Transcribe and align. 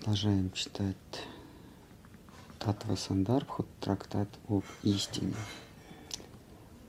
продолжаем 0.00 0.50
читать 0.52 0.96
Татва 2.58 2.96
Сандарбху, 2.96 3.66
трактат 3.80 4.28
об 4.48 4.64
истине. 4.82 5.34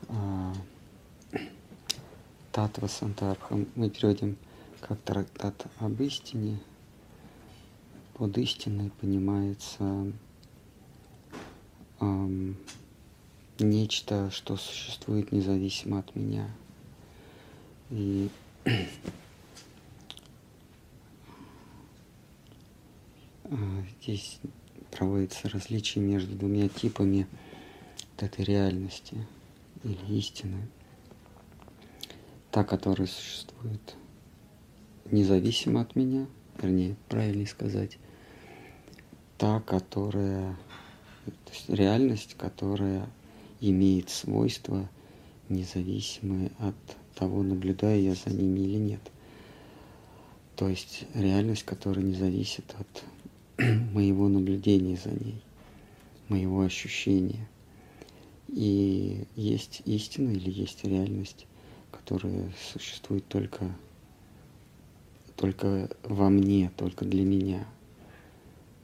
А, 0.07 0.53
Татва 2.53 2.87
Сандарбха 2.87 3.65
мы 3.75 3.89
переводим 3.89 4.37
как 4.79 4.97
трактат 5.01 5.65
об 5.79 5.99
истине. 6.01 6.57
Под 8.13 8.37
истиной 8.37 8.91
понимается 9.01 10.09
эм, 11.99 12.55
нечто, 13.59 14.31
что 14.31 14.55
существует 14.55 15.33
независимо 15.33 15.99
от 15.99 16.15
меня. 16.15 16.49
И 17.89 18.29
А, 23.40 23.40
здесь 24.01 24.39
проводится 24.91 25.49
различие 25.49 26.03
между 26.03 26.35
двумя 26.35 26.69
типами 26.69 27.27
вот 28.11 28.23
этой 28.23 28.45
реальности 28.45 29.25
или 29.83 30.17
истины. 30.17 30.67
Та, 32.51 32.63
которая 32.63 33.07
существует 33.07 33.95
независимо 35.09 35.81
от 35.81 35.95
меня, 35.95 36.27
вернее, 36.61 36.95
правильнее 37.09 37.47
сказать, 37.47 37.97
та, 39.37 39.59
которая, 39.61 40.57
то 41.25 41.51
есть 41.51 41.69
реальность, 41.69 42.35
которая 42.37 43.09
имеет 43.59 44.09
свойства, 44.09 44.89
независимые 45.49 46.51
от 46.59 46.75
того, 47.15 47.43
наблюдаю 47.43 48.01
я 48.01 48.15
за 48.15 48.29
ними 48.29 48.61
или 48.61 48.77
нет. 48.77 49.01
То 50.55 50.69
есть 50.69 51.05
реальность, 51.13 51.63
которая 51.63 52.05
не 52.05 52.13
зависит 52.13 52.75
от 52.79 53.03
моего 53.93 54.27
наблюдения 54.27 54.97
за 54.97 55.11
ней, 55.11 55.41
моего 56.29 56.61
ощущения. 56.61 57.47
И 58.47 59.25
есть 59.35 59.81
истина 59.85 60.31
или 60.31 60.49
есть 60.49 60.83
реальность, 60.83 61.47
которая 61.91 62.51
существует 62.73 63.25
только, 63.27 63.73
только 65.35 65.89
во 66.03 66.29
мне, 66.29 66.71
только 66.75 67.05
для 67.05 67.23
меня. 67.23 67.65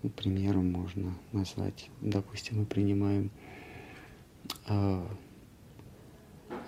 Ну, 0.03 0.09
примером 0.09 0.71
можно 0.71 1.13
назвать, 1.31 1.89
допустим, 2.01 2.59
мы 2.59 2.65
принимаем 2.65 3.31
э, 4.67 5.05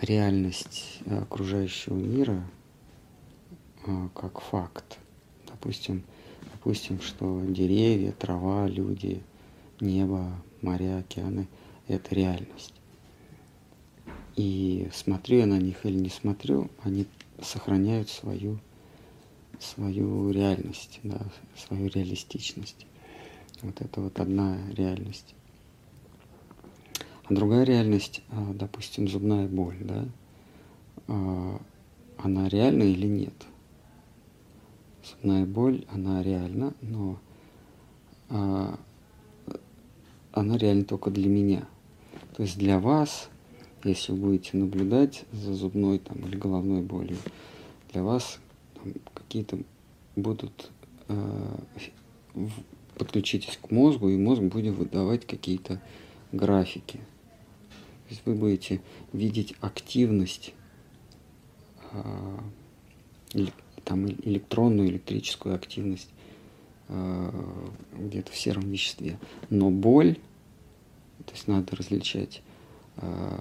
реальность 0.01 0.99
окружающего 1.05 1.95
мира 1.95 2.43
э, 3.85 4.09
как 4.15 4.41
факт. 4.41 4.97
Допустим, 5.47 6.03
Допустим, 6.53 7.01
что 7.01 7.41
деревья, 7.47 8.11
трава, 8.11 8.67
люди, 8.67 9.21
небо, 9.79 10.31
моря, 10.61 10.99
океаны– 10.99 11.47
это 11.87 12.13
реальность. 12.15 12.73
И 14.35 14.89
смотрю 14.93 15.39
я 15.39 15.45
на 15.45 15.57
них 15.57 15.85
или 15.85 15.97
не 15.97 16.09
смотрю, 16.09 16.69
они 16.83 17.05
сохраняют 17.41 18.09
свою, 18.09 18.59
свою 19.59 20.31
реальность, 20.31 20.99
да, 21.03 21.19
свою 21.57 21.89
реалистичность. 21.89 22.85
Вот 23.61 23.81
это 23.81 24.01
вот 24.01 24.19
одна 24.19 24.57
реальность. 24.75 25.35
А 27.25 27.33
другая 27.33 27.63
реальность, 27.63 28.21
а, 28.29 28.53
допустим, 28.53 29.07
зубная 29.07 29.47
боль, 29.47 29.77
да, 29.81 30.05
а, 31.07 31.61
она 32.17 32.49
реальна 32.49 32.83
или 32.83 33.07
нет? 33.07 33.33
Зубная 35.09 35.45
боль, 35.45 35.85
она 35.91 36.21
реальна, 36.21 36.73
но 36.81 37.19
а, 38.29 38.77
она 40.31 40.57
реальна 40.57 40.83
только 40.83 41.09
для 41.09 41.29
меня. 41.29 41.67
То 42.35 42.43
есть 42.43 42.57
для 42.57 42.79
вас, 42.79 43.29
если 43.83 44.11
вы 44.11 44.19
будете 44.19 44.57
наблюдать 44.57 45.25
за 45.31 45.53
зубной 45.53 45.99
там, 45.99 46.17
или 46.27 46.35
головной 46.37 46.81
болью, 46.81 47.17
для 47.91 48.03
вас 48.03 48.39
какие-то 49.13 49.59
будут 50.15 50.71
э, 51.07 51.57
подключитесь 52.97 53.57
к 53.57 53.71
мозгу, 53.71 54.09
и 54.09 54.17
мозг 54.17 54.41
будет 54.41 54.75
выдавать 54.75 55.25
какие-то 55.25 55.81
графики. 56.31 56.97
То 56.97 58.09
есть 58.09 58.21
вы 58.25 58.35
будете 58.35 58.81
видеть 59.11 59.55
активность 59.59 60.53
э, 61.91 62.37
там 63.89 64.05
электронную, 64.05 64.89
электрическую 64.89 65.55
активность 65.55 66.11
э, 66.89 67.31
где-то 67.97 68.31
в 68.31 68.37
сером 68.37 68.69
веществе. 68.69 69.17
Но 69.49 69.71
боль, 69.71 70.13
то 71.25 71.33
есть 71.33 71.47
надо 71.47 71.75
различать 71.75 72.43
э, 72.97 73.37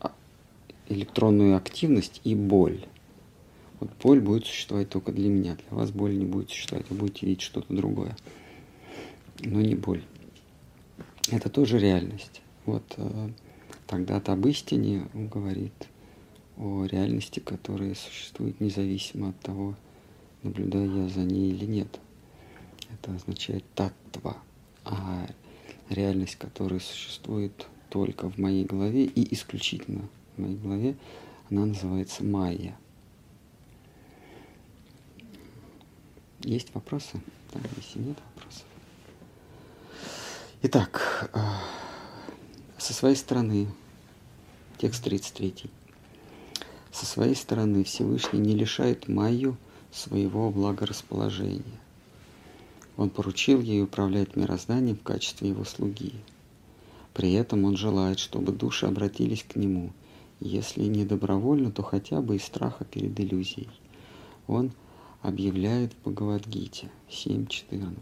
а, 0.00 0.12
электронную 0.88 1.56
активность 1.56 2.20
и 2.22 2.36
боль. 2.36 2.86
Вот 3.80 3.90
боль 4.00 4.20
будет 4.20 4.46
существовать 4.46 4.90
только 4.90 5.10
для 5.10 5.28
меня, 5.28 5.56
для 5.56 5.76
вас 5.76 5.90
боль 5.90 6.16
не 6.16 6.24
будет 6.24 6.50
существовать, 6.50 6.88
вы 6.88 6.96
будете 6.96 7.26
видеть 7.26 7.42
что-то 7.42 7.74
другое, 7.74 8.16
но 9.40 9.60
не 9.60 9.74
боль. 9.74 10.04
Это 11.32 11.50
тоже 11.50 11.80
реальность. 11.80 12.42
Вот 12.64 12.84
э, 12.96 13.28
тогда-то 13.88 14.34
об 14.34 14.46
истине 14.46 15.08
он 15.14 15.26
говорит– 15.26 15.74
о 16.56 16.84
реальности, 16.84 17.40
которая 17.40 17.94
существует 17.94 18.60
независимо 18.60 19.30
от 19.30 19.40
того, 19.40 19.74
наблюдаю 20.42 21.04
я 21.04 21.08
за 21.08 21.20
ней 21.20 21.50
или 21.50 21.64
нет. 21.64 22.00
Это 22.92 23.14
означает 23.14 23.64
таттва, 23.74 24.36
а 24.84 25.26
реальность, 25.88 26.36
которая 26.36 26.80
существует 26.80 27.66
только 27.90 28.30
в 28.30 28.38
моей 28.38 28.64
голове 28.64 29.04
и 29.04 29.34
исключительно 29.34 30.08
в 30.36 30.40
моей 30.40 30.56
голове, 30.56 30.96
она 31.50 31.66
называется 31.66 32.24
майя. 32.24 32.76
Есть 36.42 36.74
вопросы? 36.74 37.20
Да, 37.52 37.60
если 37.76 38.00
нет 38.00 38.18
вопросов. 38.34 38.64
Итак, 40.62 41.30
э, 41.32 41.38
со 42.78 42.92
своей 42.92 43.16
стороны, 43.16 43.68
текст 44.78 45.04
33. 45.04 45.70
Со 46.94 47.06
своей 47.06 47.34
стороны 47.34 47.82
Всевышний 47.82 48.38
не 48.38 48.54
лишает 48.54 49.08
Майю 49.08 49.56
своего 49.90 50.52
благорасположения. 50.52 51.80
Он 52.96 53.10
поручил 53.10 53.60
ей 53.60 53.82
управлять 53.82 54.36
мирозданием 54.36 54.96
в 54.96 55.02
качестве 55.02 55.48
его 55.48 55.64
слуги. 55.64 56.12
При 57.12 57.32
этом 57.32 57.64
он 57.64 57.76
желает, 57.76 58.20
чтобы 58.20 58.52
души 58.52 58.86
обратились 58.86 59.42
к 59.42 59.56
нему, 59.56 59.90
если 60.38 60.84
не 60.84 61.04
добровольно, 61.04 61.72
то 61.72 61.82
хотя 61.82 62.20
бы 62.20 62.36
из 62.36 62.44
страха 62.44 62.84
перед 62.84 63.18
иллюзией. 63.18 63.70
Он 64.46 64.70
объявляет 65.20 65.94
в 65.94 66.02
Бхагавадгите 66.02 66.92
7.14. 67.10 67.92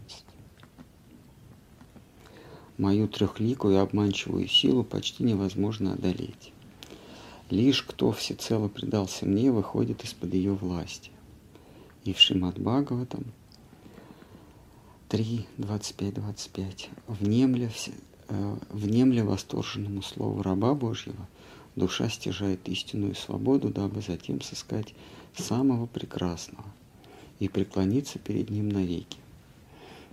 Мою 2.77 3.07
трехликую 3.07 3.81
обманчивую 3.81 4.47
силу 4.47 4.83
почти 4.83 5.23
невозможно 5.23 5.93
одолеть. 5.93 6.53
Лишь 7.53 7.83
кто 7.83 8.11
всецело 8.11 8.67
предался 8.67 9.27
мне, 9.27 9.51
выходит 9.51 10.03
из-под 10.03 10.33
ее 10.33 10.55
власти. 10.55 11.11
И 12.03 12.11
в 12.11 12.19
Шимат 12.19 12.57
Бхагаватам 12.57 13.25
3, 15.09 15.45
25, 15.59 16.13
25. 16.15 16.89
Внемля, 17.07 17.69
э, 18.29 18.55
внемля 18.71 19.23
восторженному 19.23 20.01
слову 20.01 20.41
раба 20.41 20.73
Божьего, 20.73 21.29
душа 21.75 22.09
стяжает 22.09 22.67
истинную 22.67 23.13
свободу, 23.13 23.69
дабы 23.69 24.01
затем 24.01 24.41
сыскать 24.41 24.95
самого 25.37 25.85
прекрасного 25.85 26.65
и 27.37 27.47
преклониться 27.49 28.17
перед 28.17 28.49
ним 28.49 28.69
навеки. 28.69 29.19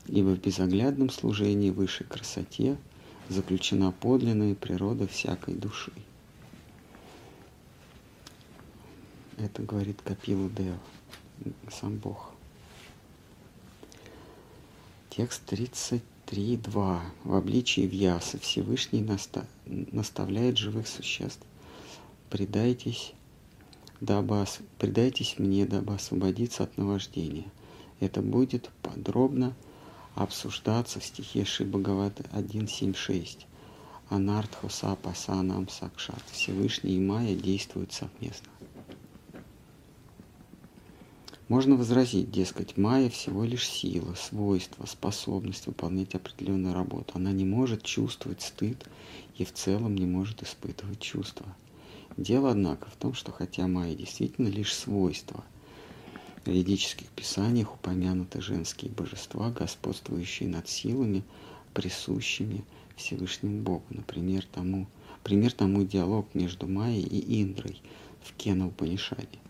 Ибо 0.07 0.35
в 0.37 0.43
безоглядном 0.43 1.09
служении 1.09 1.71
высшей 1.71 2.07
красоте 2.07 2.77
заключена 3.31 3.93
подлинная 3.93 4.55
природа 4.55 5.09
всякой 5.09 5.55
души. 5.55 5.93
Это 9.43 9.63
говорит 9.63 10.03
Капила 10.03 10.51
Дева, 10.51 10.79
сам 11.71 11.97
Бог. 11.97 12.31
Текст 15.09 15.51
33.2. 15.51 17.01
В 17.25 17.35
обличии 17.35 17.81
Вьяса 17.81 18.39
Всевышний 18.39 19.01
наста... 19.01 19.47
наставляет 19.65 20.59
живых 20.59 20.87
существ. 20.87 21.41
Предайтесь, 22.29 23.15
дабы... 24.03 24.45
Предайтесь 24.79 25.39
мне, 25.39 25.65
дабы 25.65 25.95
освободиться 25.95 26.65
от 26.65 26.77
наваждения. 26.77 27.51
Это 27.99 28.21
будет 28.21 28.71
подробно 28.83 29.55
обсуждаться 30.17 31.01
в 31.01 31.05
стихе 31.05 31.47
Ши 31.47 31.65
Бхагавата 31.65 32.25
1.7.6. 32.35 33.47
Анартхоса 34.11 34.97
Пасанам 34.97 35.67
Сакшат. 35.71 36.23
Всевышний 36.31 36.97
и 36.97 37.01
Майя 37.01 37.35
действуют 37.35 37.95
совместно. 37.95 38.51
Можно 41.51 41.75
возразить, 41.75 42.31
дескать, 42.31 42.77
Майя 42.77 43.11
всего 43.11 43.43
лишь 43.43 43.69
сила, 43.69 44.15
свойство, 44.15 44.87
способность 44.87 45.67
выполнять 45.67 46.15
определенную 46.15 46.75
работу. 46.75 47.15
Она 47.15 47.33
не 47.33 47.45
может 47.45 47.83
чувствовать 47.83 48.41
стыд 48.41 48.87
и 49.37 49.45
в 49.45 49.53
целом 49.53 49.97
не 49.97 50.07
может 50.07 50.45
испытывать 50.45 51.01
чувства. 51.01 51.47
Дело, 52.17 52.53
однако, 52.53 52.89
в 52.89 52.95
том, 52.95 53.15
что 53.15 53.33
хотя 53.33 53.67
Майя 53.67 53.97
действительно 53.97 54.47
лишь 54.47 54.73
свойство, 54.73 55.43
в 56.45 56.51
ведических 56.51 57.09
писаниях 57.09 57.75
упомянуты 57.75 58.41
женские 58.41 58.93
божества, 58.93 59.51
господствующие 59.51 60.49
над 60.49 60.69
силами, 60.69 61.25
присущими 61.75 62.65
Всевышнему 62.95 63.61
Богу. 63.61 63.83
Например, 63.91 64.47
тому, 64.53 64.87
пример 65.25 65.51
тому 65.51 65.83
диалог 65.83 66.29
между 66.33 66.69
Майей 66.69 67.03
и 67.03 67.43
Индрой 67.43 67.83
в 68.23 68.35
Кена 68.35 68.69
Упанишаде. 68.69 69.41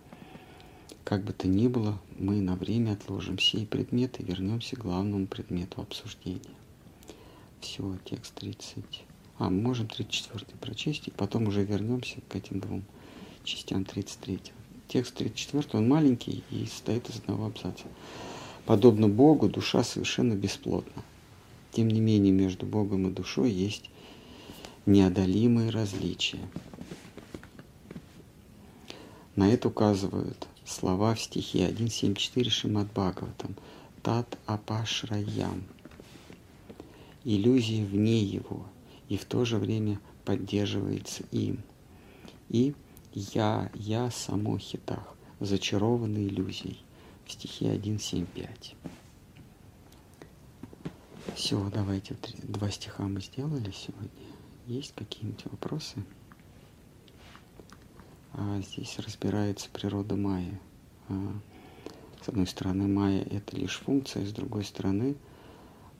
Как 1.05 1.25
бы 1.25 1.33
то 1.33 1.49
ни 1.49 1.67
было, 1.67 1.99
мы 2.19 2.41
на 2.41 2.55
время 2.55 2.93
отложим 2.93 3.39
сей 3.39 3.67
предмет 3.67 4.21
и 4.21 4.25
вернемся 4.25 4.77
к 4.77 4.81
главному 4.81 5.27
предмету 5.27 5.81
обсуждения. 5.81 6.41
Все, 7.61 7.99
текст 8.05 8.35
30. 8.35 9.05
А, 9.39 9.51
мы 9.51 9.63
можем 9.63 9.89
34 9.89 10.47
прочесть, 10.61 11.09
и 11.09 11.11
потом 11.11 11.49
уже 11.49 11.65
вернемся 11.65 12.19
к 12.29 12.37
этим 12.37 12.61
двум 12.61 12.85
частям 13.45 13.85
33. 13.85 14.41
Текст 14.89 15.15
34, 15.15 15.79
он 15.79 15.89
маленький 15.89 16.45
и 16.51 16.67
состоит 16.67 17.09
из 17.09 17.17
одного 17.17 17.47
абзаца. 17.47 17.87
Подобно 18.67 19.09
Богу, 19.09 19.49
душа 19.49 19.83
совершенно 19.83 20.35
бесплотна. 20.35 21.03
Тем 21.73 21.89
не 21.89 22.01
менее, 22.01 22.33
между 22.33 22.67
Богом 22.67 23.09
и 23.09 23.13
душой 23.13 23.51
есть 23.51 23.91
неодолимые 24.87 25.71
различия. 25.71 26.41
На 29.37 29.51
это 29.51 29.69
указывают 29.69 30.47
слова 30.71 31.15
в 31.15 31.21
стихе 31.21 31.69
1.7.4 31.69 32.49
Шимат 32.49 32.87
Бхагаватам. 32.93 33.57
Тат 34.03 34.39
Апашраям. 34.47 35.65
Иллюзия 37.25 37.85
вне 37.85 38.23
его 38.23 38.67
и 39.09 39.17
в 39.17 39.25
то 39.27 39.45
же 39.45 39.59
время 39.59 40.01
поддерживается 40.25 41.25
им. 41.33 41.63
И 42.49 42.75
я, 43.13 43.71
я 43.75 44.11
само 44.11 44.57
хитах, 44.59 45.17
зачарованный 45.41 46.29
иллюзией. 46.29 46.79
В 47.27 47.33
стихе 47.33 47.75
1.7.5. 47.75 48.75
Все, 51.35 51.71
давайте 51.73 52.17
два 52.43 52.71
стиха 52.71 53.05
мы 53.05 53.21
сделали 53.21 53.71
сегодня. 53.71 54.11
Есть 54.67 54.95
какие-нибудь 54.95 55.45
вопросы? 55.47 56.03
А 58.33 58.61
здесь 58.61 58.99
разбирается 58.99 59.69
природа 59.71 60.15
майя. 60.15 60.61
А, 61.09 61.15
с 62.23 62.29
одной 62.29 62.47
стороны, 62.47 62.87
майя– 62.87 63.23
это 63.31 63.57
лишь 63.57 63.79
функция, 63.79 64.25
с 64.25 64.33
другой 64.33 64.65
стороны, 64.65 65.17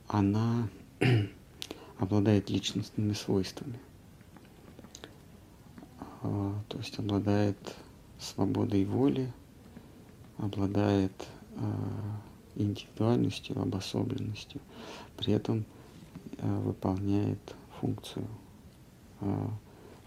она 0.07 0.69
обладает 1.97 2.49
личностными 2.49 3.11
свойствами. 3.13 3.79
А, 6.21 6.55
то 6.69 6.77
есть 6.77 6.97
обладает 6.99 7.57
свободой 8.19 8.85
воли, 8.85 9.31
обладает 10.37 11.11
индивидуальностью, 12.55 13.61
обособленностью, 13.61 14.61
при 15.17 15.33
этом 15.33 15.65
выполняет 16.39 17.39
функцию, 17.79 18.25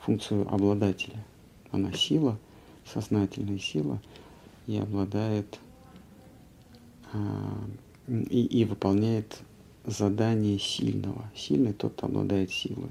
функцию 0.01 0.53
обладателя. 0.53 1.23
Она 1.75 1.93
сила, 1.93 2.39
сознательная 2.85 3.59
сила, 3.59 4.01
и 4.69 4.77
обладает 4.77 5.59
и, 8.07 8.45
и 8.45 8.65
выполняет 8.65 9.41
задание 9.85 10.61
сильного. 10.61 11.29
Сильный 11.35 11.73
тот, 11.73 12.01
обладает 12.05 12.53
силой. 12.53 12.91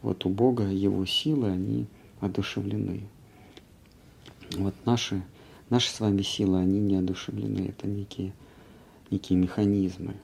Вот 0.00 0.24
у 0.24 0.30
Бога 0.30 0.64
его 0.64 1.04
силы, 1.04 1.50
они 1.50 1.84
одушевлены. 2.20 3.02
Вот 4.52 4.74
наши, 4.86 5.22
наши 5.68 5.90
с 5.90 6.00
вами 6.00 6.22
силы, 6.22 6.60
они 6.60 6.80
не 6.80 6.96
одушевлены. 6.96 7.68
Это 7.68 7.86
некие, 7.86 8.32
некие 9.10 9.38
механизмы. 9.38 10.14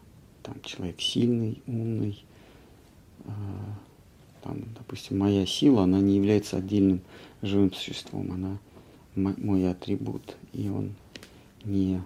Там 0.43 0.57
человек 0.63 1.03
сильный, 1.03 1.63
умный. 1.67 2.25
А, 4.43 4.49
там, 4.49 4.65
допустим, 4.77 5.19
моя 5.19 5.47
сила, 5.47 5.85
она 5.85 6.01
не 6.01 6.17
является 6.17 6.57
отдельным 6.57 7.01
живым 7.43 7.73
существом. 7.73 8.33
Она 8.33 8.59
мой 9.15 9.71
атрибут, 9.71 10.37
и 10.53 10.69
он 10.69 10.95
не, 11.65 12.01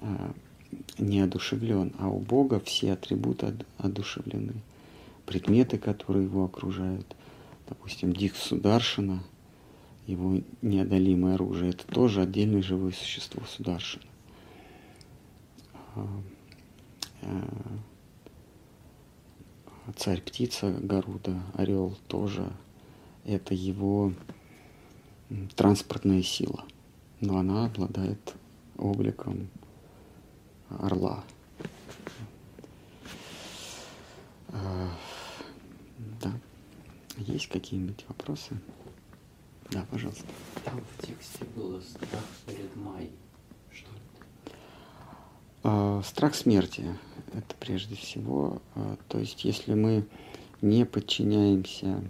а, 0.00 0.32
не 0.98 1.20
одушевлен. 1.20 1.92
А 1.98 2.08
у 2.08 2.18
Бога 2.18 2.60
все 2.60 2.92
атрибуты 2.92 3.54
одушевлены. 3.78 4.54
Предметы, 5.24 5.78
которые 5.78 6.24
его 6.24 6.44
окружают– 6.44 7.16
допустим, 7.68 8.12
Дик 8.12 8.36
Сударшина, 8.36 9.22
его 10.06 10.40
неодолимое 10.62 11.34
оружие, 11.34 11.70
это 11.70 11.86
тоже 11.86 12.22
отдельное 12.22 12.62
живое 12.62 12.92
существо 12.92 13.42
Сударшина. 13.44 14.04
Царь-птица 19.94 20.70
Гаруда, 20.70 21.40
орел 21.54 21.96
тоже, 22.08 22.50
это 23.24 23.54
его 23.54 24.12
транспортная 25.54 26.22
сила, 26.22 26.64
но 27.20 27.38
она 27.38 27.66
обладает 27.66 28.34
обликом 28.76 29.48
орла. 30.68 31.24
А, 34.48 34.90
да. 36.20 36.32
Есть 37.18 37.48
какие-нибудь 37.48 38.04
вопросы? 38.08 38.58
Да, 39.70 39.86
пожалуйста. 39.90 40.24
Там 40.64 40.80
в 40.80 41.06
тексте 41.06 41.44
было 41.54 41.80
страх 41.80 42.24
перед 42.46 42.74
Май. 42.76 43.10
А, 45.68 46.00
страх 46.04 46.36
смерти– 46.36 46.84
это 47.32 47.56
прежде 47.58 47.96
всего. 47.96 48.62
А, 48.76 48.96
то 49.08 49.18
есть, 49.18 49.44
если 49.44 49.74
мы 49.74 50.06
не 50.62 50.86
подчиняемся 50.86 52.04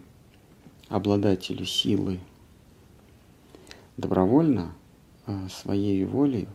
обладателю 0.91 1.65
силы 1.65 2.21
добровольно, 3.97 4.75
а, 5.25 5.49
своей 5.49 6.05
волей, 6.05 6.49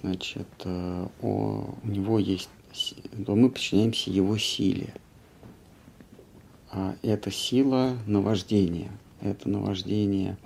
значит, 0.00 0.48
у 0.64 1.74
него 1.84 2.18
есть, 2.18 2.48
мы 3.18 3.50
подчиняемся 3.50 4.10
его 4.10 4.38
силе– 4.38 4.94
это 7.02 7.30
сила 7.30 7.98
наваждения. 8.06 8.90
Это 9.20 9.50
наваждение 9.50 10.38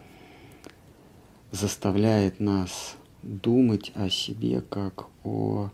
заставляет 1.53 2.41
нас 2.41 2.97
думать 3.23 3.93
о 3.95 4.09
себе 4.09 4.61
как 4.61 5.07
о, 5.25 5.71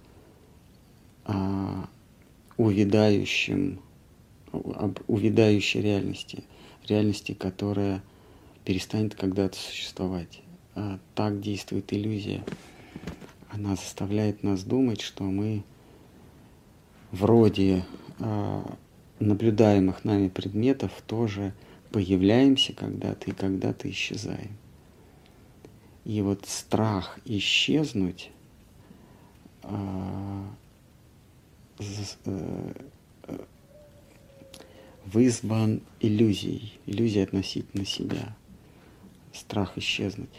о 1.24 1.32
а, 1.32 1.88
увядающем, 2.56 3.80
об 4.52 4.98
увядающей 5.06 5.80
реальности, 5.80 6.44
реальности, 6.88 7.32
которая 7.32 8.02
перестанет 8.64 9.14
когда-то 9.14 9.56
существовать. 9.56 10.42
А 10.74 10.98
так 11.14 11.40
действует 11.40 11.92
иллюзия. 11.92 12.44
Она 13.50 13.76
заставляет 13.76 14.42
нас 14.42 14.64
думать, 14.64 15.00
что 15.00 15.24
мы 15.24 15.62
вроде 17.12 17.84
наблюдаемых 19.18 20.04
нами 20.04 20.28
предметов 20.28 20.92
тоже 21.06 21.54
появляемся 21.90 22.72
когда-то 22.72 23.30
и 23.30 23.34
когда-то 23.34 23.90
исчезаем. 23.90 24.56
И 26.06 26.22
вот 26.22 26.46
страх 26.46 27.18
исчезнуть 27.24 28.30
э, 29.64 30.44
э, 32.24 32.74
вызван 35.04 35.82
иллюзией, 36.00 36.78
иллюзией 36.86 37.24
относительно 37.24 37.84
себя, 37.84 38.34
страх 39.32 39.76
исчезнуть. 39.76 40.30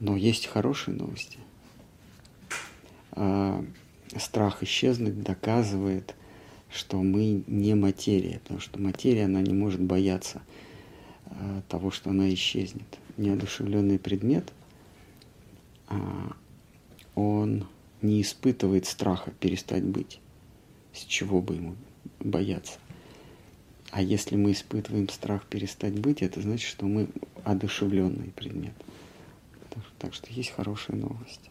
Но 0.00 0.16
есть 0.16 0.46
хорошие 0.46 0.96
новости. 0.96 1.38
Э, 3.12 3.64
страх 4.18 4.62
исчезнуть 4.62 5.22
доказывает 5.22 6.14
что 6.72 7.02
мы 7.02 7.42
не 7.46 7.74
материя, 7.74 8.38
потому 8.40 8.60
что 8.60 8.80
материя, 8.80 9.24
она 9.24 9.42
не 9.42 9.52
может 9.52 9.80
бояться 9.80 10.40
э, 11.26 11.62
того, 11.68 11.90
что 11.90 12.10
она 12.10 12.32
исчезнет. 12.32 12.86
Неодушевленный 13.16 13.98
предмет, 13.98 14.52
он 17.14 17.66
не 18.02 18.22
испытывает 18.22 18.86
страха 18.86 19.30
перестать 19.32 19.84
быть, 19.84 20.20
с 20.92 21.04
чего 21.04 21.40
бы 21.40 21.54
ему 21.54 21.74
бояться. 22.18 22.78
А 23.90 24.00
если 24.00 24.36
мы 24.36 24.52
испытываем 24.52 25.08
страх 25.08 25.46
перестать 25.46 25.98
быть, 25.98 26.22
это 26.22 26.40
значит, 26.40 26.68
что 26.68 26.86
мы 26.86 27.08
одушевленный 27.44 28.30
предмет. 28.30 28.74
Так, 29.70 29.82
так 29.98 30.14
что 30.14 30.32
есть 30.32 30.50
хорошая 30.50 30.96
новость. 30.96 31.50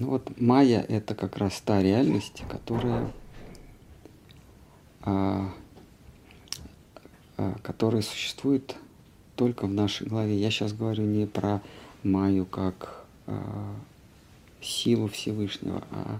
Ну 0.00 0.10
вот 0.10 0.40
майя 0.40 0.80
это 0.88 1.14
как 1.14 1.36
раз 1.36 1.60
та 1.60 1.82
реальность, 1.82 2.42
которая, 2.50 3.12
а, 5.02 5.52
а, 7.36 7.56
которая 7.62 8.02
существует 8.02 8.76
только 9.36 9.66
в 9.66 9.72
нашей 9.72 10.06
голове. 10.06 10.36
Я 10.36 10.50
сейчас 10.50 10.72
говорю 10.72 11.04
не 11.04 11.26
про 11.26 11.60
майю 12.02 12.46
как 12.46 13.04
а, 13.26 13.74
силу 14.60 15.08
Всевышнего, 15.08 15.82
а 15.90 16.18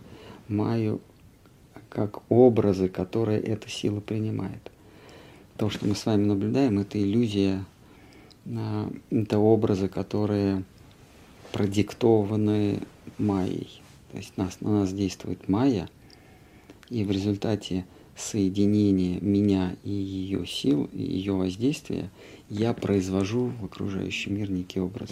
майю 0.49 1.01
как 1.89 2.23
образы, 2.31 2.89
которые 2.89 3.41
эта 3.41 3.69
сила 3.69 4.01
принимает. 4.01 4.71
То, 5.57 5.71
что 5.71 5.87
мы 5.87 5.95
с 5.95 6.05
вами 6.07 6.25
наблюдаем, 6.25 6.81
это 6.81 7.01
иллюзия, 7.01 7.65
а, 8.47 8.91
это 9.11 9.39
образы, 9.39 9.89
которые 9.89 10.65
продиктованы 11.53 12.81
майей. 13.19 13.81
То 14.11 14.19
есть 14.19 14.37
нас, 14.37 14.61
на 14.61 14.81
нас 14.81 14.93
действует 14.93 15.49
майя, 15.49 15.89
и 16.91 17.05
в 17.05 17.11
результате 17.11 17.87
соединения 18.17 19.21
меня 19.21 19.77
и 19.83 19.91
ее 19.91 20.47
сил, 20.47 20.89
и 20.93 21.03
ее 21.03 21.33
воздействия, 21.33 22.11
я 22.49 22.73
произвожу 22.73 23.47
в 23.61 23.65
окружающий 23.65 24.31
мир 24.31 24.51
некий 24.51 24.81
образ. 24.81 25.11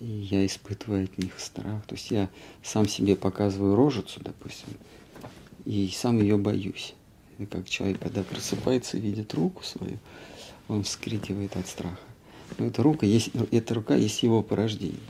И 0.00 0.06
я 0.06 0.46
испытываю 0.46 1.04
от 1.04 1.18
них 1.18 1.38
страх. 1.38 1.84
То 1.86 1.94
есть 1.94 2.10
я 2.10 2.28
сам 2.62 2.86
себе 2.86 3.16
показываю 3.16 3.74
рожицу, 3.74 4.20
допустим, 4.22 4.68
и 5.64 5.88
сам 5.94 6.20
ее 6.20 6.36
боюсь. 6.36 6.94
И 7.38 7.46
как 7.46 7.68
человек, 7.68 8.00
когда 8.00 8.22
просыпается 8.22 8.98
видит 8.98 9.34
руку 9.34 9.64
свою, 9.64 9.98
он 10.68 10.82
вскрикивает 10.82 11.56
от 11.56 11.66
страха. 11.66 11.98
Но 12.58 12.66
эта 12.66 12.82
рука 12.82 13.06
есть, 13.06 13.30
эта 13.50 13.74
рука 13.74 13.94
есть 13.94 14.22
его 14.22 14.42
порождение. 14.42 15.00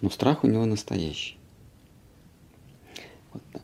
Но 0.00 0.10
страх 0.10 0.44
у 0.44 0.46
него 0.46 0.64
настоящий. 0.66 1.36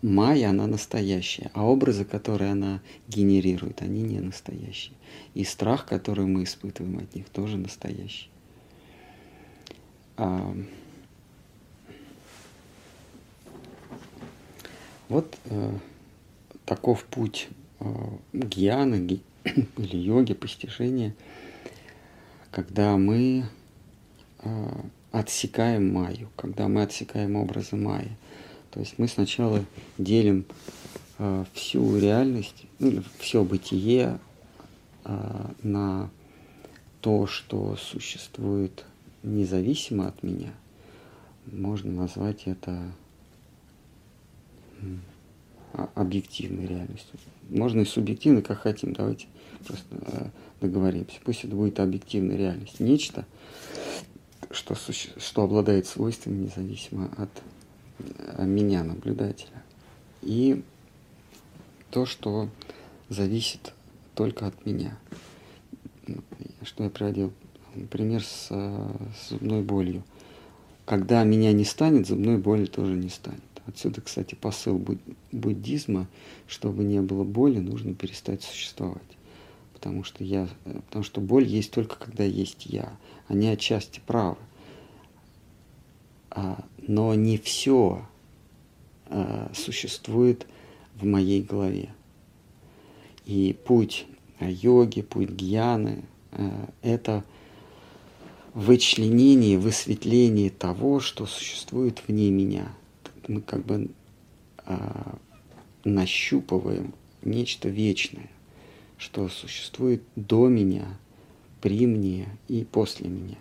Майя, 0.03 0.51
она 0.51 0.67
настоящая, 0.67 1.51
а 1.55 1.65
образы, 1.65 2.05
которые 2.05 2.53
она 2.53 2.81
генерирует, 3.09 3.83
они 3.83 4.03
не 4.03 4.21
настоящие. 4.21 4.95
И 5.35 5.45
страх, 5.45 5.87
который 5.87 6.27
мы 6.27 6.45
испытываем 6.45 6.99
от 6.99 7.15
них, 7.15 7.29
тоже 7.29 7.57
настоящий. 7.57 8.29
А... 10.17 10.55
Вот 15.09 15.39
э, 15.47 15.73
таков 16.67 17.05
путь 17.05 17.49
э, 17.81 17.85
гьяны 18.35 18.97
или 19.45 19.97
йоги, 19.97 20.35
постижения, 20.35 21.15
когда 22.51 22.97
мы 22.99 23.47
э, 24.41 24.83
отсекаем 25.11 25.93
майю, 25.93 26.29
когда 26.37 26.69
мы 26.69 26.83
отсекаем 26.83 27.37
образы 27.37 27.77
майи. 27.77 28.11
То 28.79 28.83
есть 28.83 28.97
мы 28.97 29.09
сначала 29.09 29.65
делим 29.99 30.45
э, 31.19 31.45
всю 31.53 31.99
реальность, 31.99 32.67
ну, 32.79 33.03
все 33.19 33.43
бытие 33.43 34.21
э, 35.05 35.51
на 35.65 36.11
то, 37.01 37.27
что 37.27 37.75
существует 37.75 38.85
независимо 39.25 40.07
от 40.07 40.23
меня. 40.23 40.53
Можно 41.47 41.91
назвать 41.91 42.43
это 42.45 42.93
объективной 45.97 46.69
реальностью. 46.69 47.19
Можно 47.51 47.81
и 47.81 47.85
субъективной, 47.85 48.43
как 48.43 48.61
хотим. 48.61 48.93
Давайте 48.93 49.27
просто 49.67 50.31
договоримся. 50.61 51.17
Пусть 51.25 51.43
это 51.43 51.57
будет 51.57 51.81
объективная 51.81 52.37
реальность. 52.37 52.79
Нечто, 52.79 53.27
что, 54.53 54.77
что 54.77 55.43
обладает 55.43 55.89
свойствами 55.89 56.45
независимо 56.45 57.11
от 57.17 57.31
меня, 58.39 58.85
наблюдателя. 58.85 59.63
И 60.23 60.63
то, 61.91 62.07
что 62.07 62.49
зависит 63.09 63.73
только 64.15 64.47
от 64.47 64.67
меня. 64.67 64.99
Что 66.63 66.85
я 66.85 66.91
приводил 66.91 67.33
пример 67.91 68.23
с, 68.25 68.49
с 68.49 69.29
зубной 69.31 69.63
болью. 69.63 70.03
Когда 70.85 71.23
меня 71.25 71.53
не 71.53 71.65
станет, 71.65 72.07
зубной 72.07 72.39
боли 72.39 72.67
тоже 72.67 72.95
не 72.95 73.11
станет. 73.11 73.43
Отсюда, 73.67 74.01
кстати, 74.01 74.35
посыл 74.35 74.83
буддизма, 75.31 76.09
чтобы 76.47 76.85
не 76.85 77.03
было 77.03 77.25
боли, 77.25 77.59
нужно 77.59 77.95
перестать 77.95 78.43
существовать. 78.43 79.03
Потому 79.75 80.03
что, 80.03 80.25
я, 80.25 80.49
потому 80.87 81.05
что 81.05 81.21
боль 81.21 81.45
есть 81.45 81.71
только 81.71 81.97
когда 81.97 82.25
есть 82.25 82.65
я. 82.67 82.97
Они 83.29 83.47
отчасти 83.49 84.01
правы. 84.05 84.39
А, 86.31 86.65
но 86.89 87.15
не 87.15 87.39
все 87.39 88.05
а, 89.07 89.53
существует 89.55 90.47
в 90.97 91.05
моей 91.05 91.41
голове. 91.43 91.91
И 93.25 93.57
путь 93.65 94.07
йоги, 94.41 95.03
путь 95.03 95.31
гьяны 95.31 96.03
а,– 96.33 96.69
это 96.83 97.23
вычленение, 98.55 99.59
высветление 99.59 100.51
того, 100.51 100.99
что 100.99 101.27
существует 101.27 102.03
вне 102.09 102.31
меня– 102.31 102.73
мы 103.29 103.43
как 103.43 103.65
бы 103.65 103.91
а, 104.65 105.17
нащупываем 105.85 106.95
нечто 107.23 107.69
вечное, 107.69 108.31
что 108.97 109.29
существует 109.29 110.03
до 110.17 110.49
меня, 110.49 110.99
при 111.61 111.87
мне 111.87 112.29
и 112.49 112.65
после 112.65 113.09
меня. 113.09 113.39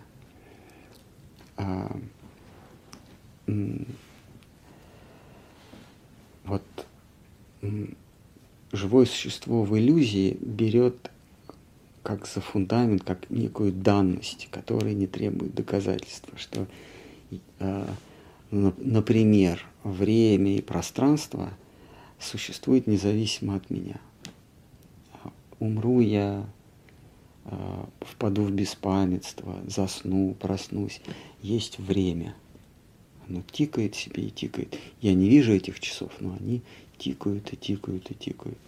А, 1.56 1.98
вот 6.44 6.62
живое 8.72 9.06
существо 9.06 9.62
в 9.64 9.78
иллюзии 9.78 10.36
берет 10.40 11.10
как 12.02 12.26
за 12.26 12.40
фундамент, 12.40 13.04
как 13.04 13.28
некую 13.30 13.72
данность, 13.72 14.48
которая 14.50 14.94
не 14.94 15.06
требует 15.06 15.54
доказательства, 15.54 16.38
что, 16.38 16.66
э, 17.58 17.86
например, 18.50 19.64
время 19.84 20.56
и 20.56 20.62
пространство 20.62 21.50
существует 22.18 22.86
независимо 22.86 23.56
от 23.56 23.68
меня. 23.70 24.00
Умру 25.60 26.00
я, 26.00 26.46
а, 27.44 27.88
впаду 28.00 28.42
в 28.42 28.52
беспамятство, 28.52 29.56
засну, 29.66 30.34
проснусь. 30.34 31.00
Есть 31.42 31.78
время. 31.78 32.34
Оно 33.28 33.42
тикает 33.50 33.94
себе 33.94 34.24
и 34.24 34.30
тикает. 34.30 34.78
Я 35.00 35.14
не 35.14 35.28
вижу 35.28 35.52
этих 35.52 35.80
часов, 35.80 36.12
но 36.20 36.36
они 36.38 36.62
тикают 36.96 37.52
и 37.52 37.56
тикают 37.56 38.10
и 38.10 38.14
тикают. 38.14 38.58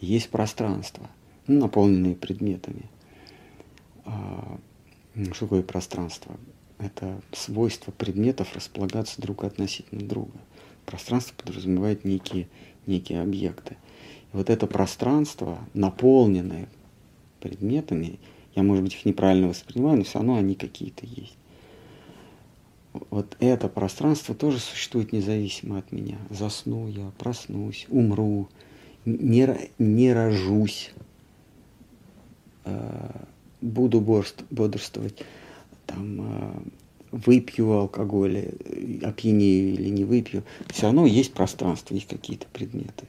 Есть 0.00 0.30
пространство, 0.30 1.08
ну, 1.46 1.60
наполненное 1.60 2.14
предметами. 2.14 2.84
А, 4.04 4.58
что 5.32 5.46
такое 5.46 5.62
пространство? 5.62 6.36
Это 6.78 7.20
свойство 7.32 7.90
предметов 7.92 8.54
располагаться 8.54 9.20
друг 9.20 9.44
относительно 9.44 10.02
друга 10.08 10.38
пространство 10.90 11.34
подразумевает 11.36 12.04
некие, 12.04 12.48
некие 12.86 13.22
объекты. 13.22 13.76
И 14.32 14.36
вот 14.36 14.50
это 14.50 14.66
пространство, 14.66 15.58
наполненное 15.72 16.68
предметами, 17.40 18.18
я, 18.54 18.62
может 18.62 18.82
быть, 18.82 18.94
их 18.94 19.04
неправильно 19.04 19.48
воспринимаю, 19.48 19.98
но 19.98 20.04
все 20.04 20.18
равно 20.18 20.36
они 20.36 20.54
какие-то 20.54 21.06
есть. 21.06 21.36
Вот 22.92 23.36
это 23.38 23.68
пространство 23.68 24.34
тоже 24.34 24.58
существует 24.58 25.12
независимо 25.12 25.78
от 25.78 25.92
меня. 25.92 26.18
Засну 26.28 26.88
я, 26.88 27.12
проснусь, 27.18 27.86
умру, 27.88 28.48
не, 29.04 29.70
не 29.78 30.12
рожусь, 30.12 30.92
э, 32.64 33.10
буду 33.60 34.00
бодрствовать, 34.00 35.22
там, 35.86 36.20
э, 36.20 36.52
выпью 37.12 37.72
алкоголь, 37.72 38.50
опьянею 39.02 39.74
или 39.74 39.88
не 39.88 40.04
выпью, 40.04 40.42
все 40.68 40.86
равно 40.86 41.06
есть 41.06 41.32
пространство, 41.32 41.94
есть 41.94 42.08
какие-то 42.08 42.46
предметы. 42.52 43.06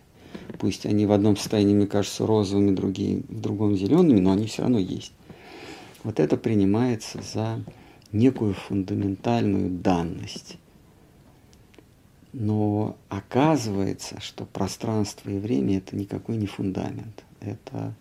Пусть 0.59 0.85
они 0.85 1.05
в 1.05 1.11
одном 1.11 1.38
состоянии, 1.38 1.73
мне 1.73 1.88
кажется, 1.88 2.25
розовыми, 2.25 2.75
другие, 2.75 3.23
в 3.29 3.41
другом 3.41 3.75
зелеными, 3.75 4.19
но 4.19 4.31
они 4.33 4.45
все 4.45 4.61
равно 4.61 4.79
есть. 4.79 5.13
Вот 6.03 6.19
это 6.19 6.38
принимается 6.38 7.19
за 7.21 7.63
некую 8.11 8.53
фундаментальную 8.53 9.69
данность. 9.69 10.57
Но 12.33 12.97
оказывается, 13.09 14.21
что 14.21 14.45
пространство 14.45 15.29
и 15.29 15.37
время 15.37 15.79
это 15.79 15.95
никакой 15.95 16.37
не 16.37 16.47
фундамент. 16.47 17.23
Это 17.41 17.93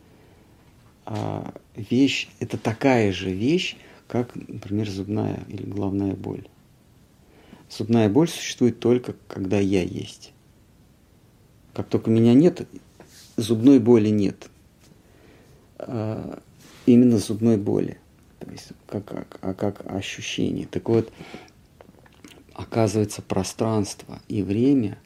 а, 1.04 1.52
вещь, 1.74 2.28
это 2.38 2.56
такая 2.56 3.12
же 3.12 3.32
вещь, 3.32 3.76
как, 4.06 4.34
например, 4.36 4.88
зубная 4.88 5.44
или 5.48 5.64
головная 5.64 6.14
боль. 6.14 6.46
Зубная 7.68 8.08
боль 8.08 8.28
существует 8.28 8.80
только, 8.80 9.14
когда 9.28 9.58
я 9.58 9.82
есть. 9.82 10.32
Как 11.72 11.88
только 11.88 12.10
меня 12.10 12.34
нет, 12.34 12.68
зубной 13.36 13.78
боли 13.78 14.08
нет. 14.08 14.48
А, 15.78 16.40
именно 16.86 17.18
зубной 17.18 17.56
боли. 17.56 17.98
То 18.40 18.50
есть 18.50 18.68
как, 18.87 19.04
как, 19.04 19.38
а 19.42 19.54
как 19.54 19.87
ощущение. 19.87 20.66
Так 20.66 20.88
вот, 20.88 21.12
оказывается, 22.54 23.23
пространство 23.23 24.20
и 24.28 24.42
время 24.42 24.99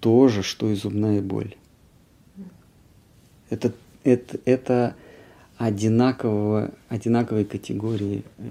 тоже, 0.00 0.42
что 0.42 0.70
и 0.70 0.74
зубная 0.74 1.22
боль. 1.22 1.56
Это, 3.48 3.72
это, 4.04 4.38
это 4.44 4.96
одинакового, 5.56 6.72
одинаковой 6.88 7.44
категории, 7.44 8.22
э, 8.38 8.48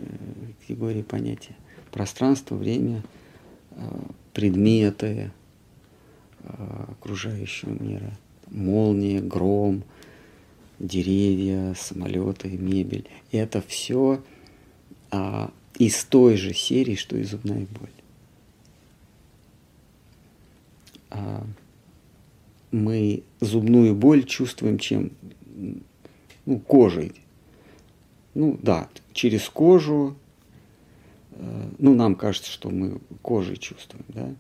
категории 0.62 1.04
понятия. 1.04 1.56
Пространство, 1.92 2.56
время, 2.56 3.04
э, 3.72 3.82
предметы 4.34 5.32
э, 6.42 6.84
окружающего 6.92 7.72
мира. 7.72 8.12
Молния, 8.50 9.22
гром, 9.22 9.84
деревья, 10.80 11.74
самолеты, 11.76 12.50
мебель. 12.50 13.08
Это 13.32 13.62
все 13.62 14.24
а, 15.12 15.52
из 15.78 16.04
той 16.06 16.38
же 16.38 16.54
серии, 16.54 16.96
что 16.96 17.18
и 17.18 17.24
зубная 17.24 17.68
боль. 17.80 17.90
А, 21.10 21.46
мы 22.72 23.24
зубную 23.40 23.96
боль 23.96 24.26
чувствуем 24.26 24.80
чем? 24.80 25.12
Ну, 26.46 26.60
кожей. 26.60 27.14
Ну 28.34 28.60
да, 28.62 28.90
через 29.14 29.48
кожу. 29.48 30.16
Э, 31.32 31.70
ну, 31.80 31.96
нам 31.96 32.16
кажется, 32.16 32.52
что 32.52 32.70
мы 32.70 33.00
кожей 33.22 33.56
чувствуем, 33.56 34.06
да. 34.10 34.36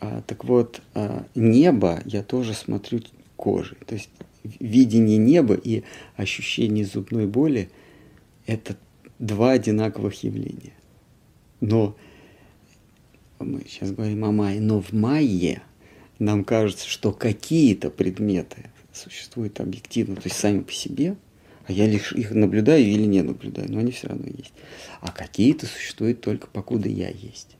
А, 0.00 0.22
так 0.22 0.44
вот, 0.44 0.82
а, 0.94 1.24
небо 1.34 2.02
я 2.04 2.22
тоже 2.22 2.54
смотрю 2.54 3.00
кожей. 3.36 3.78
То 3.86 3.94
есть 3.94 4.10
видение 4.44 5.18
неба 5.18 5.54
и 5.54 5.82
ощущение 6.16 6.84
зубной 6.84 7.26
боли– 7.26 7.70
это 8.46 8.76
два 9.18 9.52
одинаковых 9.52 10.22
явления. 10.24 10.74
Но 11.60 11.96
мы 13.38 13.62
сейчас 13.68 13.92
говорим 13.92 14.24
о 14.24 14.32
мае, 14.32 14.60
но 14.60 14.80
в 14.80 14.92
мае 14.92 15.62
нам 16.18 16.44
кажется, 16.44 16.88
что 16.88 17.12
какие-то 17.12 17.90
предметы 17.90 18.70
существуют 18.92 19.60
объективно, 19.60 20.16
то 20.16 20.22
есть 20.24 20.36
сами 20.36 20.60
по 20.60 20.72
себе, 20.72 21.16
а 21.66 21.72
я 21.72 21.86
лишь 21.86 22.12
их 22.12 22.32
наблюдаю 22.32 22.84
или 22.84 23.04
не 23.04 23.22
наблюдаю, 23.22 23.70
но 23.70 23.78
они 23.78 23.92
все 23.92 24.08
равно 24.08 24.26
есть. 24.26 24.52
А 25.00 25.10
какие-то 25.12 25.66
существуют 25.66 26.20
только 26.20 26.46
покуда 26.48 26.88
я 26.88 27.08
есть. 27.08 27.56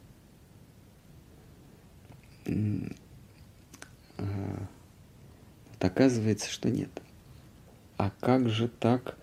Оказывается, 5.82 6.48
что 6.48 6.70
нет. 6.70 6.90
А 7.96 8.12
как 8.20 8.48
же 8.48 8.68
так? 8.68 9.16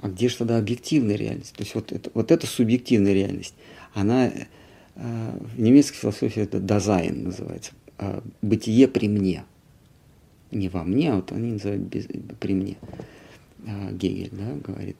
А 0.00 0.08
где 0.08 0.28
же 0.28 0.36
тогда 0.36 0.58
объективная 0.58 1.16
реальность? 1.16 1.54
То 1.54 1.62
есть 1.62 1.74
вот 1.74 1.92
это, 1.92 2.10
вот 2.14 2.30
эта 2.30 2.46
субъективная 2.46 3.14
реальность, 3.14 3.54
она 3.94 4.28
э, 4.28 4.42
в 4.94 5.58
немецкой 5.58 5.96
философии 5.96 6.42
это 6.42 6.60
Dasein 6.60 7.24
называется, 7.24 7.72
э, 7.98 8.20
бытие 8.42 8.86
при 8.86 9.08
мне. 9.08 9.44
Не 10.50 10.68
во 10.68 10.84
мне, 10.84 11.12
а 11.12 11.16
вот 11.16 11.32
они 11.32 11.52
называют 11.52 11.82
без, 11.82 12.06
при 12.38 12.54
мне. 12.54 12.76
Э, 13.66 13.92
Гегель, 13.92 14.30
да, 14.32 14.54
говорит. 14.64 14.98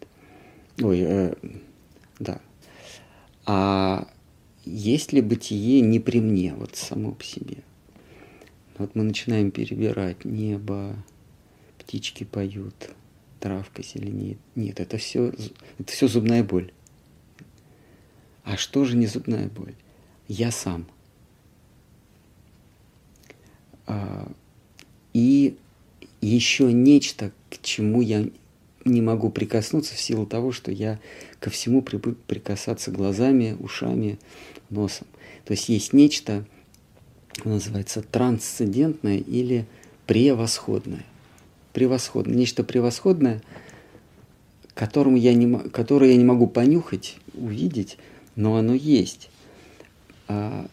Ой, 0.81 1.01
э, 1.01 1.35
да. 2.19 2.41
А 3.45 4.09
есть 4.65 5.13
ли 5.13 5.21
бытие 5.21 5.81
не 5.83 6.01
при 6.01 6.21
мне, 6.21 6.55
вот 6.55 6.77
само 6.77 7.13
по 7.13 7.25
себе? 7.25 7.59
Вот 8.79 8.95
мы 8.95 9.03
начинаем 9.03 9.51
перебирать 9.51 10.25
небо, 10.25 10.97
птички 11.79 12.25
поют, 12.25 12.91
травка 13.41 13.83
зеленеет. 13.83 14.39
Нет, 14.55 14.79
это 14.79 14.99
все, 14.99 15.33
это 15.79 15.93
все 15.93 16.07
зубная 16.07 16.45
боль. 16.45 16.73
А 18.45 18.57
что 18.57 18.85
же 18.85 18.97
не 18.97 19.07
зубная 19.07 19.49
боль? 19.49 19.75
Я 20.29 20.51
сам. 20.51 20.87
А, 23.87 24.31
и 25.13 25.57
еще 26.21 26.73
нечто, 26.73 27.33
к 27.51 27.61
чему 27.63 28.01
я 28.01 28.27
не 28.85 29.03
могу 29.03 29.31
прикоснуться 29.31 29.95
в 29.95 30.01
силу 30.01 30.27
того, 30.27 30.53
что 30.53 30.71
я 30.71 31.01
ко 31.41 31.51
всему 31.51 31.83
привык 31.83 32.19
прикасаться 32.27 32.91
глазами, 32.91 33.57
ушами, 33.59 34.19
носом. 34.71 35.07
То 35.45 35.53
есть 35.53 35.69
есть 35.69 35.93
нечто, 35.93 36.47
называется 37.45 38.03
трансцендентное 38.03 39.19
или 39.19 39.67
превосходное. 40.07 41.05
Превосходное. 41.73 42.35
Нечто 42.35 42.65
превосходное, 42.65 43.43
которому 44.75 45.17
я 45.17 45.35
не, 45.35 45.59
которое 45.71 46.13
я 46.13 46.17
не 46.17 46.25
могу 46.25 46.47
понюхать, 46.47 47.17
увидеть, 47.35 47.99
но 48.37 48.57
оно 48.57 48.75
есть. 48.75 49.31
А 50.27 50.67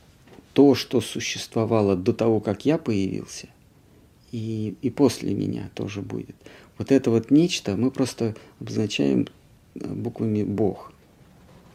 то, 0.53 0.73
что 0.73 1.01
существовало 1.01 1.95
до 1.95 2.13
того, 2.13 2.39
как 2.39 2.65
я 2.65 2.77
появился, 2.77 3.49
и, 4.31 4.75
и 4.81 4.89
после 4.89 5.33
меня 5.33 5.69
тоже 5.73 6.01
будет. 6.01 6.35
Вот 6.77 6.91
это 6.91 7.11
вот 7.11 7.31
нечто 7.31 7.75
мы 7.75 7.91
просто 7.91 8.35
обозначаем 8.59 9.27
э, 9.75 9.87
буквами 9.87 10.43
Бог. 10.43 10.93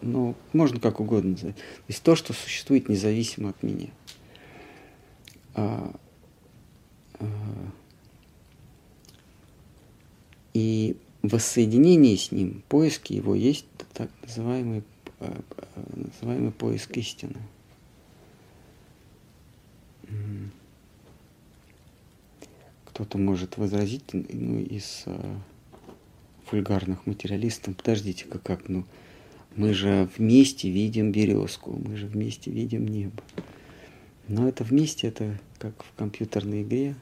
Но 0.03 0.35
можно 0.55 0.81
как 0.81 1.00
угодно 1.00 1.33
назвать. 1.33 1.57
То 1.57 1.85
есть 1.88 2.03
то, 2.03 2.16
что 2.16 2.33
существует 2.33 2.88
независимо 2.88 3.50
от 3.50 3.62
меня 3.62 3.88
и 10.54 10.96
воссоединение 11.22 12.16
с 12.16 12.32
ним, 12.32 12.62
поиск 12.68 13.06
его 13.08 13.34
есть 13.34 13.66
так 13.92 14.10
называемый, 14.22 14.82
а, 15.20 15.42
называемый 15.94 16.52
поиск 16.52 16.96
истины. 16.96 17.36
Кто-то 22.86 23.18
может 23.18 23.56
возразить 23.56 24.12
ну, 24.12 24.58
из 24.58 25.04
а, 25.06 25.38
фульгарных 26.46 27.06
материалистов, 27.06 27.76
подождите-ка, 27.76 28.38
как, 28.38 28.68
ну, 28.68 28.84
мы 29.56 29.74
же 29.74 30.08
вместе 30.16 30.70
видим 30.70 31.12
березку, 31.12 31.72
мы 31.72 31.96
же 31.96 32.06
вместе 32.06 32.50
видим 32.50 32.86
небо. 32.86 33.22
Но 34.31 34.49
это 34.49 34.62
вместе, 34.62 35.09
это 35.09 35.37
как 35.59 35.83
в 35.83 35.93
компьютерной 35.97 36.62
игре. 36.62 36.95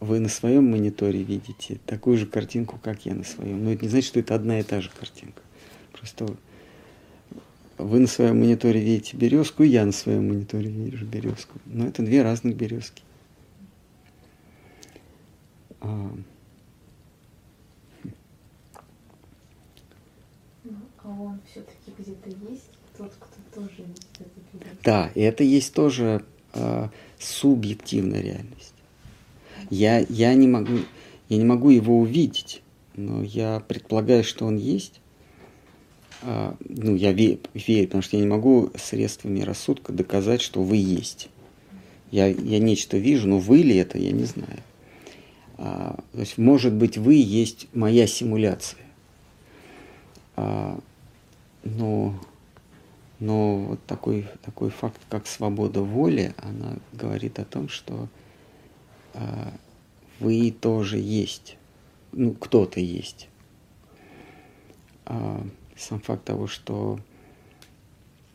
Вы 0.00 0.18
на 0.18 0.28
своем 0.28 0.68
мониторе 0.68 1.22
видите 1.22 1.78
такую 1.86 2.18
же 2.18 2.26
картинку, 2.26 2.76
как 2.82 3.06
я 3.06 3.14
на 3.14 3.22
своем. 3.22 3.62
Но 3.64 3.70
это 3.70 3.84
не 3.84 3.88
значит, 3.88 4.08
что 4.08 4.18
это 4.18 4.34
одна 4.34 4.58
и 4.58 4.64
та 4.64 4.80
же 4.80 4.90
картинка. 4.90 5.40
Просто 5.92 6.26
вы 7.78 8.00
на 8.00 8.08
своем 8.08 8.40
мониторе 8.40 8.80
видите 8.80 9.16
березку, 9.16 9.62
и 9.62 9.68
я 9.68 9.86
на 9.86 9.92
своем 9.92 10.26
мониторе 10.26 10.68
вижу 10.68 11.06
березку. 11.06 11.60
Но 11.66 11.86
это 11.86 12.02
две 12.02 12.24
разных 12.24 12.56
березки. 12.56 13.04
А, 15.80 16.12
ну, 20.64 20.72
а 21.04 21.08
он 21.08 21.38
все-таки 21.48 21.92
где-то 21.96 22.28
есть? 22.50 22.70
тот, 22.98 23.12
кто 23.14 23.37
Да, 24.84 25.10
и 25.14 25.20
это 25.20 25.44
есть 25.44 25.74
тоже 25.74 26.24
э, 26.54 26.88
субъективная 27.18 28.20
реальность. 28.20 28.74
Я, 29.70 29.98
я, 30.08 30.34
не 30.34 30.48
могу, 30.48 30.78
я 31.28 31.36
не 31.36 31.44
могу 31.44 31.70
его 31.70 31.98
увидеть, 31.98 32.62
но 32.96 33.22
я 33.22 33.60
предполагаю, 33.60 34.24
что 34.24 34.46
он 34.46 34.56
есть. 34.56 35.00
А, 36.22 36.56
ну, 36.60 36.94
я 36.96 37.12
верю, 37.12 37.40
верю, 37.54 37.86
потому 37.86 38.02
что 38.02 38.16
я 38.16 38.22
не 38.22 38.28
могу 38.28 38.70
средствами 38.76 39.40
рассудка 39.40 39.92
доказать, 39.92 40.40
что 40.40 40.62
вы 40.62 40.76
есть. 40.76 41.28
Я, 42.10 42.26
я 42.26 42.58
нечто 42.58 42.96
вижу, 42.96 43.28
но 43.28 43.38
вы 43.38 43.58
ли 43.58 43.76
это, 43.76 43.98
я 43.98 44.10
не 44.10 44.24
знаю. 44.24 44.60
А, 45.58 45.98
то 46.12 46.20
есть, 46.20 46.38
может 46.38 46.72
быть, 46.72 46.96
вы 46.96 47.14
есть 47.14 47.68
моя 47.74 48.06
симуляция. 48.06 48.80
А, 50.36 50.78
но 51.64 52.18
но 53.20 53.56
вот 53.58 53.84
такой, 53.86 54.28
такой 54.42 54.70
факт, 54.70 55.00
как 55.08 55.26
свобода 55.26 55.82
воли, 55.82 56.34
она 56.38 56.76
говорит 56.92 57.38
о 57.38 57.44
том, 57.44 57.68
что 57.68 58.08
э, 59.14 59.50
вы 60.20 60.52
тоже 60.52 60.98
есть. 60.98 61.56
Ну, 62.12 62.32
кто-то 62.32 62.78
есть. 62.78 63.28
А 65.04 65.44
сам 65.76 66.00
факт 66.00 66.24
того, 66.24 66.46
что 66.46 67.00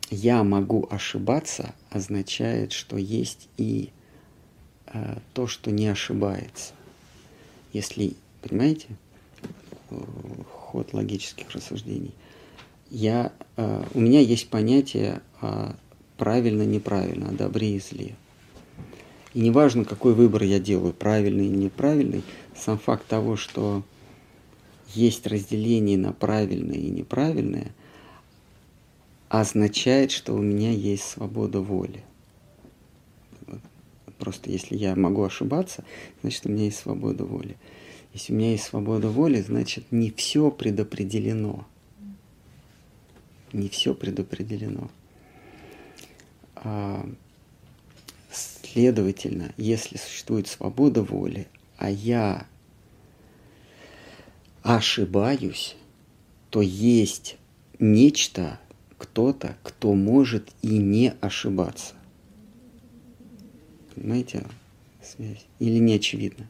я 0.10 0.44
могу 0.44 0.88
ошибаться, 0.90 1.74
означает, 1.90 2.74
что 2.74 2.98
есть 2.98 3.48
и 3.56 3.90
э, 4.88 5.18
то, 5.34 5.48
что 5.48 5.72
не 5.72 5.88
ошибается. 5.88 6.74
Если, 7.72 8.16
понимаете, 8.42 8.88
ход 10.52 10.94
логических 10.94 11.52
рассуждений– 11.52 12.14
я, 12.94 13.34
э, 13.58 13.84
у 13.96 14.00
меня 14.00 14.20
есть 14.20 14.50
понятие 14.50 15.22
о 15.42 15.76
правильно-неправильно, 16.18 17.30
о 17.30 17.32
добре 17.32 17.76
и 17.76 17.80
зле. 17.80 18.16
И 19.34 19.40
неважно, 19.40 19.84
какой 19.84 20.14
выбор 20.14 20.44
я 20.44 20.60
делаю, 20.60 20.94
правильный 20.94 21.48
или 21.48 21.56
неправильный, 21.56 22.24
сам 22.56 22.78
факт 22.78 23.08
того, 23.08 23.36
что 23.36 23.84
есть 24.94 25.26
разделение 25.26 25.98
на 25.98 26.14
правильное 26.14 26.78
и 26.78 26.92
неправильное, 26.92 27.72
означает, 29.28 30.12
что 30.12 30.34
у 30.36 30.42
меня 30.42 30.72
есть 30.72 31.04
свобода 31.04 31.62
воли. 31.62 32.04
Просто 34.20 34.52
если 34.52 34.78
я 34.78 34.96
могу 34.96 35.24
ошибаться, 35.24 35.84
значит, 36.22 36.46
у 36.46 36.50
меня 36.50 36.66
есть 36.66 36.78
свобода 36.78 37.26
воли. 37.26 37.58
Если 38.14 38.32
у 38.32 38.36
меня 38.36 38.52
есть 38.52 38.66
свобода 38.66 39.10
воли, 39.10 39.42
значит, 39.42 39.86
не 39.90 40.12
все 40.12 40.52
предопределено. 40.52 41.66
Не 43.54 43.70
все 43.70 43.94
предопределено. 43.94 44.90
А, 46.56 47.08
следовательно, 48.32 49.54
если 49.58 49.98
существует 49.98 50.48
свобода 50.48 51.04
воли, 51.04 51.48
а 51.78 51.90
я 51.90 52.48
ошибаюсь, 54.64 55.76
то 56.50 56.62
есть 56.62 57.38
нечто, 57.80 58.60
кто-то, 58.98 59.58
кто 59.62 59.94
может 59.94 60.50
и 60.62 60.78
не 60.78 61.14
ошибаться. 61.22 61.94
Понимаете 63.94 64.46
связь? 65.04 65.46
Или 65.60 65.78
не 65.78 65.94
очевидно? 65.96 66.48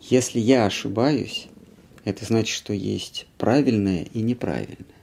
Если 0.00 0.40
я 0.40 0.66
ошибаюсь, 0.66 1.48
это 2.04 2.24
значит, 2.24 2.56
что 2.56 2.72
есть 2.72 3.26
правильное 3.38 4.04
и 4.04 4.22
неправильное. 4.22 4.95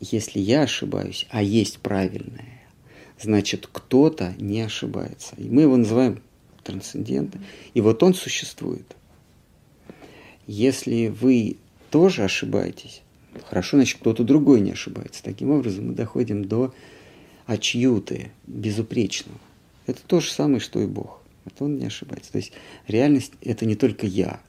Если 0.00 0.38
я 0.38 0.62
ошибаюсь, 0.62 1.26
а 1.30 1.42
есть 1.42 1.78
правильное, 1.78 2.60
значит, 3.20 3.68
кто-то 3.70 4.34
не 4.38 4.60
ошибается. 4.60 5.34
И 5.36 5.48
мы 5.48 5.62
его 5.62 5.76
называем 5.76 6.22
трансцендентом. 6.62 7.44
И 7.74 7.80
вот 7.80 8.02
он 8.02 8.14
существует. 8.14 8.96
Если 10.46 11.08
вы 11.08 11.56
тоже 11.90 12.24
ошибаетесь, 12.24 13.02
хорошо, 13.46 13.76
значит, 13.76 14.00
кто-то 14.00 14.24
другой 14.24 14.60
не 14.60 14.72
ошибается. 14.72 15.22
Таким 15.22 15.50
образом, 15.50 15.88
мы 15.88 15.94
доходим 15.94 16.44
до 16.44 16.74
очьюты 17.46 18.32
безупречного. 18.46 19.38
Это 19.86 20.00
то 20.06 20.20
же 20.20 20.30
самое, 20.30 20.60
что 20.60 20.80
и 20.80 20.86
Бог. 20.86 21.20
Это 21.44 21.64
он 21.64 21.76
не 21.76 21.86
ошибается. 21.86 22.32
То 22.32 22.38
есть 22.38 22.52
реальность– 22.88 23.32
это 23.42 23.66
не 23.66 23.76
только 23.76 24.06
я. 24.06 24.40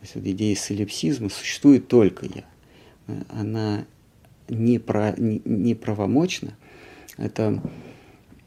То 0.00 0.02
есть 0.02 0.14
вот 0.14 0.24
идея 0.24 0.56
солипсизма 0.56 1.28
существует 1.30 1.88
только 1.88 2.26
я. 2.26 2.44
Она 3.28 3.86
не, 4.48 4.78
про, 4.78 5.14
не, 5.16 5.40
не 5.44 5.74
правомочна. 5.74 6.56
Это 7.16 7.62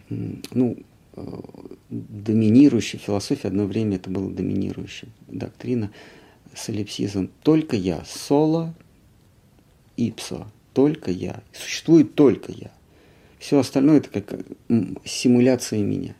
ну, 0.10 0.78
э, 1.16 1.40
доминирующая 1.90 3.00
философия, 3.00 3.48
одно 3.48 3.66
время 3.66 3.96
это 3.98 4.10
была 4.10 4.30
доминирующая 4.30 5.10
доктрина, 5.28 5.92
солипсизм. 6.56 7.30
Только 7.44 7.76
я, 7.76 8.04
соло, 8.06 8.74
ипсо, 9.98 10.48
только 10.74 11.12
я. 11.12 11.44
Существует 11.54 12.16
только 12.16 12.52
я. 12.52 12.72
Все 13.38 13.60
остальное 13.60 13.98
это 13.98 14.22
как 14.22 14.40
симуляция 15.06 15.82
меня. 15.82 16.16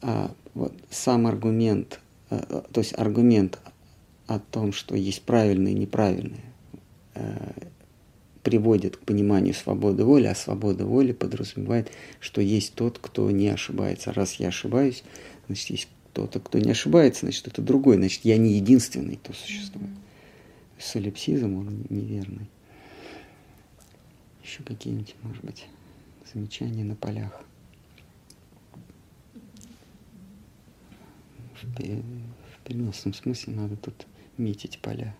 А 0.00 0.34
вот 0.54 0.74
сам 0.90 1.26
аргумент, 1.26 2.00
э, 2.30 2.62
то 2.72 2.80
есть 2.80 2.94
аргумент 2.96 3.58
о 4.26 4.38
том, 4.38 4.72
что 4.72 4.96
есть 4.96 5.22
правильное 5.22 5.72
и 5.72 5.76
неправильное, 5.76 6.44
э, 7.14 7.63
приводит 8.44 8.98
к 8.98 9.00
пониманию 9.00 9.54
свободы 9.54 10.04
воли, 10.04 10.26
а 10.26 10.34
свобода 10.34 10.84
воли 10.84 11.12
подразумевает, 11.12 11.90
что 12.20 12.40
есть 12.40 12.74
тот, 12.74 12.98
кто 13.00 13.30
не 13.30 13.48
ошибается. 13.48 14.12
Раз 14.12 14.34
я 14.34 14.48
ошибаюсь, 14.48 15.02
значит, 15.46 15.70
есть 15.70 15.88
кто-то, 16.12 16.38
кто 16.38 16.58
не 16.58 16.70
ошибается, 16.70 17.20
значит, 17.20 17.48
это 17.48 17.62
другой, 17.62 17.96
значит, 17.96 18.20
я 18.24 18.36
не 18.36 18.52
единственный, 18.52 19.16
кто 19.16 19.32
существует. 19.32 19.90
Солипсизм, 20.78 21.56
он 21.56 21.86
неверный. 21.88 22.46
Еще 24.44 24.62
какие-нибудь, 24.62 25.16
может 25.22 25.42
быть, 25.42 25.66
замечания 26.32 26.84
на 26.84 26.94
полях. 26.94 27.40
В, 31.62 31.66
в 31.66 32.64
переносном 32.64 33.14
смысле 33.14 33.54
надо 33.54 33.76
тут 33.76 34.06
метить 34.36 34.78
поля. 34.80 35.16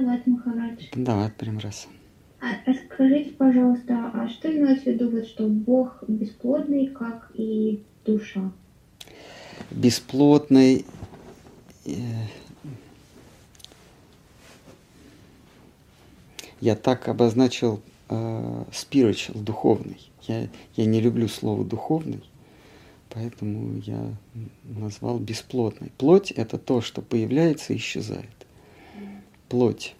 Давай, 0.00 0.22
Махарадж. 0.26 0.84
Давай, 0.94 1.30
прям 1.30 1.58
раз. 1.58 1.88
А 2.40 2.48
расскажите, 2.66 3.30
пожалуйста, 3.30 4.10
а 4.12 4.28
что 4.28 4.52
имелось 4.52 4.82
в 4.82 4.86
виду, 4.86 5.08
вот, 5.08 5.26
что 5.26 5.48
Бог 5.48 6.04
бесплодный, 6.06 6.88
как 6.88 7.30
и 7.34 7.82
душа? 8.04 8.52
Бесплотный 9.70 10.84
э, 11.86 11.92
я 16.60 16.76
так 16.76 17.08
обозначил 17.08 17.80
э, 18.10 18.64
spiritual, 18.70 19.42
духовный. 19.42 20.10
Я, 20.28 20.48
я 20.76 20.84
не 20.84 21.00
люблю 21.00 21.26
слово 21.26 21.64
духовный, 21.64 22.22
поэтому 23.08 23.80
я 23.86 24.14
назвал 24.64 25.18
бесплотный. 25.18 25.90
Плоть– 25.96 26.30
это 26.32 26.58
то, 26.58 26.82
что 26.82 27.00
появляется 27.00 27.72
и 27.72 27.76
исчезает 27.76 28.45
плоть, 29.48 29.94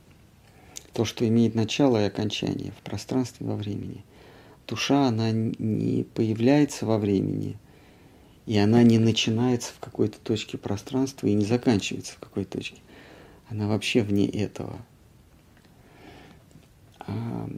то, 0.92 1.04
что 1.04 1.26
имеет 1.28 1.54
начало 1.54 2.02
и 2.02 2.06
окончание 2.06 2.72
в 2.72 2.82
пространстве 2.82 3.46
во 3.46 3.56
времени. 3.56 4.04
Душа, 4.66 5.06
она 5.06 5.30
не 5.30 6.04
появляется 6.04 6.86
во 6.86 6.98
времени, 6.98 7.56
и 8.46 8.56
она 8.58 8.82
не 8.82 8.98
начинается 8.98 9.72
в 9.72 9.78
какой-то 9.78 10.18
точке 10.18 10.58
пространства 10.58 11.26
и 11.26 11.34
не 11.34 11.44
заканчивается 11.44 12.14
в 12.14 12.18
какой-то 12.18 12.58
точке. 12.58 12.80
Она 13.48 13.68
вообще 13.68 14.02
вне 14.02 14.28
этого. 14.28 14.78
А, 17.00 17.48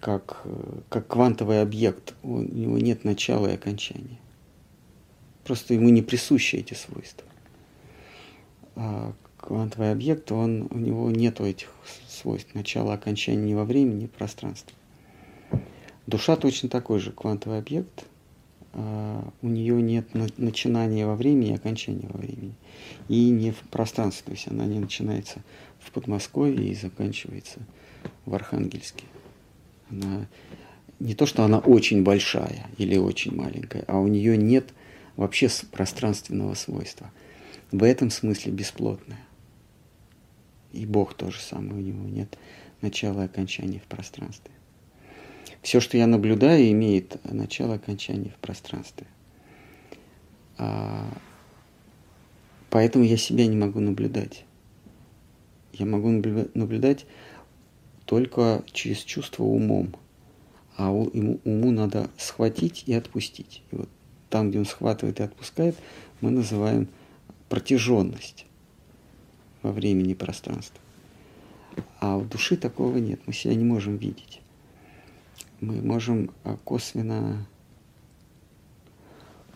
как, 0.00 0.44
как 0.88 1.06
квантовый 1.06 1.60
объект, 1.62 2.14
у 2.22 2.38
него 2.40 2.78
нет 2.78 3.04
начала 3.04 3.46
и 3.48 3.54
окончания. 3.54 4.18
Просто 5.44 5.74
ему 5.74 5.88
не 5.90 6.02
присущи 6.02 6.56
эти 6.56 6.74
свойства. 6.74 7.26
А 9.48 9.54
квантовый 9.54 9.92
объект, 9.92 10.30
он, 10.30 10.68
у 10.70 10.76
него 10.76 11.10
нет 11.10 11.40
этих 11.40 11.70
свойств 12.06 12.54
начала, 12.54 12.92
окончания 12.92 13.42
ни 13.42 13.54
во 13.54 13.64
времени, 13.64 14.02
ни 14.02 14.06
в 14.06 14.10
пространстве. 14.10 14.74
Душа 16.06 16.36
точно 16.36 16.68
такой 16.68 16.98
же 16.98 17.12
квантовый 17.12 17.58
объект, 17.58 18.04
а 18.74 19.26
у 19.40 19.48
нее 19.48 19.80
нет 19.80 20.08
начинания 20.36 21.06
во 21.06 21.16
времени 21.16 21.52
и 21.52 21.54
окончания 21.54 22.08
во 22.10 22.18
времени. 22.18 22.52
И 23.08 23.30
не 23.30 23.52
в 23.52 23.60
пространстве, 23.70 24.24
то 24.26 24.32
есть 24.32 24.48
она 24.48 24.66
не 24.66 24.80
начинается 24.80 25.42
в 25.80 25.92
Подмосковье 25.92 26.68
и 26.68 26.74
заканчивается 26.74 27.60
в 28.26 28.34
Архангельске. 28.34 29.04
Она 29.90 30.26
не 31.00 31.14
то, 31.14 31.24
что 31.24 31.42
она 31.44 31.58
очень 31.58 32.02
большая 32.02 32.66
или 32.76 32.98
очень 32.98 33.34
маленькая, 33.34 33.84
а 33.88 33.98
у 33.98 34.08
нее 34.08 34.36
нет 34.36 34.74
вообще 35.16 35.48
пространственного 35.72 36.52
свойства. 36.52 37.10
В 37.72 37.82
этом 37.82 38.10
смысле 38.10 38.52
бесплотная. 38.52 39.27
И 40.78 40.86
Бог 40.86 41.14
тоже 41.14 41.40
самое, 41.40 41.74
у 41.74 41.80
него 41.80 42.08
нет 42.08 42.38
начала 42.82 43.22
и 43.22 43.24
окончания 43.24 43.80
в 43.80 43.88
пространстве. 43.88 44.52
Все, 45.60 45.80
что 45.80 45.98
я 45.98 46.06
наблюдаю, 46.06 46.70
имеет 46.70 47.16
начало 47.24 47.72
и 47.72 47.76
окончание 47.76 48.30
в 48.30 48.36
пространстве. 48.36 49.08
А, 50.56 51.04
поэтому 52.70 53.04
я 53.04 53.16
себя 53.16 53.48
не 53.48 53.56
могу 53.56 53.80
наблюдать. 53.80 54.44
Я 55.72 55.84
могу 55.84 56.10
наблюдать 56.10 57.06
только 58.04 58.62
через 58.70 58.98
чувство 58.98 59.42
умом. 59.42 59.96
А 60.76 60.92
ему, 61.12 61.40
уму 61.44 61.72
надо 61.72 62.08
схватить 62.16 62.84
и 62.86 62.94
отпустить. 62.94 63.64
И 63.72 63.76
вот 63.76 63.88
там, 64.30 64.50
где 64.50 64.60
он 64.60 64.64
схватывает 64.64 65.18
и 65.18 65.24
отпускает, 65.24 65.74
мы 66.20 66.30
называем 66.30 66.86
протяженность 67.48 68.46
во 69.62 69.72
времени 69.72 70.12
и 70.12 70.14
пространстве. 70.14 70.80
А 72.00 72.16
у 72.16 72.24
души 72.24 72.56
такого 72.56 72.98
нет, 72.98 73.20
мы 73.26 73.32
себя 73.32 73.54
не 73.54 73.64
можем 73.64 73.96
видеть. 73.96 74.40
Мы 75.60 75.80
можем 75.82 76.30
а, 76.44 76.56
косвенно, 76.64 77.46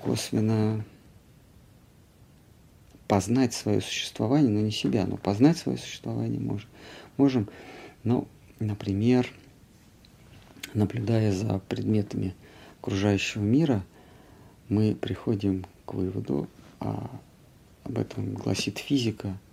косвенно 0.00 0.84
познать 3.06 3.54
свое 3.54 3.80
существование, 3.80 4.50
но 4.50 4.60
не 4.60 4.72
себя, 4.72 5.06
но 5.06 5.16
познать 5.16 5.58
свое 5.58 5.78
существование 5.78 6.40
можем. 6.40 6.68
Можем, 7.16 7.48
ну, 8.04 8.26
например, 8.58 9.28
наблюдая 10.74 11.32
за 11.32 11.58
предметами 11.68 12.34
окружающего 12.80 13.42
мира, 13.42 13.84
мы 14.68 14.94
приходим 14.94 15.66
к 15.84 15.94
выводу, 15.94 16.48
а 16.80 17.10
об 17.84 17.98
этом 17.98 18.34
гласит 18.34 18.78
физика– 18.78 19.36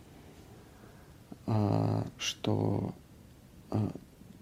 что 2.17 2.93
а, 3.71 3.91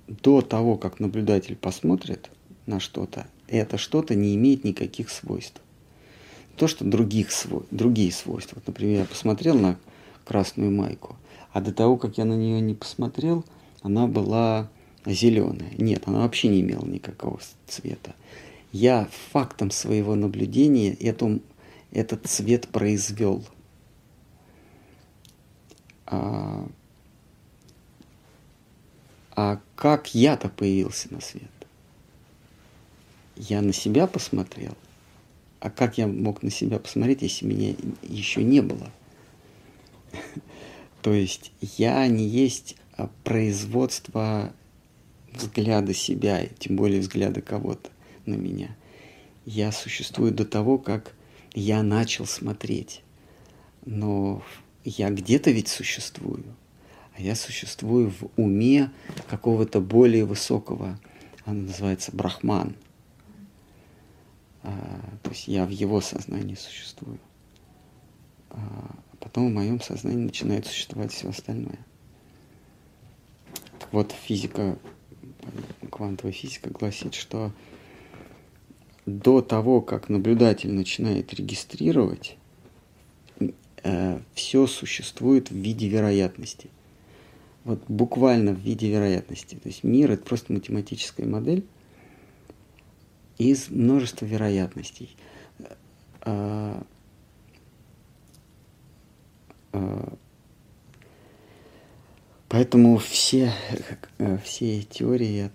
до 0.08 0.42
того, 0.42 0.78
как 0.78 1.00
наблюдатель 1.00 1.56
посмотрит 1.56 2.30
на 2.66 2.80
что-то, 2.80 3.28
это 3.48 3.78
что-то 3.78 4.16
не 4.16 4.36
имеет 4.36 4.64
никаких 4.64 5.10
свойств. 5.10 5.62
То, 6.56 6.68
что 6.68 6.86
других 6.86 7.32
свой, 7.32 7.64
другие 7.72 8.12
свойства. 8.12 8.56
Вот, 8.56 8.68
например, 8.68 9.02
я 9.02 9.06
посмотрел 9.06 9.58
на 9.58 9.78
красную 10.26 10.72
майку, 10.72 11.16
а 11.54 11.62
до 11.62 11.72
того, 11.74 11.98
как 11.98 12.18
я 12.18 12.26
на 12.26 12.34
нее 12.34 12.60
не 12.62 12.74
посмотрел, 12.74 13.46
она 13.82 14.08
была 14.08 14.70
зеленая. 15.06 15.72
Нет, 15.78 16.04
она 16.08 16.20
вообще 16.20 16.48
не 16.50 16.62
имела 16.62 16.86
никакого 16.86 17.40
цвета. 17.68 18.16
Я 18.72 19.08
фактом 19.32 19.72
своего 19.72 20.16
наблюдения 20.16 20.94
эту, 20.94 21.42
этот 21.92 22.26
цвет 22.28 22.68
произвел. 22.68 23.46
А, 26.06 26.68
а 29.38 29.62
как 29.76 30.16
я-то 30.16 30.50
появился 30.50 31.14
на 31.14 31.22
свет? 31.22 31.44
Я 33.36 33.62
на 33.62 33.72
себя 33.72 34.08
посмотрел. 34.08 34.76
А 35.60 35.70
как 35.70 36.00
я 36.00 36.08
мог 36.08 36.42
на 36.42 36.50
себя 36.50 36.80
посмотреть, 36.80 37.22
если 37.22 37.46
меня 37.46 37.76
еще 38.02 38.44
не 38.44 38.62
было? 38.62 38.92
То 41.04 41.14
есть 41.14 41.52
я 41.62 42.08
не 42.08 42.26
есть 42.28 42.78
а, 42.94 43.12
производство 43.24 44.52
взгляда 45.32 45.94
себя, 45.94 46.48
тем 46.58 46.76
более 46.76 47.00
взгляда 47.00 47.42
кого-то 47.42 47.92
на 48.26 48.34
меня. 48.34 48.76
Я 49.46 49.72
существую 49.72 50.32
до 50.32 50.46
того, 50.46 50.80
как 50.80 51.14
я 51.54 51.84
начал 51.84 52.26
смотреть. 52.26 53.04
Но 53.86 54.44
я 54.84 55.12
где-то 55.12 55.52
ведь 55.52 55.68
существую. 55.68 56.44
А 57.18 57.22
я 57.22 57.34
существую 57.34 58.12
в 58.12 58.30
уме 58.36 58.92
какого-то 59.28 59.82
более 59.82 60.24
высокого, 60.24 61.00
он 61.48 61.66
называется 61.66 62.16
брахман. 62.16 62.76
А, 64.62 64.72
то 65.24 65.32
есть 65.32 65.48
я 65.48 65.66
в 65.66 65.70
его 65.70 66.00
сознании 66.00 66.54
существую. 66.54 67.18
А 68.52 68.96
потом 69.20 69.50
в 69.50 69.54
моем 69.54 69.82
сознании 69.82 70.26
начинает 70.26 70.68
существовать 70.68 71.12
все 71.12 71.30
остальное. 71.30 71.80
Так 73.80 73.92
вот, 73.92 74.12
физика 74.12 74.78
квантовая 75.90 76.34
физика 76.34 76.70
гласит, 76.70 77.16
что 77.16 77.52
до 79.08 79.42
того, 79.42 79.82
как 79.82 80.10
наблюдатель 80.10 80.72
начинает 80.72 81.34
регистрировать, 81.34 82.38
э, 83.84 84.20
все 84.36 84.68
существует 84.68 85.50
в 85.50 85.56
виде 85.56 85.88
вероятности. 85.88 86.70
Вот 87.68 87.84
буквально 87.90 88.54
в 88.54 88.60
виде 88.60 88.90
вероятности. 88.90 89.56
То 89.56 89.68
есть 89.68 89.84
мир 89.84 90.10
это 90.12 90.24
просто 90.24 90.54
математическая 90.54 91.28
модель 91.28 91.66
из 93.38 93.70
множества 93.70 94.24
вероятностей. 94.24 95.18
Э, 96.22 96.82
э, 99.74 100.08
Поэтому 102.48 102.98
все, 103.00 103.52
э, 104.18 104.38
все 104.46 104.82
теории, 104.84 105.52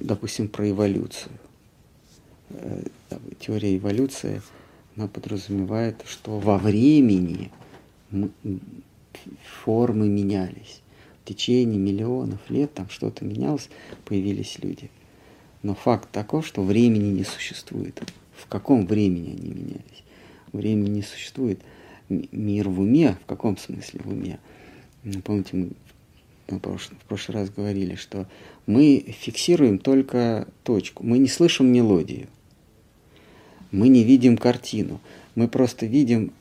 допустим, 0.00 0.48
про 0.48 0.70
эволюцию. 0.70 1.32
Э, 2.48 2.84
теория 3.38 3.76
эволюции, 3.76 4.40
она 4.96 5.08
подразумевает, 5.08 6.02
что 6.06 6.38
во 6.38 6.56
времени 6.56 7.50
формы 9.62 10.08
менялись. 10.08 10.80
В 11.22 11.28
течение 11.28 11.78
миллионов 11.78 12.38
лет 12.48 12.74
там 12.74 12.88
что-то 12.88 13.24
менялось, 13.24 13.68
появились 14.04 14.58
люди. 14.60 14.90
Но 15.62 15.74
факт 15.74 16.10
таков, 16.10 16.46
что 16.46 16.62
времени 16.62 17.12
не 17.12 17.24
существует. 17.24 18.02
В 18.34 18.46
каком 18.46 18.86
времени 18.86 19.36
они 19.38 19.50
менялись? 19.50 20.04
Времени 20.52 20.90
не 20.90 21.02
существует. 21.02 21.60
Мир 22.08 22.68
в 22.68 22.80
уме, 22.80 23.16
в 23.22 23.26
каком 23.26 23.56
смысле 23.56 24.00
в 24.02 24.08
уме? 24.08 24.38
Помните, 25.24 25.56
мы 25.56 25.70
мы 26.50 26.58
в 26.58 27.04
прошлый 27.06 27.38
раз 27.38 27.50
говорили, 27.50 27.94
что 27.94 28.26
мы 28.66 29.04
фиксируем 29.20 29.78
только 29.78 30.48
точку, 30.64 31.04
мы 31.04 31.18
не 31.18 31.28
слышим 31.28 31.72
мелодию, 31.72 32.28
мы 33.70 33.88
не 33.88 34.04
видим 34.04 34.36
картину, 34.36 35.00
мы 35.34 35.48
просто 35.48 35.86
видим 35.86 36.32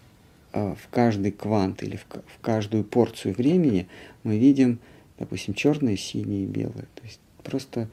в 0.53 0.89
каждый 0.89 1.31
квант 1.31 1.83
или 1.83 1.97
в, 1.97 2.05
каждую 2.41 2.83
порцию 2.83 3.35
времени 3.35 3.87
мы 4.23 4.37
видим, 4.37 4.79
допустим, 5.17 5.53
черное, 5.53 5.97
синее 5.97 6.43
и 6.43 6.47
белое, 6.47 6.87
то 6.95 7.03
есть 7.03 7.19
просто 7.43 7.87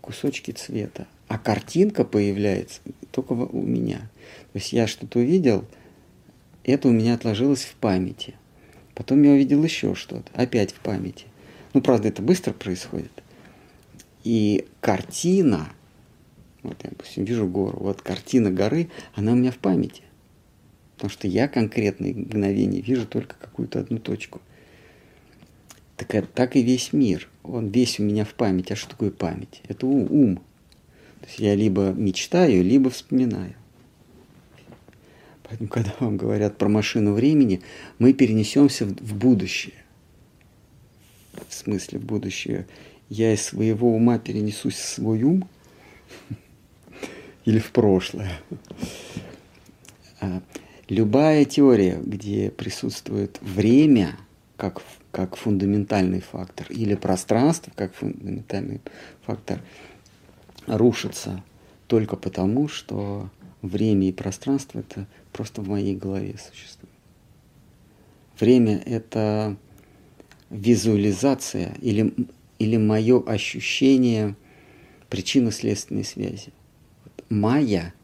кусочки 0.00 0.50
цвета. 0.52 1.06
А 1.28 1.38
картинка 1.38 2.04
появляется 2.04 2.80
только 3.12 3.32
у 3.32 3.62
меня. 3.62 3.98
То 4.52 4.58
есть 4.58 4.72
я 4.72 4.86
что-то 4.86 5.20
увидел, 5.20 5.64
это 6.64 6.88
у 6.88 6.90
меня 6.90 7.14
отложилось 7.14 7.64
в 7.64 7.74
памяти. 7.74 8.34
Потом 8.94 9.22
я 9.22 9.30
увидел 9.30 9.62
еще 9.62 9.94
что-то, 9.94 10.30
опять 10.34 10.72
в 10.72 10.80
памяти. 10.80 11.26
Ну, 11.72 11.80
правда, 11.80 12.08
это 12.08 12.20
быстро 12.20 12.52
происходит. 12.52 13.12
И 14.24 14.66
картина, 14.80 15.68
вот 16.62 16.76
я, 16.82 16.90
допустим, 16.90 17.24
вижу 17.24 17.46
гору, 17.46 17.78
вот 17.80 18.02
картина 18.02 18.50
горы, 18.50 18.90
она 19.14 19.32
у 19.32 19.36
меня 19.36 19.52
в 19.52 19.58
памяти. 19.58 20.02
Потому 21.00 21.10
что 21.10 21.28
я 21.28 21.48
конкретные 21.48 22.12
мгновения 22.12 22.82
вижу 22.82 23.06
только 23.06 23.36
какую-то 23.36 23.80
одну 23.80 23.98
точку. 23.98 24.42
Так, 25.96 26.26
так 26.28 26.56
и 26.56 26.62
весь 26.62 26.92
мир. 26.92 27.28
Он 27.42 27.68
весь 27.68 27.98
у 27.98 28.02
меня 28.02 28.26
в 28.26 28.34
памяти. 28.34 28.74
А 28.74 28.76
что 28.76 28.90
такое 28.90 29.10
память? 29.10 29.62
Это 29.66 29.86
ум. 29.86 30.36
То 31.20 31.26
есть 31.26 31.38
я 31.38 31.54
либо 31.54 31.92
мечтаю, 31.92 32.62
либо 32.62 32.90
вспоминаю. 32.90 33.54
Поэтому, 35.44 35.70
когда 35.70 35.94
вам 36.00 36.18
говорят 36.18 36.58
про 36.58 36.68
машину 36.68 37.14
времени, 37.14 37.62
мы 37.98 38.12
перенесемся 38.12 38.84
в 38.84 39.14
будущее 39.14 39.74
в 41.48 41.54
смысле 41.54 41.98
в 41.98 42.04
будущее, 42.04 42.66
я 43.08 43.32
из 43.32 43.42
своего 43.42 43.94
ума 43.94 44.18
перенесусь 44.18 44.74
в 44.74 44.84
свой 44.84 45.22
ум 45.22 45.48
или 47.44 47.58
в 47.58 47.72
прошлое. 47.72 48.40
Любая 50.90 51.44
теория, 51.44 52.00
где 52.04 52.50
присутствует 52.50 53.38
время 53.40 54.16
как, 54.56 54.82
как 55.12 55.36
фундаментальный 55.36 56.20
фактор 56.20 56.66
или 56.68 56.96
пространство 56.96 57.70
как 57.76 57.94
фундаментальный 57.94 58.80
фактор, 59.22 59.60
рушится 60.66 61.44
только 61.86 62.16
потому, 62.16 62.66
что 62.66 63.30
время 63.62 64.08
и 64.08 64.12
пространство 64.12 64.80
это 64.80 65.06
просто 65.32 65.62
в 65.62 65.68
моей 65.68 65.94
голове 65.94 66.34
существует. 66.50 66.92
Время 68.40 68.82
это 68.84 69.56
визуализация 70.50 71.72
или, 71.80 72.12
или 72.58 72.76
мое 72.76 73.22
ощущение 73.22 74.34
причинно-следственной 75.08 76.04
связи. 76.04 76.52
Вот 77.04 77.24
майя 77.28 77.94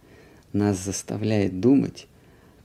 нас 0.52 0.78
заставляет 0.78 1.58
думать, 1.58 2.06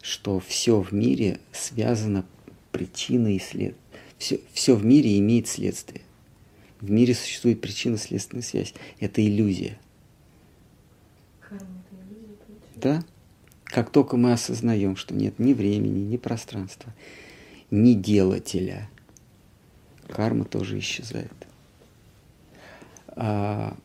что 0.02 0.40
все 0.40 0.82
в 0.82 0.92
мире 0.92 1.40
связано 1.52 2.26
причиной 2.72 3.36
и 3.36 3.40
след. 3.40 3.76
Все, 4.18 4.40
все 4.54 4.76
в 4.76 4.86
мире 4.86 5.18
имеет 5.20 5.48
следствие. 5.48 6.02
В 6.80 6.90
мире 6.90 7.14
существует 7.14 7.62
причинно-следственная 7.62 8.44
связь. 8.44 8.74
Это 9.00 9.26
иллюзия. 9.26 9.78
Карма 11.40 11.66
это 11.66 11.96
иллюзия, 12.04 12.36
Да? 12.76 13.04
Как 13.64 13.90
только 13.90 14.18
мы 14.18 14.34
осознаем, 14.34 14.96
что 14.96 15.14
нет 15.14 15.40
ни 15.40 15.54
времени, 15.54 16.00
ни 16.00 16.18
пространства, 16.18 16.94
ни 17.70 17.94
делателя– 17.94 18.90
карма 20.12 20.46
тоже 20.46 20.78
исчезает. 20.78 21.34
А 23.08 23.76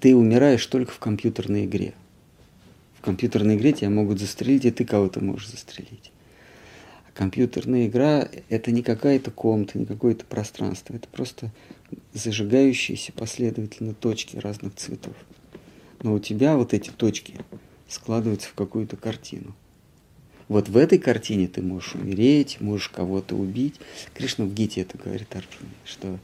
ты 0.00 0.14
умираешь 0.14 0.66
только 0.66 0.92
в 0.92 0.98
компьютерной 0.98 1.64
игре. 1.64 1.94
В 3.02 3.04
компьютерной 3.04 3.56
игре 3.56 3.72
тебя 3.72 3.90
могут 3.90 4.20
застрелить, 4.20 4.64
и 4.64 4.70
ты 4.70 4.84
кого-то 4.84 5.18
можешь 5.18 5.48
застрелить. 5.48 6.12
А 7.04 7.10
компьютерная 7.12 7.88
игра– 7.88 8.28
это 8.48 8.70
не 8.70 8.84
какая-то 8.84 9.32
комната, 9.32 9.76
не 9.76 9.86
какое-то 9.86 10.24
пространство. 10.24 10.94
Это 10.94 11.08
просто 11.08 11.50
зажигающиеся 12.14 13.12
последовательно 13.12 13.92
точки 13.92 14.36
разных 14.36 14.76
цветов. 14.76 15.16
Но 16.04 16.14
у 16.14 16.20
тебя 16.20 16.56
вот 16.56 16.74
эти 16.74 16.90
точки 16.90 17.34
складываются 17.88 18.50
в 18.50 18.54
какую-то 18.54 18.96
картину. 18.96 19.52
Вот 20.46 20.68
в 20.68 20.76
этой 20.76 21.00
картине 21.00 21.48
ты 21.48 21.60
можешь 21.60 21.96
умереть, 21.96 22.60
можешь 22.60 22.88
кого-то 22.88 23.34
убить. 23.34 23.80
Кришна 24.14 24.44
в 24.44 24.54
Гите 24.54 24.82
это 24.82 24.96
говорит 24.96 25.34
Арджуне, 25.34 25.72
что 25.84 26.20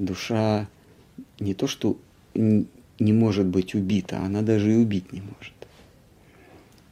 душа 0.00 0.66
не 1.38 1.54
то, 1.54 1.68
что 1.68 1.96
не 2.34 3.12
может 3.12 3.46
быть 3.46 3.76
убита, 3.76 4.18
она 4.18 4.42
даже 4.42 4.72
и 4.72 4.76
убить 4.76 5.12
не 5.12 5.20
может. 5.20 5.53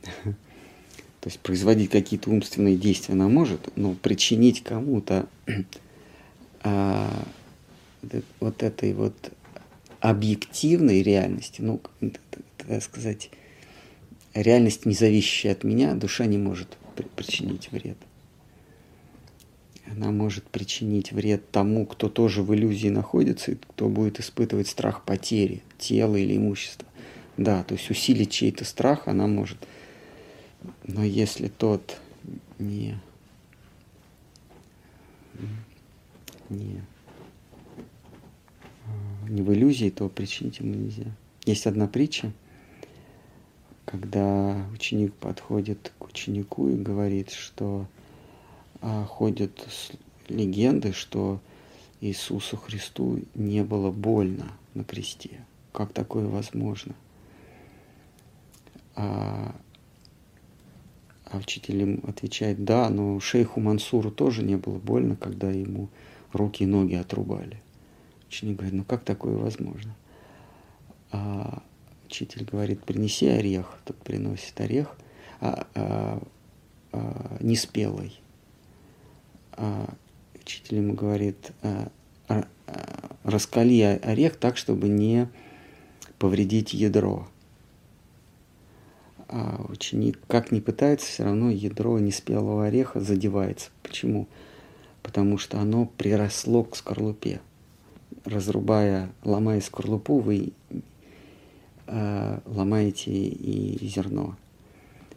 То 0.25 1.29
есть 1.29 1.39
производить 1.39 1.91
какие-то 1.91 2.31
умственные 2.31 2.77
действия 2.77 3.15
она 3.15 3.29
может, 3.29 3.77
но 3.77 3.95
причинить 3.95 4.65
кому-то 4.65 5.29
а, 6.63 7.25
вот 8.41 8.63
этой 8.63 8.93
вот 8.93 9.15
объективной 10.01 11.03
реальности, 11.03 11.61
ну, 11.63 11.81
так 12.59 12.83
сказать, 12.83 13.31
реальность, 14.35 14.85
не 14.85 14.95
зависящая 14.95 15.53
от 15.53 15.63
меня, 15.63 15.95
душа 15.95 16.27
не 16.27 16.39
может 16.39 16.77
причинить 17.15 17.71
вред. 17.71 17.97
Она 19.87 20.11
может 20.11 20.45
причинить 20.45 21.13
вред 21.13 21.51
тому, 21.51 21.87
кто 21.87 22.09
тоже 22.09 22.43
в 22.43 22.55
иллюзии 22.55 22.89
находится, 22.89 23.53
и 23.53 23.57
кто 23.57 23.89
будет 23.89 24.21
испытывать 24.21 24.69
страх 24.69 25.05
потери 25.05 25.63
тела 25.79 26.17
или 26.17 26.37
имущества. 26.37 26.89
Да, 27.37 27.63
то 27.63 27.75
есть 27.75 27.91
усилить 27.91 28.31
чей-то 28.31 28.65
страх 28.65 29.07
она 29.07 29.27
может. 29.27 29.59
Но 30.85 31.05
если 31.05 31.49
тот 31.49 32.01
не, 32.59 32.99
не, 36.49 36.83
не 39.29 39.43
в 39.43 39.53
иллюзии, 39.53 39.91
то 39.91 40.09
причинить 40.09 40.61
ему 40.61 40.75
нельзя. 40.75 41.11
Есть 41.45 41.67
одна 41.67 41.87
притча, 41.89 42.33
когда 43.85 44.65
ученик 44.73 45.15
подходит 45.15 45.93
к 45.99 46.05
ученику 46.07 46.69
и 46.69 46.77
говорит, 46.77 47.31
что 47.31 47.87
а, 48.81 49.05
ходят 49.05 49.69
легенды, 50.29 50.93
что 50.93 51.41
Иисусу 52.01 52.57
Христу 52.57 53.21
не 53.35 53.63
было 53.65 53.91
больно 53.91 54.53
на 54.75 54.85
кресте. 54.85 55.45
Как 55.73 55.93
такое 55.93 56.27
возможно? 56.27 56.95
А, 58.95 59.55
а 61.33 61.39
учитель 61.39 61.81
им 61.81 62.05
отвечает, 62.07 62.63
да, 62.63 62.91
но 62.91 63.19
шейху 63.19 63.59
Мансуру 63.59 64.11
тоже 64.11 64.43
не 64.43 64.57
было 64.57 64.79
больно, 64.79 65.17
когда 65.17 65.51
ему 65.51 65.89
руки 66.33 66.65
и 66.65 66.67
ноги 66.67 66.95
отрубали. 66.95 67.63
Ученик 68.29 68.57
говорит, 68.57 68.75
ну 68.75 68.85
как 68.85 69.03
такое 69.03 69.37
возможно? 69.37 69.97
А 71.11 71.63
учитель 72.05 72.45
говорит, 72.45 72.85
принеси 72.85 73.29
орех. 73.29 73.79
Тот 73.87 73.97
приносит 73.97 74.61
орех 74.61 74.95
а, 75.41 75.67
а, 75.75 76.23
а, 76.93 77.37
неспелый. 77.41 78.21
А 79.53 79.95
учитель 80.35 80.79
ему 80.79 80.93
говорит, 80.93 81.53
а, 81.63 81.91
а, 82.29 82.47
раскали 83.25 83.81
орех 83.81 84.37
так, 84.37 84.59
чтобы 84.59 84.89
не 84.89 85.31
повредить 86.19 86.75
ядро 86.75 87.27
а 89.33 89.65
ученик 89.71 90.19
как 90.29 90.53
ни 90.53 90.61
пытается, 90.61 91.07
все 91.07 91.25
равно 91.25 91.51
ядро 91.51 91.99
неспелого 91.99 92.67
ореха 92.67 93.01
задевается. 93.01 93.71
Почему? 93.83 94.29
Потому 95.03 95.39
что 95.39 95.59
оно 95.59 95.87
приросло 95.87 96.65
к 96.65 96.77
скорлупе. 96.77 97.41
Разрубая, 98.27 99.11
ломая 99.25 99.63
скорлупу, 99.63 100.19
вы 100.19 100.53
э, 101.87 102.39
ломаете 102.45 103.11
и 103.11 103.79
зерно. 103.87 104.37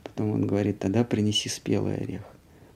Потом 0.02 0.32
он 0.32 0.48
говорит, 0.48 0.80
тогда 0.80 1.04
принеси 1.04 1.50
спелый 1.50 1.98
орех. 1.98 2.24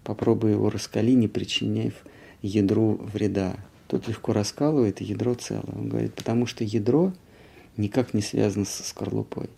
Попробуй 0.03 0.51
его 0.51 0.69
раскали, 0.69 1.13
не 1.13 1.29
причиняя 1.29 1.93
ядру 2.41 2.99
вреда. 3.13 3.55
Тот 3.87 4.09
легко 4.09 4.33
раскалывает, 4.33 4.99
и 4.99 5.05
ядро 5.05 5.35
целое. 5.35 5.73
Он 5.73 5.87
говорит, 5.87 6.13
потому 6.15 6.45
что 6.45 6.65
ядро 6.65 7.13
никак 7.77 8.13
не 8.13 8.21
связано 8.21 8.65
со 8.65 8.83
скорлупой 8.83 9.49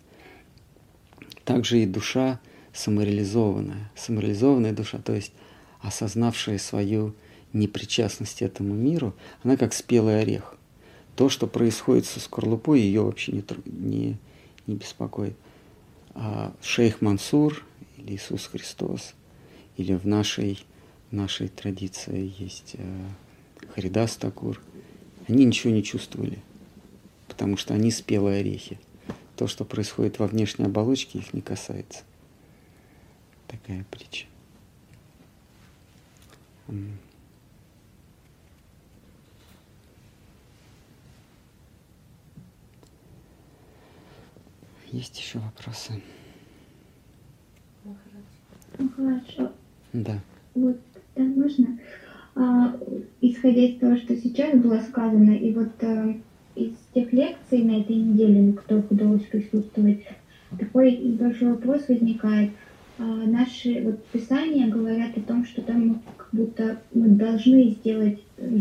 также 1.44 1.82
и 1.82 1.86
душа 1.86 2.40
самореализованная. 2.72 3.90
Самореализованная 3.96 4.72
душа, 4.72 4.98
то 4.98 5.14
есть 5.14 5.32
осознавшая 5.80 6.58
свою 6.58 7.14
непричастность 7.52 8.42
этому 8.42 8.74
миру, 8.74 9.14
она 9.42 9.56
как 9.56 9.74
спелый 9.74 10.20
орех. 10.20 10.56
То, 11.16 11.28
что 11.28 11.46
происходит 11.46 12.06
со 12.06 12.20
скорлупой, 12.20 12.80
ее 12.80 13.02
вообще 13.02 13.32
не, 13.32 13.44
не, 13.66 14.16
не 14.66 14.74
беспокоит. 14.76 15.36
А 16.14 16.52
шейх 16.62 17.00
Мансур 17.00 17.64
или 17.98 18.14
Иисус 18.14 18.46
Христос, 18.46 19.14
или 19.76 19.94
в 19.94 20.06
нашей, 20.06 20.64
нашей 21.10 21.48
традиции 21.48 22.32
есть 22.38 22.76
э, 22.78 23.06
Харидас 23.74 24.16
Такур, 24.16 24.60
они 25.28 25.44
ничего 25.44 25.72
не 25.72 25.82
чувствовали, 25.82 26.38
потому 27.28 27.56
что 27.56 27.74
они 27.74 27.90
спелые 27.90 28.40
орехи 28.40 28.78
то, 29.42 29.48
что 29.48 29.64
происходит 29.64 30.20
во 30.20 30.28
внешней 30.28 30.66
оболочке, 30.66 31.18
их 31.18 31.34
не 31.34 31.40
касается. 31.40 32.04
Такая 33.48 33.84
притча. 33.90 34.26
Есть 44.92 45.18
еще 45.18 45.40
вопросы? 45.40 46.00
Ну, 48.78 48.88
хорошо. 48.90 49.52
Да. 49.92 50.20
Вот, 50.54 50.78
да, 51.16 51.22
можно? 51.24 51.80
А, 52.36 52.78
исходя 53.20 53.62
из 53.62 53.80
того, 53.80 53.96
что 53.96 54.16
сейчас 54.16 54.56
было 54.56 54.80
сказано, 54.82 55.32
и 55.32 55.52
вот 55.52 55.82
а, 55.82 56.14
из 56.54 56.72
тех 56.94 57.12
лекций 57.12 57.62
на 57.62 57.80
этой 57.80 57.96
неделе, 57.96 58.40
на 58.42 58.52
которых 58.52 58.90
удалось 58.90 59.22
присутствовать, 59.22 60.06
такой 60.58 60.96
большой 61.18 61.52
вопрос 61.52 61.88
возникает. 61.88 62.50
А, 62.98 63.04
наши 63.04 63.80
вот 63.82 64.04
писания 64.06 64.68
говорят 64.68 65.16
о 65.16 65.20
том, 65.20 65.44
что 65.44 65.62
там 65.62 65.88
мы 65.88 65.94
как 66.16 66.28
будто 66.32 66.78
мы 66.92 67.08
должны 67.08 67.70
сделать, 67.70 68.18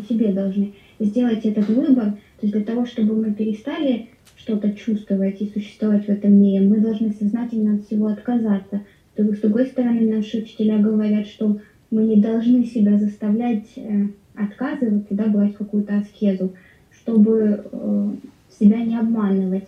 себе 0.08 0.32
должны 0.32 0.74
сделать 1.00 1.46
этот 1.46 1.68
выбор, 1.68 2.12
то 2.12 2.48
есть 2.48 2.54
для 2.54 2.64
того, 2.64 2.86
чтобы 2.86 3.16
мы 3.16 3.34
перестали 3.34 4.10
что-то 4.38 4.72
чувствовать 4.74 5.42
и 5.42 5.52
существовать 5.52 6.06
в 6.06 6.10
этом 6.10 6.34
мире, 6.34 6.66
мы 6.66 6.78
должны 6.78 7.12
сознательно 7.12 7.76
от 7.76 7.86
всего 7.86 8.08
отказаться. 8.08 8.82
С 9.16 9.40
другой 9.40 9.68
стороны, 9.68 10.02
наши 10.16 10.40
учителя 10.40 10.80
говорят, 10.80 11.28
что 11.28 11.60
мы 11.92 12.04
не 12.04 12.22
должны 12.22 12.66
себя 12.66 12.98
заставлять 12.98 13.68
э, 13.76 14.08
отказываться, 14.34 15.14
да, 15.14 15.26
брать 15.28 15.56
какую-то 15.56 15.98
аскезу 15.98 16.54
чтобы 17.02 17.64
э, 17.72 18.12
себя 18.60 18.84
не 18.84 18.98
обманывать. 18.98 19.68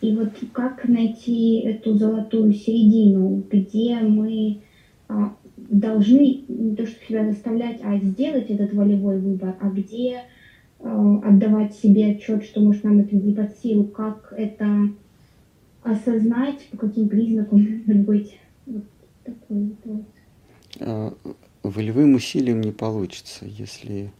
И 0.00 0.14
вот 0.16 0.30
как 0.52 0.88
найти 0.88 1.60
эту 1.60 1.94
золотую 1.94 2.54
середину, 2.54 3.44
где 3.50 3.96
мы 3.98 4.62
а, 5.08 5.34
должны 5.56 6.44
не 6.48 6.74
то, 6.74 6.86
что 6.86 7.06
себя 7.06 7.30
заставлять, 7.30 7.80
а 7.82 7.98
сделать 7.98 8.48
этот 8.48 8.72
волевой 8.72 9.18
выбор, 9.18 9.56
а 9.60 9.68
где 9.68 10.22
а, 10.78 11.18
отдавать 11.22 11.74
себе 11.74 12.12
отчет, 12.12 12.44
что, 12.44 12.60
может, 12.60 12.82
нам 12.84 13.00
это 13.00 13.14
не 13.14 13.34
под 13.34 13.58
силу, 13.58 13.84
как 13.84 14.32
это 14.36 14.88
осознать, 15.82 16.66
по 16.70 16.78
каким 16.78 17.08
признакам, 17.08 17.82
быть, 17.86 18.38
вот 18.64 18.84
такой 19.22 19.64
вопрос. 19.64 20.04
А, 20.80 21.12
волевым 21.62 22.14
усилием 22.14 22.62
не 22.62 22.72
получится, 22.72 23.44
если, 23.44 24.10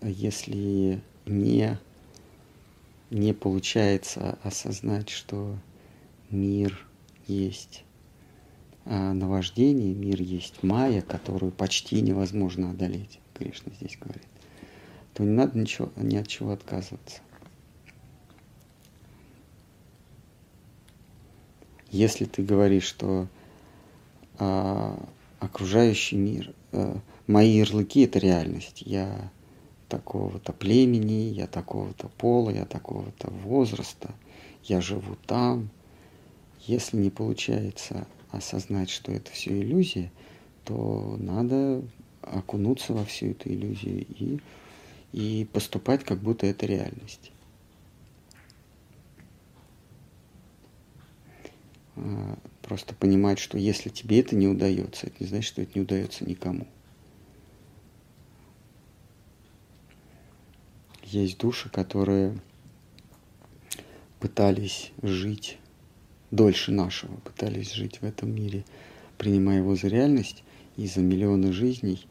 если 0.00 1.00
не, 1.26 1.78
не 3.10 3.32
получается 3.32 4.38
осознать, 4.42 5.08
что 5.08 5.56
мир 6.30 6.86
есть 7.26 7.84
а 8.84 9.12
наваждение, 9.12 9.94
мир 9.94 10.20
есть 10.20 10.62
майя, 10.62 11.02
которую 11.02 11.52
почти 11.52 12.00
невозможно 12.00 12.70
одолеть, 12.70 13.20
Кришна 13.34 13.72
здесь 13.74 13.96
говорит, 13.96 14.26
то 15.14 15.22
не 15.22 15.30
надо 15.30 15.58
ничего, 15.58 15.92
ни 15.96 16.16
от 16.16 16.26
чего 16.26 16.52
отказываться. 16.52 17.20
Если 21.90 22.24
ты 22.24 22.42
говоришь, 22.42 22.84
что 22.84 23.28
а, 24.38 24.98
окружающий 25.38 26.16
мир, 26.16 26.52
а, 26.72 26.98
мои 27.28 27.50
ярлыки 27.50 28.02
это 28.02 28.18
реальность, 28.18 28.82
я 28.84 29.30
такого-то 29.92 30.54
племени, 30.54 31.34
я 31.34 31.46
такого-то 31.46 32.08
пола, 32.08 32.48
я 32.48 32.64
такого-то 32.64 33.30
возраста, 33.30 34.14
я 34.64 34.80
живу 34.80 35.16
там. 35.26 35.68
Если 36.62 36.96
не 36.96 37.10
получается 37.10 38.06
осознать, 38.30 38.88
что 38.88 39.12
это 39.12 39.30
все 39.32 39.50
иллюзия, 39.60 40.10
то 40.64 41.16
надо 41.18 41.82
окунуться 42.22 42.94
во 42.94 43.04
всю 43.04 43.32
эту 43.32 43.50
иллюзию 43.50 44.06
и, 44.08 44.40
и 45.12 45.44
поступать, 45.52 46.04
как 46.04 46.20
будто 46.20 46.46
это 46.46 46.64
реальность. 46.64 47.30
А, 51.96 52.38
просто 52.62 52.94
понимать, 52.94 53.38
что 53.38 53.58
если 53.58 53.90
тебе 53.90 54.20
это 54.20 54.36
не 54.36 54.48
удается, 54.48 55.08
это 55.08 55.16
не 55.20 55.26
значит, 55.26 55.48
что 55.48 55.60
это 55.60 55.72
не 55.74 55.82
удается 55.82 56.24
никому. 56.24 56.66
Есть 61.12 61.38
души, 61.38 61.68
которые 61.68 62.38
пытались 64.20 64.92
жить 65.02 65.58
дольше 66.30 66.72
нашего, 66.72 67.14
пытались 67.16 67.72
жить 67.72 68.00
в 68.00 68.04
этом 68.04 68.34
мире, 68.34 68.64
принимая 69.18 69.58
его 69.58 69.76
за 69.76 69.88
реальность, 69.88 70.42
и 70.76 70.86
за 70.86 71.00
миллионы 71.00 71.52
жизней 71.52 72.06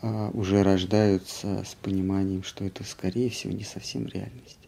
а, 0.00 0.30
уже 0.32 0.62
рождаются 0.62 1.64
с 1.64 1.74
пониманием, 1.74 2.42
что 2.42 2.64
это, 2.64 2.84
скорее 2.84 3.30
всего, 3.30 3.52
не 3.52 3.64
совсем 3.64 4.06
реальность. 4.06 4.58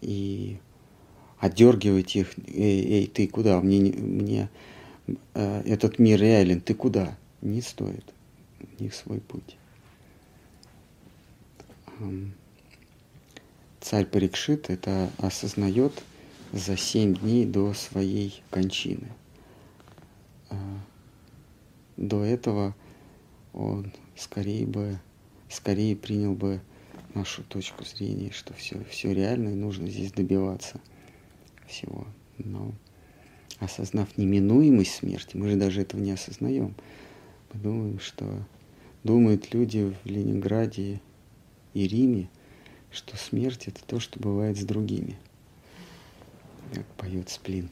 И 0.00 0.58
отдергивать 1.38 2.14
их, 2.14 2.34
эй, 2.46 2.84
эй, 2.84 3.06
ты 3.06 3.26
куда, 3.26 3.60
мне, 3.60 3.92
мне 3.92 4.50
э, 5.34 5.62
этот 5.64 5.98
мир 5.98 6.20
реален, 6.20 6.60
ты 6.60 6.74
куда? 6.74 7.16
Не 7.40 7.62
стоит, 7.62 8.04
у 8.60 8.82
них 8.82 8.94
свой 8.94 9.20
путь. 9.20 9.56
Царь 13.80 14.06
Парикшит 14.06 14.70
это 14.70 15.10
осознает 15.18 15.92
за 16.52 16.76
семь 16.76 17.14
дней 17.14 17.46
до 17.46 17.74
своей 17.74 18.42
кончины. 18.50 19.08
А, 20.50 20.56
до 21.96 22.24
этого 22.24 22.74
он 23.52 23.92
скорее 24.16 24.66
бы, 24.66 24.98
скорее 25.48 25.96
принял 25.96 26.34
бы 26.34 26.60
нашу 27.14 27.44
точку 27.44 27.84
зрения, 27.84 28.30
что 28.32 28.54
все, 28.54 28.82
все 28.84 29.12
реально 29.12 29.50
и 29.50 29.54
нужно 29.54 29.88
здесь 29.88 30.12
добиваться 30.12 30.80
всего. 31.66 32.06
Но 32.38 32.72
осознав 33.60 34.16
неминуемость 34.18 34.94
смерти, 34.96 35.36
мы 35.36 35.50
же 35.50 35.56
даже 35.56 35.82
этого 35.82 36.00
не 36.00 36.12
осознаем. 36.12 36.74
Мы 37.52 37.60
думаем, 37.60 38.00
что 38.00 38.44
думают 39.04 39.54
люди 39.54 39.94
в 40.02 40.08
Ленинграде 40.08 41.00
и 41.74 41.86
Риме, 41.86 42.28
что 42.90 43.16
смерть 43.16 43.64
это 43.66 43.84
то, 43.84 44.00
что 44.00 44.18
бывает 44.20 44.56
с 44.56 44.64
другими. 44.64 45.18
Как 46.72 46.86
поет 46.96 47.28
сплин. 47.28 47.68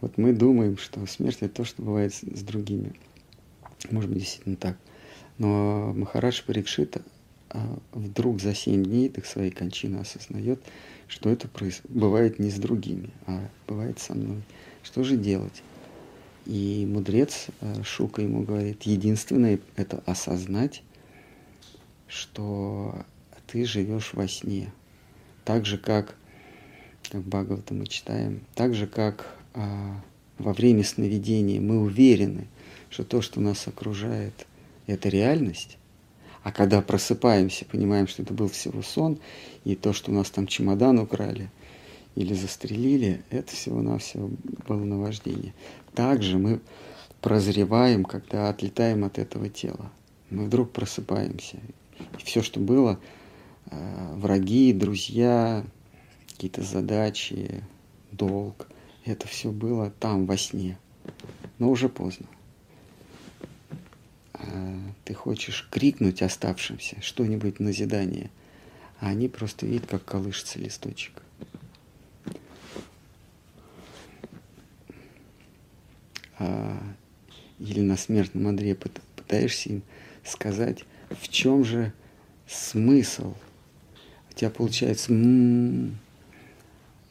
Вот 0.00 0.18
мы 0.18 0.32
думаем, 0.32 0.76
что 0.76 1.06
смерть 1.06 1.38
это 1.40 1.54
то, 1.54 1.64
что 1.64 1.80
бывает 1.80 2.12
с, 2.12 2.42
другими. 2.42 2.92
Может 3.90 4.10
быть, 4.10 4.18
действительно 4.18 4.56
так. 4.56 4.76
Но 5.38 5.92
Махарадж 5.94 6.42
Парикшит 6.44 7.00
а, 7.50 7.78
вдруг 7.92 8.40
за 8.40 8.52
семь 8.52 8.82
дней 8.84 9.08
до 9.08 9.20
своей 9.22 9.52
кончины 9.52 9.98
осознает, 9.98 10.60
что 11.06 11.30
это 11.30 11.48
бывает 11.88 12.40
не 12.40 12.50
с 12.50 12.56
другими, 12.56 13.10
а 13.26 13.48
бывает 13.68 14.00
со 14.00 14.14
мной. 14.14 14.42
Что 14.82 15.04
же 15.04 15.16
делать? 15.16 15.62
И 16.46 16.84
мудрец 16.90 17.46
а, 17.60 17.84
Шука 17.84 18.22
ему 18.22 18.42
говорит, 18.42 18.82
единственное 18.82 19.60
это 19.76 20.02
осознать, 20.04 20.82
что 22.12 22.94
ты 23.46 23.64
живешь 23.64 24.12
во 24.12 24.28
сне. 24.28 24.70
Так 25.44 25.64
же, 25.64 25.78
как, 25.78 26.14
как 27.10 27.22
Бхагавата 27.22 27.74
мы 27.74 27.86
читаем, 27.86 28.42
так 28.54 28.74
же, 28.74 28.86
как 28.86 29.34
а, 29.54 30.00
во 30.38 30.52
время 30.52 30.84
сновидения 30.84 31.60
мы 31.60 31.80
уверены, 31.80 32.46
что 32.90 33.04
то, 33.04 33.22
что 33.22 33.40
нас 33.40 33.66
окружает, 33.66 34.46
это 34.86 35.08
реальность, 35.08 35.78
а 36.42 36.52
когда 36.52 36.82
просыпаемся, 36.82 37.64
понимаем, 37.64 38.06
что 38.06 38.22
это 38.22 38.34
был 38.34 38.48
всего 38.48 38.82
сон, 38.82 39.18
и 39.64 39.74
то, 39.74 39.92
что 39.92 40.10
у 40.10 40.14
нас 40.14 40.30
там 40.30 40.46
чемодан 40.46 40.98
украли 40.98 41.50
или 42.14 42.34
застрелили, 42.34 43.22
это 43.30 43.52
всего-навсего 43.54 44.30
было 44.68 44.84
наваждение. 44.84 45.54
Также 45.94 46.36
мы 46.36 46.60
прозреваем, 47.20 48.04
когда 48.04 48.50
отлетаем 48.50 49.04
от 49.04 49.18
этого 49.18 49.48
тела. 49.48 49.90
Мы 50.30 50.44
вдруг 50.44 50.72
просыпаемся. 50.72 51.58
Все, 52.22 52.42
что 52.42 52.60
было, 52.60 52.98
э, 53.66 54.14
враги, 54.16 54.72
друзья, 54.72 55.64
какие-то 56.28 56.62
задачи, 56.62 57.62
долг, 58.10 58.68
это 59.04 59.26
все 59.26 59.50
было 59.50 59.90
там, 59.90 60.26
во 60.26 60.36
сне. 60.36 60.78
Но 61.58 61.70
уже 61.70 61.88
поздно. 61.88 62.26
А 64.32 64.78
ты 65.04 65.14
хочешь 65.14 65.68
крикнуть 65.70 66.22
оставшимся 66.22 67.00
что-нибудь 67.00 67.60
назидание, 67.60 68.30
а 69.00 69.08
они 69.08 69.28
просто 69.28 69.66
видят, 69.66 69.86
как 69.86 70.04
колышется 70.04 70.58
листочек. 70.58 71.22
А, 76.38 76.82
или 77.58 77.80
на 77.80 77.96
смертном 77.96 78.48
одре 78.48 78.74
пытаешься 78.74 79.68
им 79.70 79.82
сказать, 80.24 80.84
в 81.20 81.28
чем 81.28 81.64
же 81.64 81.92
смысл. 82.46 83.34
У 84.30 84.34
тебя 84.34 84.50
получается, 84.50 85.12
м-м-м, 85.12 85.98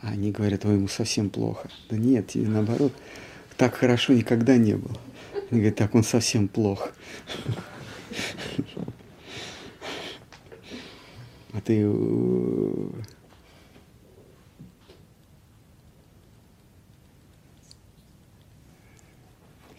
а 0.02 0.10
они 0.10 0.32
говорят, 0.32 0.66
ой, 0.66 0.76
ему 0.76 0.88
совсем 0.88 1.30
плохо. 1.30 1.70
Да 1.90 1.98
нет, 1.98 2.28
тебе 2.28 2.48
наоборот, 2.48 2.94
так 3.58 3.76
хорошо 3.76 4.14
никогда 4.14 4.58
не 4.58 4.76
было. 4.76 4.98
Они 5.52 5.60
говорят, 5.62 5.76
так 5.76 5.94
он 5.96 6.04
совсем 6.04 6.48
плох. 6.48 6.92
А 11.54 11.62
ты 11.62 11.86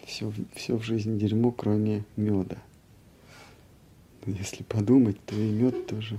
все, 0.05 0.31
все 0.55 0.77
в 0.77 0.83
жизни 0.83 1.17
дерьмо, 1.17 1.51
кроме 1.51 2.05
меда. 2.15 2.57
Если 4.25 4.63
подумать, 4.63 5.23
то 5.25 5.35
и 5.35 5.51
мед 5.51 5.87
тоже 5.87 6.17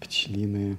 пчелиное. 0.00 0.76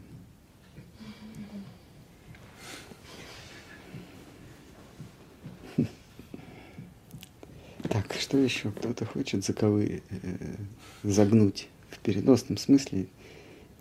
Так, 7.90 8.14
что 8.20 8.38
еще? 8.38 8.72
Кто-то 8.72 9.06
хочет 9.06 9.46
заковы, 9.46 10.04
э, 10.10 10.56
загнуть 11.04 11.70
в 11.90 12.00
переносном 12.00 12.58
смысле. 12.58 13.08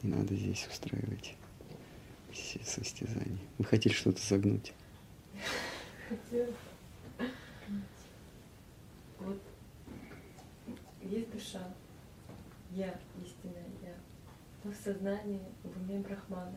Не 0.02 0.10
надо 0.14 0.36
здесь 0.36 0.68
устраивать 0.70 1.34
все 2.30 2.60
состязания. 2.64 3.38
Вы 3.58 3.64
хотели 3.64 3.92
что-то 3.92 4.24
загнуть? 4.24 4.72
Хотела. 6.08 6.52
Вот 9.18 9.40
есть 11.02 11.30
душа, 11.32 11.74
я, 12.74 12.94
истинная 13.24 13.66
я, 13.82 13.94
но 14.64 14.70
в 14.72 14.74
сознании, 14.76 15.40
в 15.62 15.80
уме 15.88 16.00
Брахмана. 16.00 16.52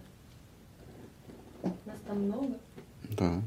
Нас 1.63 1.97
там 2.05 2.23
много? 2.23 2.57
Да. 3.17 3.41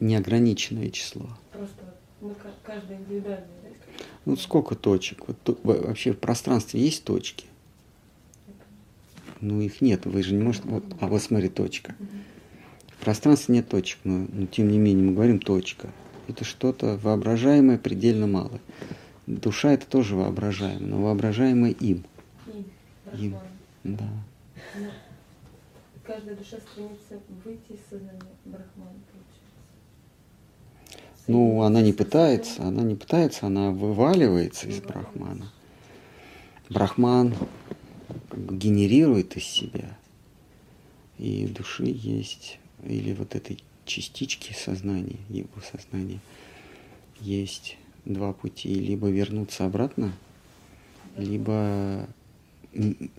Неограниченное 0.00 0.90
число. 0.90 1.28
Просто 1.52 1.94
мы 2.20 2.34
ка- 2.34 2.52
каждый 2.64 2.96
индивидуальный, 2.96 3.46
да? 3.62 4.04
Ну, 4.24 4.36
сколько 4.36 4.74
точек? 4.74 5.26
Вот 5.28 5.60
во- 5.62 5.80
вообще 5.86 6.12
в 6.12 6.18
пространстве 6.18 6.80
есть 6.80 7.04
точки? 7.04 7.46
Ну, 9.40 9.60
их 9.60 9.80
нет. 9.80 10.06
Вы 10.06 10.22
же 10.22 10.34
не 10.34 10.42
можете... 10.42 10.66
Вот, 10.68 10.84
а 11.00 11.06
вот 11.06 11.22
смотри, 11.22 11.48
точка. 11.48 11.94
В 12.98 13.04
пространстве 13.04 13.54
нет 13.56 13.68
точек, 13.68 13.98
но, 14.04 14.26
но 14.32 14.46
тем 14.46 14.68
не 14.68 14.78
менее 14.78 15.04
мы 15.06 15.12
говорим 15.12 15.38
точка. 15.38 15.90
Это 16.28 16.44
что-то 16.44 16.98
воображаемое, 17.02 17.78
предельно 17.78 18.26
малое. 18.26 18.60
Душа 19.26 19.72
это 19.72 19.86
тоже 19.86 20.16
воображаемое, 20.16 20.86
но 20.86 21.02
воображаемое 21.02 21.72
им. 21.72 22.04
Им, 22.46 22.64
Им. 23.18 23.36
Да. 23.84 24.08
Но 24.78 24.90
каждая 26.04 26.36
душа 26.36 26.56
стремится 26.58 27.20
выйти 27.44 27.72
из 27.72 27.80
сознания 27.88 28.20
Брахмана, 28.44 28.98
получается. 29.10 29.34
Ну, 31.26 31.62
она 31.62 31.80
не 31.80 31.92
пытается, 31.92 32.62
она 32.62 32.82
не 32.82 32.94
пытается, 32.94 33.46
она 33.46 33.70
вываливается 33.70 34.68
из 34.68 34.80
брахмана. 34.80 35.50
Брахман 36.68 37.34
как 38.28 38.40
бы 38.40 38.56
генерирует 38.56 39.36
из 39.36 39.44
себя. 39.44 39.96
И 41.18 41.46
души 41.46 41.84
есть, 41.86 42.58
или 42.82 43.14
вот 43.14 43.34
этой 43.34 43.62
частички 43.84 44.52
сознания, 44.52 45.18
его 45.28 45.60
сознания, 45.72 46.20
есть 47.20 47.76
два 48.04 48.32
пути. 48.32 48.74
Либо 48.74 49.08
вернуться 49.08 49.64
обратно, 49.64 50.12
либо 51.16 52.08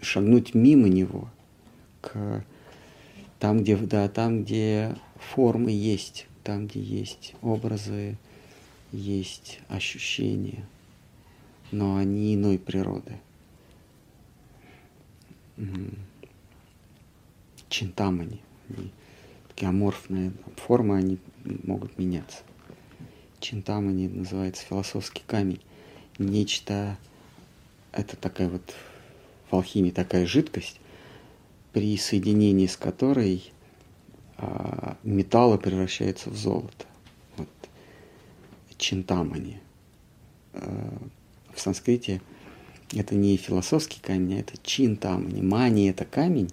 шагнуть 0.01 0.53
мимо 0.53 0.87
него 0.87 1.29
к 2.01 2.43
там, 3.39 3.61
где, 3.61 3.77
да, 3.77 4.07
там, 4.09 4.43
где 4.43 4.95
формы 5.17 5.71
есть, 5.71 6.27
там, 6.43 6.67
где 6.67 6.79
есть 6.81 7.33
образы, 7.41 8.17
есть 8.91 9.59
ощущения, 9.67 10.65
но 11.71 11.97
они 11.97 12.35
иной 12.35 12.57
природы. 12.57 13.19
Чинтамани, 17.69 18.41
они 18.69 18.91
такие 19.55 19.69
аморфные 19.69 20.33
формы, 20.57 20.97
они 20.97 21.17
могут 21.63 21.97
меняться. 21.97 22.39
Чинтамани 23.39 24.09
называется 24.09 24.65
философский 24.65 25.23
камень. 25.25 25.61
Нечто, 26.17 26.97
это 27.93 28.17
такая 28.17 28.49
вот 28.49 28.73
в 29.49 29.55
алхимии 29.55 29.91
такая 29.91 30.25
жидкость, 30.25 30.81
при 31.71 31.97
соединении 31.97 32.67
с 32.67 32.75
которой 32.75 33.49
а, 34.37 34.97
металлы 35.03 35.57
превращаются 35.57 36.29
в 36.29 36.35
золото. 36.35 36.85
Вот. 37.37 37.47
Чинтамани. 38.77 39.61
А, 40.51 40.97
в 41.53 41.61
санскрите 41.61 42.21
Это 42.93 43.15
не 43.15 43.37
философский 43.37 44.01
камень, 44.01 44.35
а 44.35 44.39
это 44.41 44.57
чин 44.63 44.97
там. 44.97 45.29
Мани– 45.47 45.85
это 45.89 46.03
камень, 46.03 46.49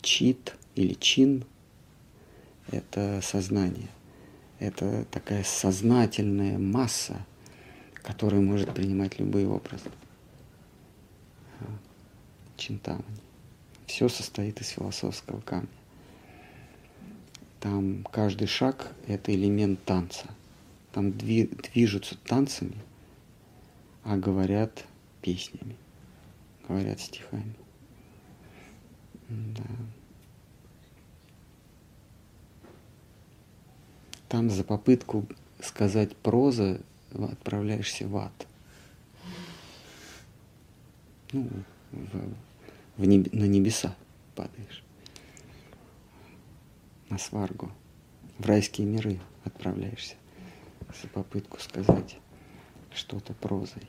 чит 0.00 0.56
или 0.76 0.94
чин– 0.94 1.44
это 2.70 3.20
сознание. 3.22 3.88
Это 4.58 5.04
такая 5.10 5.44
сознательная 5.44 6.58
масса, 6.58 7.24
которая 7.94 8.40
может 8.40 8.74
принимать 8.74 9.18
любые 9.18 9.48
образы. 9.48 9.90
Чинтамани. 12.56 13.04
Все 13.86 14.08
состоит 14.08 14.60
из 14.60 14.68
философского 14.68 15.40
камня. 15.40 15.68
Там 17.58 18.04
каждый 18.04 18.46
шаг– 18.46 18.92
это 19.06 19.34
элемент 19.34 19.82
танца. 19.84 20.26
Там 20.92 21.12
движутся 21.12 22.16
танцами, 22.18 22.76
а 24.02 24.16
говорят 24.16 24.84
песнями, 25.22 25.76
говорят 26.66 27.00
стихами. 27.00 27.54
Да. 29.28 29.64
Там 34.30 34.48
за 34.48 34.62
попытку 34.62 35.26
сказать 35.60 36.16
проза 36.16 36.80
отправляешься 37.12 38.06
в 38.06 38.16
ад. 38.16 38.46
Ну, 41.32 41.48
в, 41.90 42.34
в 42.96 43.04
неб, 43.06 43.32
на 43.32 43.46
небеса 43.46 43.96
падаешь. 44.36 44.84
На 47.08 47.18
сваргу. 47.18 47.72
В 48.38 48.46
райские 48.46 48.86
миры 48.86 49.18
отправляешься 49.42 50.14
за 51.02 51.08
попытку 51.08 51.58
сказать 51.58 52.16
что-то 52.94 53.34
прозой. 53.34 53.88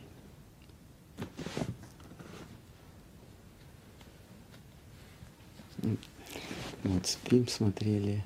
Вот 6.83 7.05
фильм 7.05 7.47
смотрели 7.47 8.25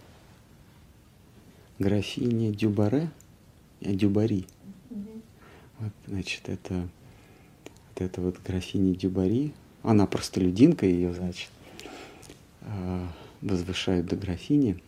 графиня 1.80 2.52
Дюбаре, 2.52 3.10
а 3.82 3.92
Дюбари. 3.92 4.46
Вот, 5.80 5.92
значит, 6.08 6.48
это 6.48 6.88
вот 7.96 8.02
эта 8.02 8.22
вот 8.22 8.38
графиня 8.46 8.96
Дюбари, 8.96 9.54
она 9.84 10.06
простолюдинка, 10.08 10.86
ее, 10.86 11.14
значит, 11.14 11.50
а, 12.62 13.08
возвышают 13.42 14.08
до 14.08 14.16
графини, 14.16 14.82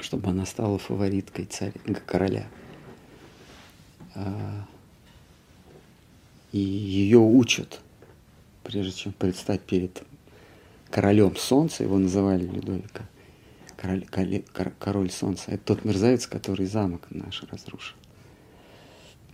чтобы 0.00 0.30
она 0.30 0.46
стала 0.46 0.78
фавориткой 0.78 1.46
царя, 1.46 1.72
короля. 2.06 2.46
А, 4.14 4.66
и 6.52 6.58
ее 6.58 7.18
учат, 7.18 7.80
прежде 8.64 8.92
чем 8.92 9.12
предстать 9.12 9.62
перед 9.62 10.02
королем 10.90 11.36
солнца, 11.36 11.84
его 11.84 11.98
называли 11.98 12.44
Людовика, 12.44 13.08
король, 13.80 14.04
король, 14.04 14.42
король 14.78 15.10
солнца. 15.10 15.50
Это 15.50 15.64
тот 15.64 15.84
мерзавец, 15.84 16.26
который 16.26 16.66
замок 16.66 17.06
наш 17.10 17.42
разрушил. 17.44 17.96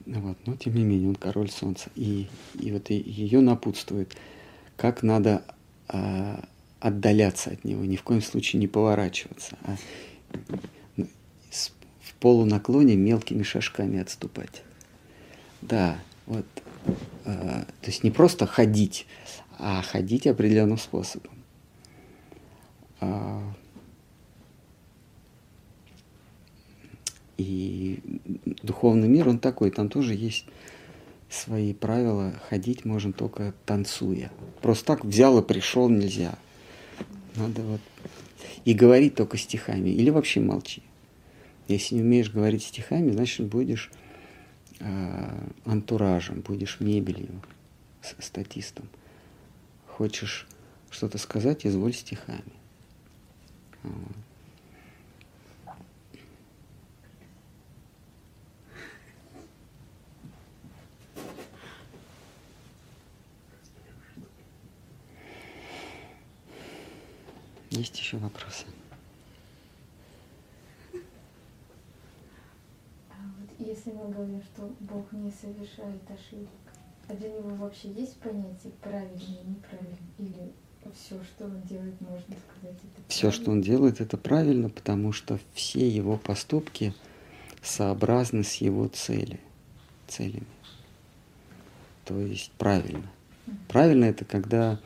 Вот. 0.07 0.39
Но 0.47 0.57
тем 0.57 0.75
не 0.75 0.85
менее, 0.85 1.09
он 1.09 1.17
король 1.17 1.51
солнца. 1.51 1.91
И, 1.97 2.29
и 2.61 2.71
вот 2.71 2.91
ее 2.91 3.41
напутствует, 3.41 4.17
как 4.77 5.03
надо 5.03 5.43
а, 5.89 6.45
отдаляться 6.81 7.51
от 7.51 7.65
него, 7.65 7.85
ни 7.85 7.97
в 7.97 8.03
коем 8.03 8.23
случае 8.23 8.61
не 8.61 8.69
поворачиваться, 8.69 9.57
а 9.65 9.77
в 10.97 12.15
полунаклоне 12.21 12.97
мелкими 12.97 13.43
шажками 13.43 13.99
отступать. 13.99 14.63
Да, 15.61 15.99
вот. 16.27 16.47
А, 17.25 17.65
то 17.81 17.87
есть 17.87 18.05
не 18.05 18.13
просто 18.13 18.47
ходить, 18.47 19.07
а 19.59 19.83
ходить 19.83 20.27
определенным 20.27 20.79
способом. 20.79 21.33
А, 23.01 23.43
и 27.37 28.01
духовный 28.63 29.09
мир, 29.09 29.29
он 29.29 29.39
такой, 29.39 29.71
там 29.71 29.89
тоже 29.89 30.15
есть 30.15 30.47
свои 31.29 31.75
правила. 31.75 32.33
Ходить 32.49 32.85
можно 32.85 33.13
только 33.13 33.55
танцуя. 33.65 34.31
Просто 34.63 34.85
так 34.87 35.05
взял 35.05 35.39
и 35.39 35.43
пришел 35.43 35.89
нельзя. 35.89 36.39
Надо 37.35 37.63
вот 37.63 37.81
и 38.65 38.73
говорить 38.75 39.15
только 39.15 39.37
стихами. 39.37 39.91
Или 39.91 40.11
вообще 40.11 40.41
молчи. 40.41 40.83
Если 41.69 41.97
не 41.97 42.03
умеешь 42.03 42.31
говорить 42.31 42.63
стихами, 42.63 43.11
значит 43.11 43.47
будешь 43.49 43.91
э, 44.79 45.49
антуражем, 45.65 46.41
будешь 46.41 46.81
мебелью, 46.81 47.43
статистом. 48.21 48.89
Хочешь 49.87 50.47
что-то 50.91 51.19
сказать, 51.19 51.67
изволь 51.67 51.93
стихами. 51.93 52.43
Вот. 53.83 54.26
Есть 67.71 67.99
еще 67.99 68.17
вопросы? 68.19 68.65
А 73.11 73.15
вот 73.39 73.67
если 73.67 73.91
мы 73.91 74.09
говорим, 74.13 74.43
что 74.43 74.71
Бог 74.81 75.11
не 75.13 75.31
совершает 75.31 76.03
ошибок, 76.09 76.49
а 77.09 77.15
для 77.15 77.29
него 77.29 77.51
вообще 77.57 77.91
есть 77.93 78.17
понятие 78.21 78.73
правильный 78.81 79.41
и 79.43 79.49
неправильный? 79.49 79.99
Или 80.19 80.53
все, 80.95 81.21
что 81.25 81.47
он 81.47 81.61
делает, 81.63 82.01
можно 82.01 82.37
сказать, 82.37 82.77
это 82.77 83.03
Все, 83.09 83.31
что 83.31 83.51
он 83.51 83.61
делает, 83.61 84.01
это 84.01 84.17
правильно, 84.17 84.69
потому 84.69 85.13
что 85.13 85.39
все 85.55 85.89
его 85.89 86.17
поступки 86.17 86.95
сообразны 87.63 88.45
с 88.45 88.55
его 88.57 88.87
цели, 88.89 89.41
целями. 90.07 90.47
То 92.05 92.19
есть 92.21 92.53
правильно. 92.53 93.11
Правильно 93.69 94.05
это 94.05 94.25
когда 94.25 94.79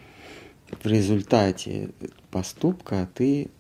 в 0.83 0.87
результате 0.87 1.91
поступка 2.31 3.09
ты 3.15 3.51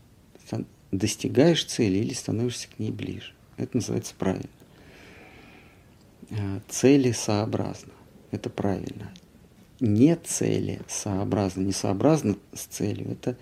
достигаешь 0.90 1.64
цели 1.64 1.98
или 1.98 2.14
становишься 2.14 2.68
к 2.68 2.78
ней 2.78 2.90
ближе. 2.90 3.32
Это 3.56 3.76
называется 3.76 4.14
правильно. 4.18 4.48
А, 6.30 6.60
цели 6.68 7.12
сообразно. 7.12 7.92
Это 8.30 8.50
правильно. 8.50 9.12
Не 9.80 10.16
цели 10.16 10.80
сообразно, 10.88 11.62
не 11.62 11.72
сообразно 11.72 12.36
с 12.52 12.64
целью, 12.66 13.12
это 13.12 13.36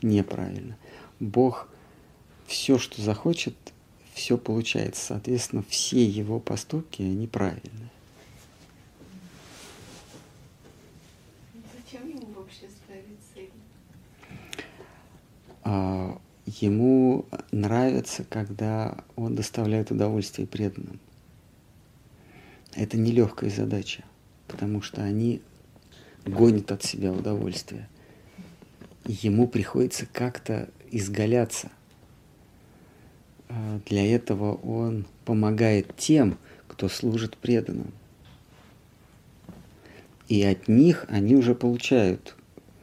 неправильно. 0.00 0.76
Бог 1.20 1.68
все, 2.46 2.78
что 2.78 3.02
захочет, 3.02 3.54
все 4.14 4.38
получается. 4.38 5.02
Соответственно, 5.06 5.64
все 5.68 6.04
его 6.04 6.40
поступки, 6.40 7.02
они 7.02 7.26
правильные. 7.26 7.90
А, 15.61 15.61
ему 16.46 17.26
нравится, 17.50 18.24
когда 18.24 19.04
он 19.16 19.34
доставляет 19.34 19.90
удовольствие 19.90 20.46
преданным. 20.46 21.00
Это 22.74 22.96
нелегкая 22.96 23.50
задача, 23.50 24.04
потому 24.48 24.80
что 24.82 25.02
они 25.02 25.42
гонят 26.24 26.72
от 26.72 26.82
себя 26.82 27.12
удовольствие. 27.12 27.88
Ему 29.04 29.46
приходится 29.46 30.06
как-то 30.06 30.68
изгаляться. 30.90 31.70
А, 33.48 33.80
для 33.86 34.06
этого 34.14 34.54
он 34.54 35.06
помогает 35.24 35.96
тем, 35.96 36.38
кто 36.68 36.88
служит 36.88 37.36
преданным. 37.36 37.92
И 40.28 40.42
от 40.44 40.68
них 40.68 41.04
они 41.08 41.36
уже 41.36 41.54
получают 41.54 42.36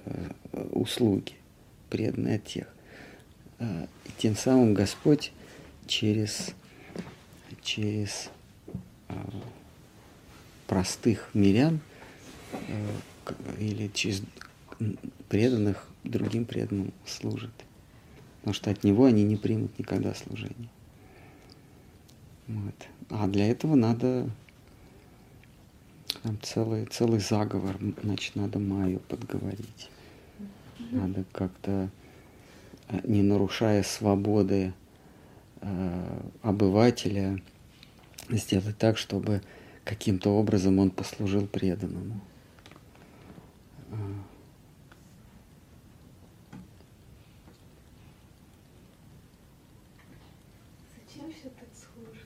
э, 0.05 0.31
услуги 0.71 1.33
преданные 1.89 2.35
от 2.35 2.45
тех. 2.45 2.67
А, 3.59 3.87
и 4.05 4.09
тем 4.17 4.35
самым 4.35 4.73
Господь 4.73 5.31
через, 5.87 6.51
через 7.61 8.29
а, 9.07 9.29
простых 10.67 11.29
мирян 11.33 11.79
а, 12.51 13.33
или 13.59 13.87
через 13.93 14.21
преданных 15.27 15.87
другим 16.03 16.45
преданным 16.45 16.93
служит. 17.05 17.51
Потому 18.39 18.53
что 18.53 18.71
от 18.71 18.83
него 18.83 19.05
они 19.05 19.23
не 19.23 19.35
примут 19.35 19.77
никогда 19.77 20.13
служение. 20.13 20.69
Вот. 22.47 22.75
А 23.09 23.27
для 23.27 23.47
этого 23.47 23.75
надо 23.75 24.29
там 26.23 26.37
целый, 26.41 26.85
целый 26.85 27.19
заговор, 27.19 27.77
значит, 28.03 28.35
надо 28.35 28.59
Майю 28.59 28.99
подговорить. 28.99 29.89
Надо 30.91 31.23
как-то, 31.31 31.71
э, 31.71 31.89
не 33.03 33.21
нарушая 33.21 33.83
свободы 33.83 34.73
э, 35.61 36.21
обывателя, 36.41 37.41
сделать 38.29 38.77
так, 38.77 38.97
чтобы 38.97 39.41
каким-то 39.83 40.31
образом 40.31 40.79
он 40.79 40.91
послужил 40.91 41.47
преданному. 41.47 42.21
Зачем 50.95 51.31
все 51.31 51.49
так 51.49 51.69
сложно? 51.73 52.21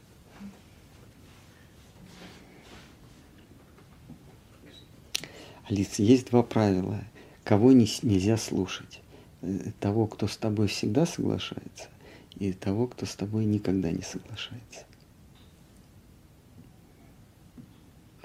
Алиса, 5.69 6.03
есть 6.03 6.29
два 6.29 6.43
правила. 6.43 7.03
Кого 7.43 7.71
не, 7.71 7.87
нельзя 8.01 8.37
слушать? 8.37 9.02
Э, 9.43 9.71
Того, 9.79 10.07
кто 10.07 10.27
с 10.27 10.37
тобой 10.37 10.67
всегда 10.67 11.05
соглашается, 11.05 11.89
и 12.35 12.53
того, 12.53 12.87
кто 12.87 13.05
с 13.05 13.13
тобой 13.15 13.45
никогда 13.45 13.91
не 13.91 14.01
соглашается. 14.01 14.85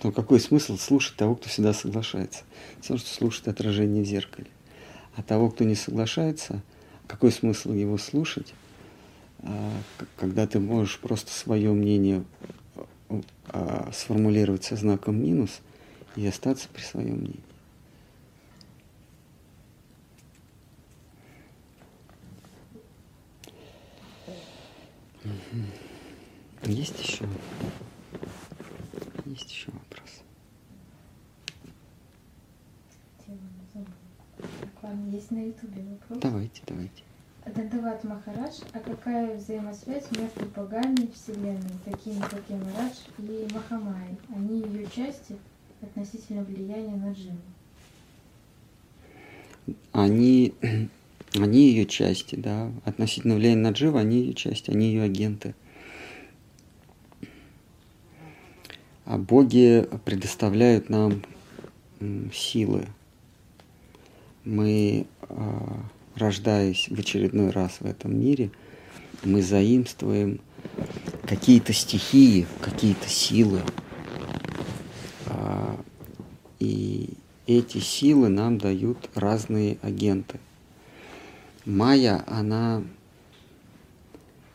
Ну, 0.03 0.13
какой 0.13 0.39
смысл 0.39 0.77
слушать 0.77 1.17
того, 1.17 1.35
кто 1.35 1.49
всегда 1.49 1.73
соглашается? 1.73 2.45
Все, 2.81 2.97
что 2.97 3.09
слушать 3.09 3.49
отражение 3.49 4.05
в 4.05 4.07
зеркале. 4.07 4.47
А 5.17 5.23
того, 5.25 5.51
кто 5.51 5.65
не 5.65 5.75
соглашается, 5.75 6.63
какой 7.09 7.33
смысл 7.33 7.73
его 7.73 7.99
слушать, 7.99 8.55
а, 9.41 9.73
когда 10.17 10.47
ты 10.47 10.61
можешь 10.61 11.01
просто 11.01 11.33
свое 11.33 11.73
мнение 11.73 12.23
а, 13.49 13.91
сформулировать 13.93 14.63
со 14.63 14.77
знаком 14.77 15.21
минус 15.21 15.61
и 16.15 16.25
остаться 16.25 16.69
при 16.73 16.83
своем 16.83 17.17
мнении. 17.17 17.48
Есть 26.65 26.99
еще? 27.03 27.27
Есть 29.25 29.51
еще 29.51 29.71
вопрос? 29.73 30.23
Есть 35.11 35.31
на 35.31 35.47
ютубе 35.47 35.83
вопрос. 35.83 36.19
Давайте, 36.21 36.63
давайте. 36.67 37.03
Дандават 37.55 38.05
Махарадж, 38.05 38.61
а 38.73 38.79
какая 38.79 39.37
взаимосвязь 39.37 40.11
между 40.13 40.47
богами 40.55 41.11
Вселенной, 41.15 41.79
такими 41.85 42.21
как 42.21 42.43
Ямарадж 42.49 42.95
и 43.19 43.49
Махамай? 43.55 44.17
Они 44.35 44.61
ее 44.63 44.87
части 44.91 45.37
относительно 45.81 46.43
влияния 46.43 46.97
на 46.97 47.13
Дживу. 47.13 47.39
Они, 49.93 50.55
они 51.35 51.69
ее 51.69 51.87
части, 51.87 52.35
да, 52.35 52.73
относительно 52.85 53.35
влияния 53.35 53.63
на 53.63 53.71
Джива, 53.71 54.01
они 54.01 54.21
ее 54.21 54.35
части, 54.35 54.71
они 54.71 54.89
ее 54.89 55.03
агенты. 55.03 55.55
А 59.05 59.19
боги 59.19 59.89
предоставляют 60.05 60.89
нам 60.89 61.23
силы. 62.33 62.87
Мы, 64.45 65.07
а, 65.23 65.83
рождаясь 66.15 66.89
в 66.89 66.99
очередной 66.99 67.51
раз 67.51 67.81
в 67.81 67.87
этом 67.87 68.19
мире, 68.19 68.51
мы 69.25 69.43
заимствуем 69.43 70.41
какие-то 71.27 71.73
стихии, 71.73 72.47
какие-то 72.61 73.09
силы. 73.09 73.63
А, 75.27 75.79
И 76.59 77.11
эти 77.47 77.79
силы 77.79 78.29
нам 78.29 78.59
дают 78.59 79.09
разные 79.15 79.79
агенты. 79.83 80.39
Майя, 81.69 82.25
она, 82.27 82.83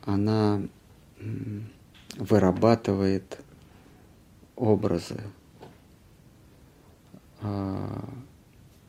она 0.03 0.64
вырабатывает 2.18 3.39
образы, 4.55 5.22
а, 7.39 8.03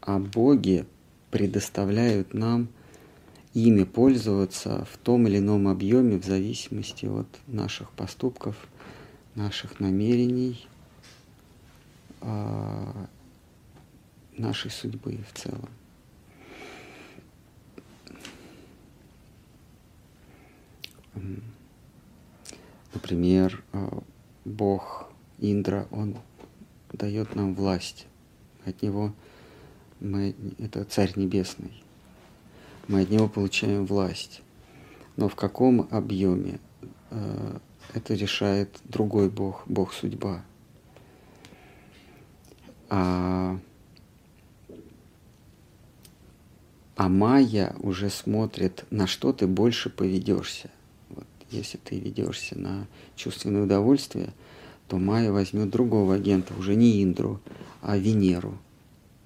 а 0.01 0.19
боги 0.19 0.87
предоставляют 1.31 2.33
нам 2.33 2.69
ими 3.53 3.85
пользоваться 3.85 4.87
в 4.91 4.97
том 4.97 5.27
или 5.29 5.37
ином 5.37 5.69
объеме 5.69 6.17
в 6.17 6.25
зависимости 6.25 7.05
от 7.05 7.29
наших 7.47 7.91
поступков, 7.91 8.57
наших 9.35 9.81
намерений, 9.81 10.67
а, 12.23 13.07
нашей 14.39 14.71
судьбы 14.71 15.23
в 15.31 15.39
целом. 15.39 15.69
Например, 22.93 23.63
а, 23.73 24.03
Бог 24.45 25.09
Индра, 25.39 25.87
он 25.91 26.17
дает 26.93 27.35
нам 27.35 27.55
власть. 27.55 28.07
От 28.65 28.83
него 28.83 29.13
мы, 30.01 30.35
это 30.59 30.85
Царь 30.85 31.13
Небесный. 31.17 31.83
Мы 32.89 33.03
от 33.03 33.11
него 33.11 33.29
получаем 33.29 33.87
власть. 33.87 34.43
Но 35.17 35.29
в 35.29 35.35
каком 35.35 35.89
объеме 35.91 36.59
э, 37.11 37.59
это 37.95 38.15
решает 38.15 38.81
другой 38.85 39.31
Бог, 39.31 39.63
Бог 39.67 39.93
судьба. 39.93 40.43
А, 42.91 43.59
а 46.97 47.09
Майя 47.09 47.75
уже 47.79 48.11
смотрит, 48.11 48.85
на 48.91 49.07
что 49.07 49.33
ты 49.33 49.47
больше 49.47 49.91
поведешься. 49.91 50.71
Если 51.51 51.79
ты 51.79 51.99
ведешься 51.99 52.59
на 52.59 52.87
чувственное 53.17 53.65
удовольствие, 53.65 54.33
то 54.89 54.97
Майя 54.99 55.33
возьмет 55.33 55.71
другого 55.71 56.15
агента, 56.15 56.55
уже 56.55 56.75
не 56.75 57.03
Индру, 57.03 57.41
а 57.81 57.97
Венеру. 57.97 58.59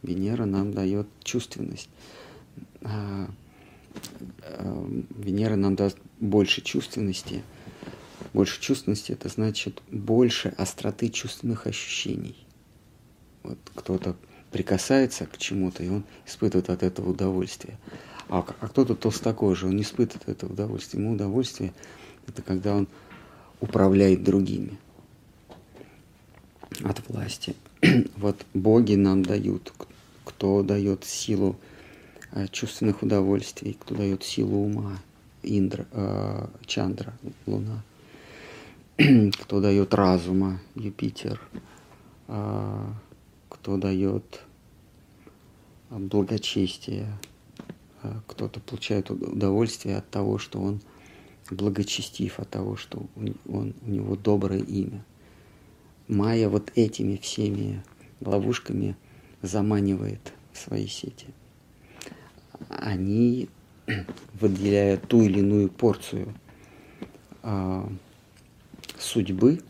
Венера 0.03 0.45
нам 0.45 0.73
дает 0.73 1.09
чувственность. 1.23 1.89
А, 2.83 3.29
а, 4.43 5.03
Венера 5.17 5.57
нам 5.57 5.75
даст 5.75 5.99
больше 6.21 6.61
чувственности. 6.61 7.43
Больше 8.33 8.61
чувственности 8.61 9.13
это 9.13 9.29
значит 9.29 9.83
больше 9.91 10.55
остроты 10.57 11.09
чувственных 11.09 11.67
ощущений. 11.67 12.37
Вот 13.43 13.59
кто-то 13.75 14.17
прикасается 14.53 15.27
к 15.27 15.39
чему-то, 15.39 15.83
и 15.83 15.89
он 15.89 16.05
испытывает 16.27 16.71
от 16.71 16.83
этого 16.83 17.11
удовольствие. 17.11 17.79
А, 18.29 18.45
а 18.61 18.69
кто-то 18.69 18.95
толстокожий, 18.95 19.69
он 19.69 19.77
не 19.77 19.83
испытывает 19.83 20.29
этого 20.29 20.53
удовольствия. 20.53 21.01
Ему 21.01 21.15
удовольствие 21.15 21.73
это 22.29 22.43
когда 22.43 22.77
он 22.77 22.89
управляет 23.61 24.23
другими 24.23 24.79
от 26.85 27.09
власти. 27.09 27.55
вот 28.17 28.37
боги 28.55 28.95
нам 28.95 29.25
дают, 29.25 29.73
кто 30.25 30.63
дает 30.63 31.05
силу 31.05 31.57
э, 32.33 32.47
чувственных 32.49 33.03
удовольствий, 33.03 33.77
кто 33.79 33.95
дает 33.95 34.23
силу 34.23 34.59
ума, 34.59 34.99
Индра, 35.43 35.87
э, 35.93 36.47
Чандра, 36.67 37.15
Луна, 37.47 37.83
кто 39.41 39.61
дает 39.61 39.95
разума, 39.95 40.61
Юпитер, 40.75 41.41
а, 42.27 42.93
кто 43.49 43.77
дает 43.77 44.41
а, 45.91 45.99
благочестие, 45.99 47.07
а, 48.03 48.21
кто-то 48.27 48.59
получает 48.61 49.11
уд- 49.11 49.23
удовольствие 49.23 49.97
от 49.97 50.11
того, 50.11 50.39
что 50.39 50.61
он 50.61 50.81
благочестив, 51.51 52.39
от 52.39 52.51
того, 52.51 52.77
что 52.77 53.07
у, 53.17 53.57
он, 53.57 53.75
у 53.83 53.91
него 53.91 54.17
доброе 54.17 54.61
имя. 54.61 55.05
Майя 56.09 56.49
вот 56.49 56.73
этими 56.75 57.17
всеми 57.17 57.83
ловушками 58.21 58.97
заманивает 59.43 60.33
в 60.53 60.59
свои 60.59 60.87
сети. 60.87 61.27
Они, 62.69 63.49
выделяя 64.41 64.97
ту 64.97 65.23
или 65.23 65.41
иную 65.41 65.69
порцию 65.69 66.35
а, 67.43 67.91
судьбы, 68.99 69.61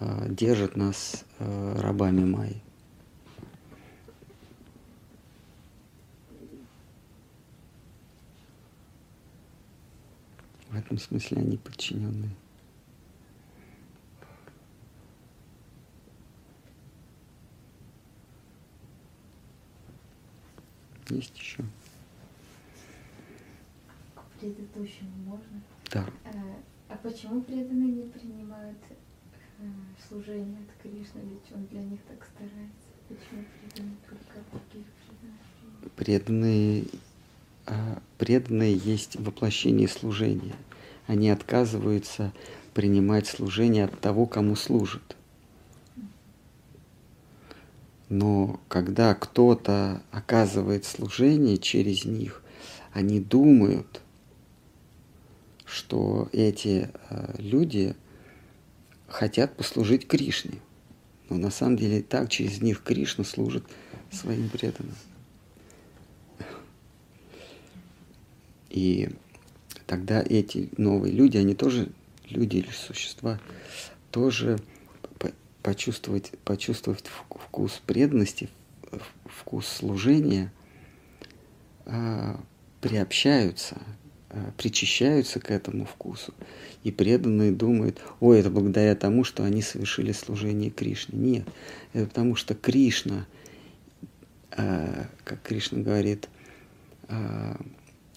а, 0.00 0.26
держат 0.28 0.76
нас 0.76 1.24
а, 1.38 1.80
рабами 1.80 2.24
Майи. 2.24 2.62
В 10.70 10.76
этом 10.76 10.98
смысле 10.98 11.38
они 11.38 11.56
подчиненные. 11.56 12.30
Есть 21.08 21.38
еще? 21.38 21.64
К 24.14 24.22
предыдущему 24.38 25.10
можно? 25.24 25.62
Да. 25.90 26.06
А, 26.26 26.92
а 26.92 26.96
почему 26.96 27.40
преданные 27.40 27.90
не 27.90 28.10
принимают 28.10 28.78
э, 29.58 29.64
служение 30.06 30.58
от 30.60 30.82
Кришны? 30.82 31.20
Ведь 31.20 31.50
он 31.54 31.64
для 31.66 31.82
них 31.82 32.00
так 32.02 32.22
старается. 32.26 32.88
Почему 33.08 33.42
преданные 33.62 33.96
только 34.06 34.44
других 34.50 34.86
преданных? 35.06 35.92
преданные, 35.96 36.82
а, 36.82 36.96
преданные 38.18 38.74
есть 38.74 39.16
воплощение 39.16 39.88
служения. 39.88 40.54
Они 41.06 41.30
отказываются 41.30 42.32
принимать 42.74 43.26
служение 43.26 43.84
от 43.84 44.00
того, 44.00 44.26
кому 44.26 44.56
служат. 44.56 45.16
Но 48.08 48.60
когда 48.68 49.14
кто-то 49.14 50.02
оказывает 50.10 50.84
служение 50.84 51.58
через 51.58 52.04
них, 52.04 52.42
они 52.92 53.20
думают, 53.20 54.00
что 55.66 56.28
эти 56.32 56.90
э, 57.10 57.34
люди 57.38 57.94
хотят 59.08 59.56
послужить 59.56 60.06
Кришне. 60.06 60.58
Но 61.28 61.36
на 61.36 61.50
самом 61.50 61.76
деле 61.76 62.02
так 62.02 62.30
через 62.30 62.62
них 62.62 62.82
Кришна 62.82 63.24
служит 63.24 63.64
своим 64.10 64.48
преданным. 64.48 64.94
И 68.70 69.10
тогда 69.86 70.22
эти 70.22 70.70
новые 70.76 71.12
люди, 71.12 71.36
они 71.36 71.54
тоже 71.54 71.90
люди 72.28 72.58
или 72.58 72.70
существа, 72.70 73.40
тоже 74.10 74.58
почувствовать, 75.62 76.32
почувствовать 76.44 77.04
вкус 77.06 77.82
преданности, 77.84 78.48
вкус 79.26 79.66
служения, 79.66 80.52
а, 81.84 82.40
приобщаются, 82.80 83.76
а, 84.30 84.52
причащаются 84.56 85.40
к 85.40 85.50
этому 85.50 85.84
вкусу. 85.84 86.32
И 86.84 86.90
преданные 86.90 87.52
думают, 87.52 88.00
ой, 88.20 88.40
это 88.40 88.50
благодаря 88.50 88.94
тому, 88.94 89.24
что 89.24 89.44
они 89.44 89.62
совершили 89.62 90.12
служение 90.12 90.70
Кришне. 90.70 91.18
Нет, 91.18 91.48
это 91.92 92.06
потому 92.06 92.36
что 92.36 92.54
Кришна, 92.54 93.26
а, 94.52 95.06
как 95.24 95.42
Кришна 95.42 95.80
говорит, 95.80 96.28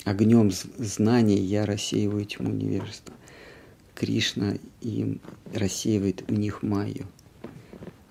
огнем 0.05 0.51
знания 0.51 1.41
я 1.41 1.65
рассеиваю 1.65 2.25
тьму 2.25 2.49
невежества. 2.49 3.13
Кришна 3.95 4.55
им 4.81 5.21
рассеивает 5.53 6.23
у 6.29 6.33
них 6.33 6.63
майю 6.63 7.07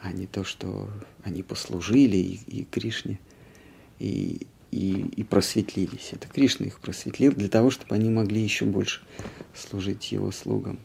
а 0.03 0.13
не 0.13 0.27
то, 0.27 0.45
что 0.45 0.91
они 1.23 1.43
послужили 1.43 2.17
и, 2.17 2.61
и 2.61 2.65
Кришне, 2.65 3.19
и, 3.99 4.47
и, 4.71 5.01
и 5.17 5.25
просветлились. 5.25 6.11
Это 6.13 6.29
Кришна 6.29 6.67
их 6.67 6.81
просветлил 6.81 7.33
для 7.33 7.49
того, 7.49 7.71
чтобы 7.71 7.95
они 7.95 8.09
могли 8.09 8.43
еще 8.43 8.65
больше 8.65 9.03
служить 9.55 10.13
его 10.13 10.31
слугам, 10.33 10.79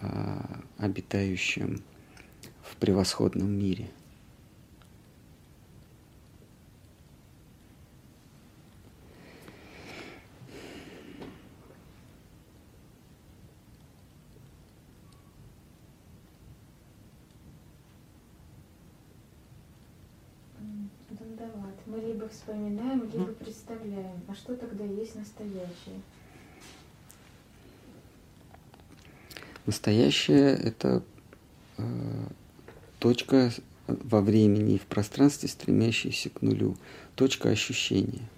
а, 0.00 0.60
обитающим 0.76 1.82
в 2.62 2.76
превосходном 2.76 3.50
мире– 3.50 3.90
А 24.28 24.34
что 24.34 24.54
тогда 24.54 24.84
есть 24.84 25.14
настоящее? 25.14 26.02
Настоящее– 29.64 30.50
это 30.64 31.02
э, 31.78 32.26
точка 32.98 33.50
во 33.86 34.20
времени 34.20 34.74
и 34.74 34.78
в 34.78 34.84
пространстве, 34.84 35.48
стремящаяся 35.48 36.28
к 36.28 36.42
нулю, 36.42 36.76
точка 37.14 37.48
ощущения. 37.48 38.28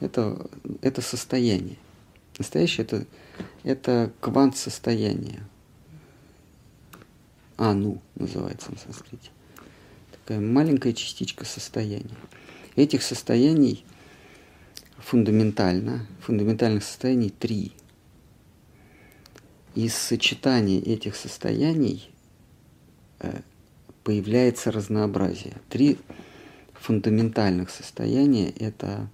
Это, 0.00 0.46
это 0.82 1.00
состояние. 1.00 1.78
Настоящее 2.36 2.84
это,– 2.84 3.06
это 3.62 4.12
квант 4.20 4.58
состояния. 4.58 5.42
Ану 7.56 8.02
называется 8.14 8.72
на 8.72 8.76
санскрите. 8.76 9.30
Такая 10.12 10.40
маленькая 10.40 10.92
частичка 10.92 11.46
состояния. 11.46 12.16
Этих 12.74 13.02
состояний 13.02 13.86
фундаментально, 15.06 16.04
фундаментальных 16.20 16.82
состояний 16.82 17.30
три. 17.30 17.70
Из 19.76 19.94
сочетания 19.94 20.80
этих 20.80 21.14
состояний 21.14 22.10
э, 23.20 23.42
появляется 24.02 24.72
разнообразие. 24.72 25.54
Три 25.68 25.98
фундаментальных 26.74 27.70
состояния– 27.70 28.50
это 28.58 29.08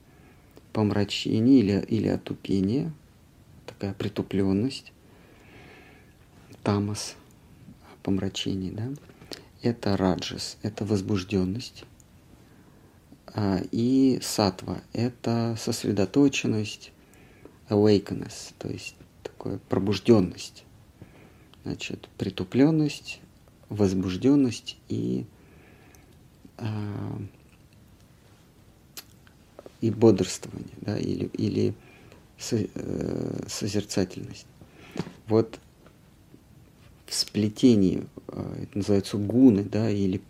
помрачение 0.72 1.59
или, 1.61 1.84
или 1.86 2.09
отупение, 2.09 2.90
такая 3.66 3.93
притупленность, 3.93 4.95
тамас, 6.62 7.16
помрачение, 8.03 8.72
да? 8.72 8.88
Это 9.61 9.99
раджас, 9.99 10.57
это 10.62 10.86
возбужденность, 10.86 11.84
и 13.70 14.18
сатва– 14.22 14.83
это 14.93 15.57
сосредоточенность, 15.59 16.93
awakeness, 17.68 18.53
то 18.59 18.68
есть 18.68 18.95
такое 19.22 19.59
пробужденность. 19.68 20.64
Значит, 21.64 22.09
притупленность, 22.18 23.20
возбужденность 23.68 24.76
и, 24.89 25.24
а, 26.59 27.18
и 29.80 29.91
бодрствование, 29.91 30.74
да, 30.80 30.99
или, 30.99 31.26
или 31.35 31.74
э, 32.51 33.47
созерцательность. 33.49 34.47
Вот 35.28 35.59
в 37.07 37.14
сплетении, 37.14 38.05
а, 38.28 38.57
это 38.61 38.78
называется 38.78 39.16
гуны, 39.16 39.62
да, 39.62 39.89
или, 39.89 40.20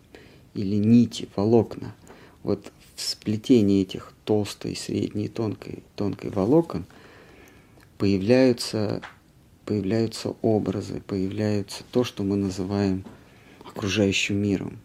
или 0.55 0.77
нити, 0.77 1.29
волокна. 1.35 1.95
Вот 2.43 2.73
в 2.97 3.01
сплетении 3.01 3.83
этих 3.83 4.13
толстой, 4.25 4.77
средней 4.77 5.29
тонкой, 5.29 5.83
тонкой 5.97 6.31
волокон 6.31 6.85
появляются, 7.99 9.03
появляются 9.65 10.35
образы, 10.43 11.01
появляются 11.07 11.85
то, 11.91 12.05
что 12.05 12.23
мы 12.23 12.37
называем 12.37 13.05
окружающим 13.65 14.37
миром. 14.37 14.79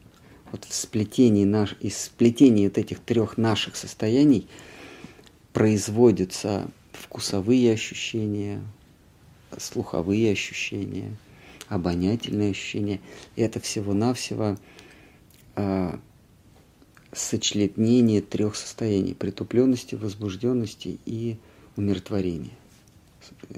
Вот 0.52 0.66
в 0.66 0.74
сплетении 0.74 1.44
наш, 1.44 1.76
из 1.82 1.98
сплетения 1.98 2.68
вот 2.68 2.78
этих 2.78 3.00
трех 3.00 3.38
наших 3.38 3.76
состояний 3.76 4.48
производятся 5.52 6.70
вкусовые 6.94 7.74
ощущения, 7.74 8.62
слуховые 9.58 10.32
ощущения, 10.32 11.16
обонятельные 11.68 12.52
ощущения. 12.52 13.02
И 13.36 13.42
это 13.42 13.60
всего-навсего 13.60 14.58
а, 15.56 16.00
сочетание 17.14 18.22
трех 18.22 18.56
состояний– 18.56 19.14
притупленности, 19.16 19.96
возбужденности 19.96 21.00
и 21.06 21.38
умиротворения 21.76 22.52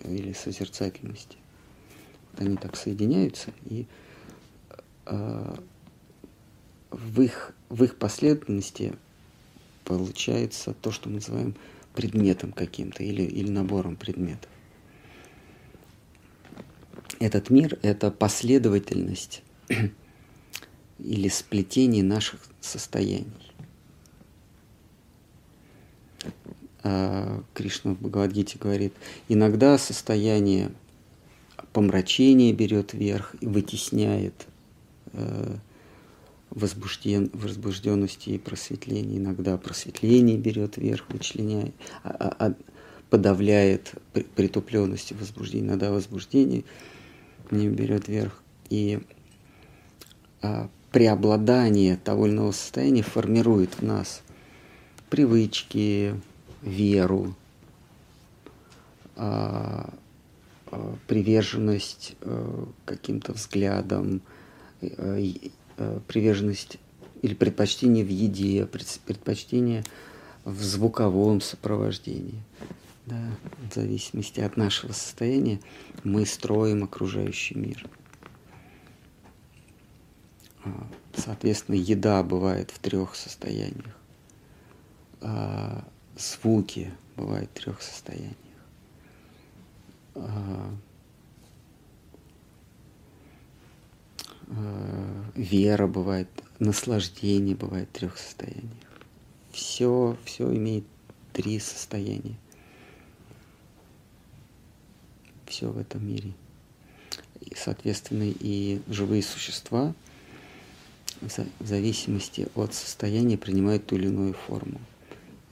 или 0.03 0.33
созерцательности. 0.33 1.37
Вот 2.31 2.41
они 2.41 2.57
так 2.57 2.75
соединяются, 2.75 3.51
и 3.65 3.85
э, 5.05 5.55
в, 6.91 7.21
их, 7.21 7.53
в 7.69 7.83
их 7.83 7.97
последовательности 7.97 8.93
получается 9.83 10.73
то, 10.73 10.91
что 10.91 11.09
мы 11.09 11.15
называем 11.15 11.55
предметом 11.93 12.51
каким-то 12.51 13.03
или, 13.03 13.23
или 13.23 13.49
набором 13.49 13.95
предметов. 13.95 14.49
Этот 17.19 17.49
мир– 17.49 17.77
это 17.81 18.11
последовательность 18.11 19.43
или 20.99 21.27
сплетение 21.29 22.03
наших 22.03 22.39
состояний. 22.61 23.25
А, 26.83 27.43
Кришна 27.53 27.93
в 27.93 27.99
Бхагавадгите 27.99 28.57
говорит, 28.59 28.93
иногда 29.27 29.77
состояние 29.77 30.71
помрачения 31.73 32.53
берет 32.53 32.93
верх 32.93 33.35
и 33.41 33.47
вытесняет 33.47 34.47
э, 35.13 35.55
возбужден, 36.49 37.29
возбужденности 37.33 38.31
и 38.31 38.37
просветление. 38.37 39.19
Иногда 39.19 39.57
просветление 39.57 40.37
берет 40.37 40.77
верх, 40.77 41.05
вычленяет, 41.09 41.73
а, 42.03 42.35
а, 42.39 42.53
подавляет 43.09 43.93
притупленность 44.35 45.11
и 45.11 45.15
возбуждение. 45.15 45.69
Иногда 45.69 45.91
возбуждение 45.91 46.63
не 47.51 47.67
берет 47.67 48.07
верх. 48.07 48.41
И 48.69 48.99
преобладание 50.91 51.97
того 51.97 52.25
или 52.25 52.33
иного 52.33 52.51
состояния 52.51 53.03
формирует 53.03 53.75
в 53.75 53.83
нас 53.83 54.21
привычки, 55.09 56.15
веру, 56.61 57.35
а, 59.15 59.93
а, 60.67 60.95
приверженность 61.07 62.15
э, 62.21 62.65
каким-то 62.85 63.33
взглядам, 63.33 64.21
э, 64.81 65.33
э, 65.77 65.99
приверженность 66.07 66.77
или 67.21 67.33
предпочтение 67.33 68.03
в 68.03 68.09
еде, 68.09 68.65
предпочтение 68.65 69.83
в 70.45 70.61
звуковом 70.61 71.41
сопровождении. 71.41 72.41
Да, 73.05 73.31
в 73.69 73.73
зависимости 73.73 74.39
от 74.39 74.55
нашего 74.55 74.91
состояния 74.91 75.59
мы 76.03 76.25
строим 76.25 76.83
окружающий 76.83 77.55
мир. 77.55 77.87
А, 80.63 80.87
соответственно, 81.13 81.75
еда 81.75 82.21
бывает 82.23 82.71
в 82.71 82.79
трех 82.79 83.15
состояниях. 83.15 83.97
А, 85.21 85.83
звуки 86.17 86.91
бывают 87.15 87.49
в 87.51 87.53
трех 87.61 87.81
состояниях. 87.81 88.35
А, 90.15 90.75
вера 95.35 95.87
бывает, 95.87 96.27
наслаждение 96.57 97.55
бывает 97.55 97.89
в 97.89 97.93
трех 97.93 98.17
состояниях. 98.17 98.73
Все, 99.51 100.17
все 100.25 100.51
имеет 100.55 100.85
три 101.33 101.59
состояния. 101.59 102.35
Все 105.45 105.69
в 105.69 105.77
этом 105.77 106.05
мире. 106.07 106.33
И, 107.41 107.53
соответственно, 107.55 108.23
и 108.27 108.81
живые 108.87 109.23
существа 109.23 109.93
в 111.21 111.67
зависимости 111.67 112.47
от 112.55 112.73
состояния 112.73 113.37
принимают 113.37 113.85
ту 113.85 113.95
или 113.95 114.07
иную 114.07 114.33
форму. 114.33 114.79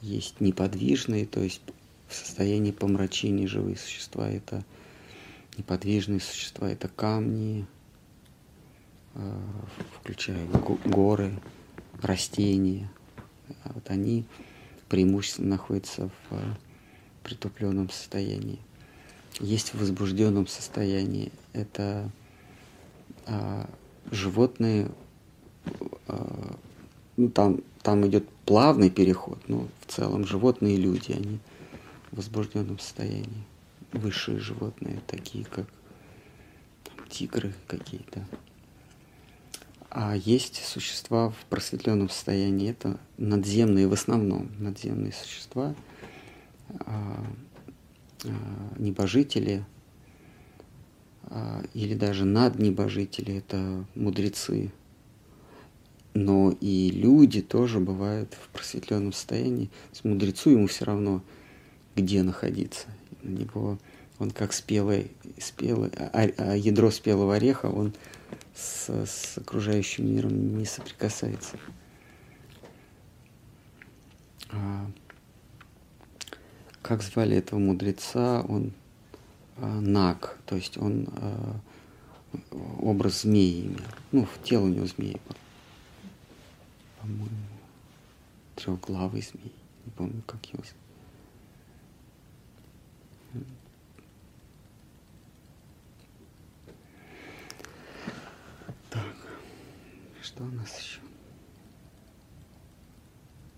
Есть 0.02 0.40
неподвижные, 0.40 1.26
то 1.26 1.42
есть 1.42 1.62
в 2.08 2.16
состоянии 2.16 2.72
помрачения 2.72 3.48
живые 3.48 3.78
существа. 3.78 4.30
Это 4.30 4.64
неподвижные 5.58 6.20
существа, 6.20 6.70
это 6.70 6.88
камни, 6.88 7.66
а, 9.16 9.42
включая 10.00 10.46
горы, 10.86 11.38
растения. 12.02 12.90
А 13.64 13.72
вот 13.74 13.90
они 13.90 14.26
преимущественно 14.88 15.50
находятся 15.50 16.10
в 16.30 16.36
э, 16.36 16.54
притупленном 17.24 17.90
состоянии. 17.90 18.60
Есть 19.40 19.74
в 19.74 19.80
возбужденном 19.80 20.48
состоянии. 20.48 21.32
Это 21.54 22.10
а, 23.26 23.70
животные, 24.12 24.86
а, 24.86 24.92
ну 27.18 27.30
там, 27.30 27.62
там 27.82 28.08
идет 28.08 28.28
плавный 28.46 28.90
переход, 28.90 29.40
но 29.48 29.68
в 29.86 29.92
целом 29.92 30.26
животные 30.26 30.78
люди, 30.78 31.12
они 31.12 31.40
в 32.12 32.18
возбужденном 32.18 32.80
состоянии. 32.80 33.44
Высшие 33.94 34.40
животные, 34.40 35.02
такие 35.08 35.46
как 35.46 35.66
там, 36.84 37.08
тигры 37.10 37.54
какие-то, 37.68 38.26
а 39.90 40.16
есть 40.16 40.64
существа 40.64 41.30
в 41.30 41.46
просветленном 41.50 42.10
состоянии. 42.10 42.70
Это 42.70 43.00
надземные 43.18 43.88
в 43.88 43.94
основном, 43.94 44.52
надземные 44.60 45.14
существа, 45.14 45.74
а, 46.70 47.24
а, 48.26 48.30
небожители 48.78 49.66
а, 51.24 51.64
или 51.74 51.96
даже 51.96 52.26
наднебожители, 52.26 53.38
это 53.38 53.86
мудрецы. 53.96 54.72
Но 56.14 56.56
и 56.62 56.90
люди 56.90 57.42
тоже 57.42 57.80
бывают 57.80 58.34
в 58.34 58.50
просветленном 58.50 59.14
состоянии. 59.14 59.70
С 59.92 60.04
мудрецу 60.04 60.50
ему 60.50 60.68
все 60.68 60.86
равно, 60.86 61.22
где 61.96 62.24
находиться. 62.24 62.88
На 63.22 63.30
него 63.30 63.78
он 64.20 64.32
как 64.32 64.54
спелый, 64.54 65.12
спелый 65.38 65.92
а, 65.96 66.30
а 66.38 66.56
ядро 66.56 66.90
спелого 66.90 67.36
ореха, 67.36 67.68
он 67.68 67.94
с, 68.56 68.90
с 68.90 69.38
окружающим 69.38 70.12
миром 70.12 70.58
не 70.58 70.66
соприкасается. 70.66 71.58
А, 74.50 74.90
как 76.82 77.04
звали 77.04 77.38
этого 77.38 77.60
мудреца? 77.60 78.42
Он 78.48 78.72
а, 79.58 79.80
Наг, 79.82 80.40
то 80.46 80.56
есть 80.56 80.78
он 80.78 81.08
а, 81.12 81.60
образ 82.80 83.22
змеи 83.22 83.68
имел. 83.68 83.86
Ну, 84.12 84.28
тело 84.44 84.66
у 84.66 84.70
него 84.70 84.88
змеи 84.88 85.20
был. 85.28 85.36
По-моему, 87.08 87.30
трехглавый 88.56 89.22
змей. 89.22 89.54
Не 89.86 89.92
помню, 89.92 90.22
как 90.26 90.46
его 90.48 90.62
зовут. 90.64 90.76
Что 100.22 100.44
у 100.44 100.48
нас 100.48 100.78
еще? 100.80 101.00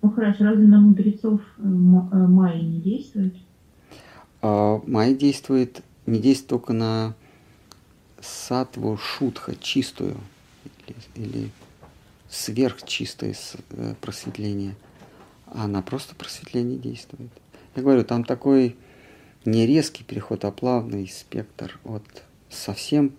Ну 0.03 0.11
хорошо, 0.11 0.43
разве 0.43 0.67
на 0.67 0.79
мудрецов 0.79 1.41
э, 1.57 1.63
э, 1.63 1.65
Майя 1.65 2.61
не 2.61 2.79
действует? 2.79 3.35
А, 4.43 4.79
Майя 4.85 5.15
действует, 5.15 5.81
не 6.05 6.19
действует 6.19 6.49
только 6.49 6.73
на 6.73 7.15
сатву 8.21 8.95
шутха, 8.97 9.55
чистую, 9.55 10.17
или, 10.87 10.95
или 11.15 11.51
сверхчистое 12.29 13.35
э, 13.71 13.95
просветление, 14.01 14.75
а 15.47 15.67
на 15.67 15.81
просто 15.81 16.15
просветление 16.15 16.77
действует. 16.77 17.31
Я 17.75 17.81
говорю, 17.81 18.03
там 18.03 18.23
такой 18.23 18.75
не 19.45 19.65
резкий 19.65 20.03
переход, 20.03 20.45
а 20.45 20.51
плавный 20.51 21.07
спектр 21.07 21.79
от 21.83 22.03
совсем 22.49 23.13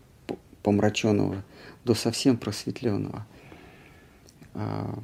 помраченного 0.62 1.42
до 1.84 1.94
совсем 1.94 2.36
просветленного– 2.36 3.26
а, 4.54 4.98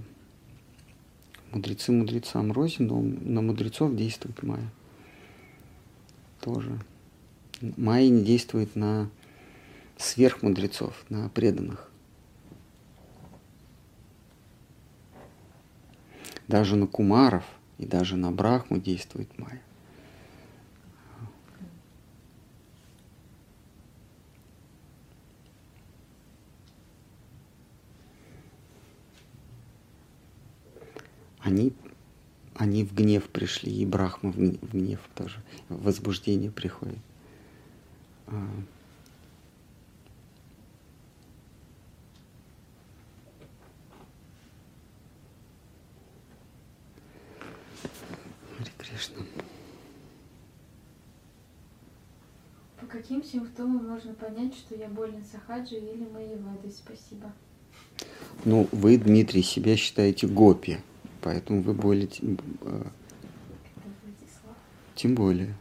мудрецы 1.52 1.92
мудрецам 1.92 2.52
рознь, 2.52 2.84
но 2.84 3.00
на 3.00 3.42
мудрецов 3.42 3.94
действует 3.94 4.42
майя. 4.42 4.70
Тоже. 6.40 6.78
Майя 7.76 8.08
не 8.10 8.22
действует 8.22 8.76
на 8.76 9.08
сверхмудрецов, 9.96 11.04
на 11.08 11.28
преданных. 11.30 11.90
Даже 16.48 16.76
на 16.76 16.86
кумаров 16.86 17.44
и 17.78 17.86
даже 17.86 18.16
на 18.16 18.30
брахму 18.30 18.78
действует 18.78 19.38
майя. 19.38 19.62
они, 31.46 31.72
они 32.54 32.84
в 32.84 32.92
гнев 32.92 33.28
пришли, 33.28 33.72
и 33.72 33.86
Брахма 33.86 34.32
в 34.32 34.72
гнев 34.72 35.00
тоже, 35.14 35.40
в 35.68 35.82
возбуждение 35.84 36.50
приходит. 36.50 36.98
А. 38.26 38.48
Харе 48.58 48.72
Кришна. 48.78 49.22
Симптомам 53.36 53.86
можно 53.86 54.14
понять, 54.14 54.54
что 54.54 54.74
я 54.74 54.88
болен 54.88 55.22
сахаджи 55.30 55.76
или 55.76 56.06
моей 56.06 56.36
вадой? 56.36 56.70
Спасибо. 56.70 57.30
Ну, 58.46 58.66
вы, 58.72 58.96
Дмитрий, 58.96 59.42
себя 59.42 59.76
считаете 59.76 60.26
гопи 60.26 60.78
поэтому 61.26 61.60
вы 61.60 61.74
более... 61.74 62.08
Э, 62.62 62.84
тем 64.94 65.16
более. 65.16 65.54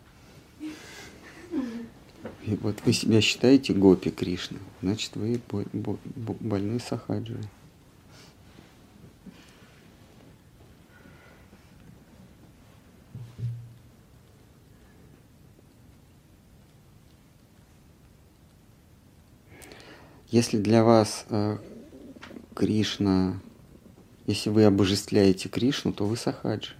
И 2.46 2.56
вот 2.62 2.78
вы 2.86 2.94
себя 2.94 3.20
считаете 3.20 3.74
гопи 3.74 4.12
Кришны, 4.12 4.60
значит 4.82 5.16
вы 5.16 5.42
больны 6.16 6.80
сахаджи. 6.80 7.42
Если 20.36 20.58
для 20.58 20.84
вас 20.84 21.26
э, 21.30 21.58
Кришна 22.54 23.40
если 24.28 24.50
вы 24.50 24.66
обожествляете 24.66 25.48
Кришну, 25.48 25.94
то 25.94 26.06
вы 26.06 26.18
сахаджи. 26.18 26.74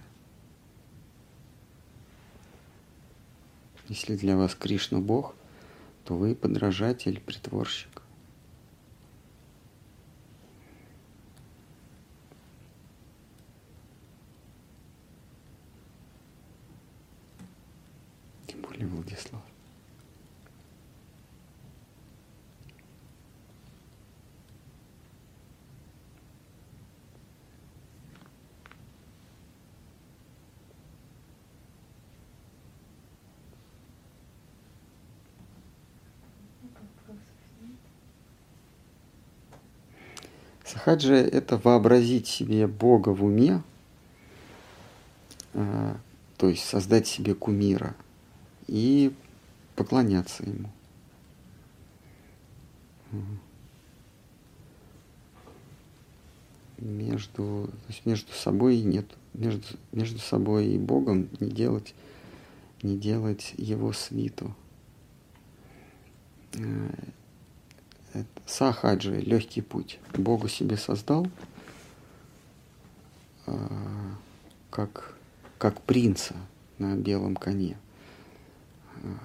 Если 3.88 4.14
для 4.14 4.36
вас 4.36 4.54
Кришна 4.54 4.98
Бог, 4.98 5.34
то 6.04 6.16
вы 6.16 6.34
подражатель, 6.34 7.18
притворщик. 7.18 8.02
Сахаджа– 40.86 41.14
это 41.16 41.58
вообразить 41.58 42.28
себе 42.28 42.68
Бога 42.68 43.08
в 43.08 43.24
уме, 43.24 43.60
а, 45.52 45.96
то 46.36 46.48
есть 46.48 46.64
создать 46.64 47.08
себе 47.08 47.34
кумира 47.34 47.96
и 48.68 49.12
поклоняться 49.74 50.44
ему. 50.44 50.70
Между, 56.78 57.66
то 57.66 57.88
есть 57.88 58.06
между 58.06 58.32
собой 58.32 58.80
нет, 58.82 59.06
между, 59.34 59.64
между 59.90 60.20
собой 60.20 60.66
и 60.68 60.78
Богом 60.78 61.28
не 61.40 61.50
делать, 61.50 61.96
не 62.82 62.96
делать 62.96 63.54
его 63.56 63.92
свиту. 63.92 64.54
Сахаджи– 68.46 69.20
легкий 69.20 69.60
путь. 69.60 69.98
Богу 70.14 70.48
себе 70.48 70.76
создал, 70.76 71.26
а, 73.46 74.14
как, 74.70 75.16
как 75.58 75.80
принца 75.82 76.34
на 76.78 76.94
белом 76.96 77.36
коне. 77.36 77.76
А, 79.02 79.18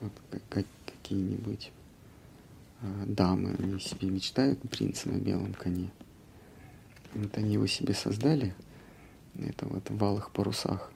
вот 0.00 0.12
какие-нибудь 0.48 1.72
а, 2.82 3.04
дамы, 3.06 3.56
они 3.58 3.80
себе 3.80 4.08
мечтают 4.08 4.60
принца 4.70 5.08
на 5.08 5.18
белом 5.18 5.54
коне. 5.54 5.90
Вот 7.14 7.36
они 7.36 7.54
его 7.54 7.66
себе 7.66 7.94
создали, 7.94 8.54
это 9.34 9.66
вот 9.66 9.88
в 9.90 9.96
валых 9.96 10.30
парусах. 10.30 10.90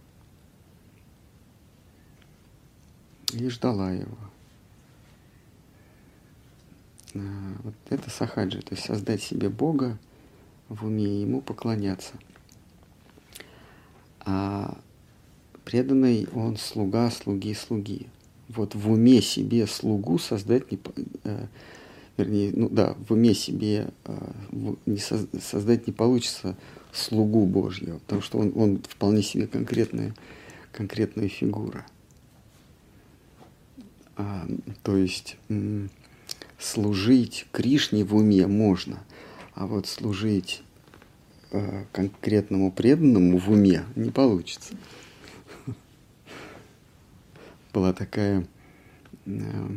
И 3.33 3.49
ждала 3.49 3.93
его. 3.93 4.17
Вот 7.63 7.75
это 7.91 8.11
сахаджи, 8.11 8.61
то 8.61 8.75
есть 8.75 8.87
создать 8.87 9.23
себе 9.23 9.49
Бога 9.49 9.99
в 10.69 10.87
уме 10.87 11.05
и 11.05 11.21
ему 11.21 11.41
поклоняться. 11.41 12.15
А 14.21 14.77
преданный 15.65 16.29
он 16.35 16.57
слуга, 16.57 17.11
слуги, 17.11 17.55
слуги. 17.55 18.09
Вот 18.49 18.75
в 18.75 18.91
уме 18.91 19.21
себе 19.23 19.67
слугу 19.67 20.19
создать 20.19 20.71
не, 20.71 20.79
э, 21.25 21.47
вернее, 22.17 22.53
ну 22.55 22.69
да, 22.69 22.95
в 23.09 23.13
уме 23.13 23.35
себе 23.35 23.89
э, 24.05 24.33
не 24.87 24.99
со, 24.99 25.27
создать 25.41 25.87
не 25.87 25.93
получится 25.93 26.57
слугу 26.93 27.47
Божьего, 27.47 27.99
потому 27.99 28.23
что 28.23 28.39
он, 28.39 28.53
он 28.57 28.83
вполне 28.89 29.23
себе 29.23 29.47
конкретная, 29.47 30.15
конкретная 30.73 31.29
фигура. 31.29 31.85
А, 34.17 34.47
то 34.83 34.97
есть 34.97 35.37
служить 36.59 37.47
Кришне 37.53 38.05
в 38.05 38.15
уме 38.15 38.47
можно, 38.47 38.99
а 39.55 39.67
вот 39.67 39.87
служить 39.87 40.63
э, 41.51 41.85
конкретному 41.93 42.73
преданному 42.73 43.39
в 43.39 43.51
уме 43.51 43.85
не 43.95 44.11
получится. 44.11 44.75
Была 47.73 47.93
такая 47.93 48.47
э, 49.27 49.69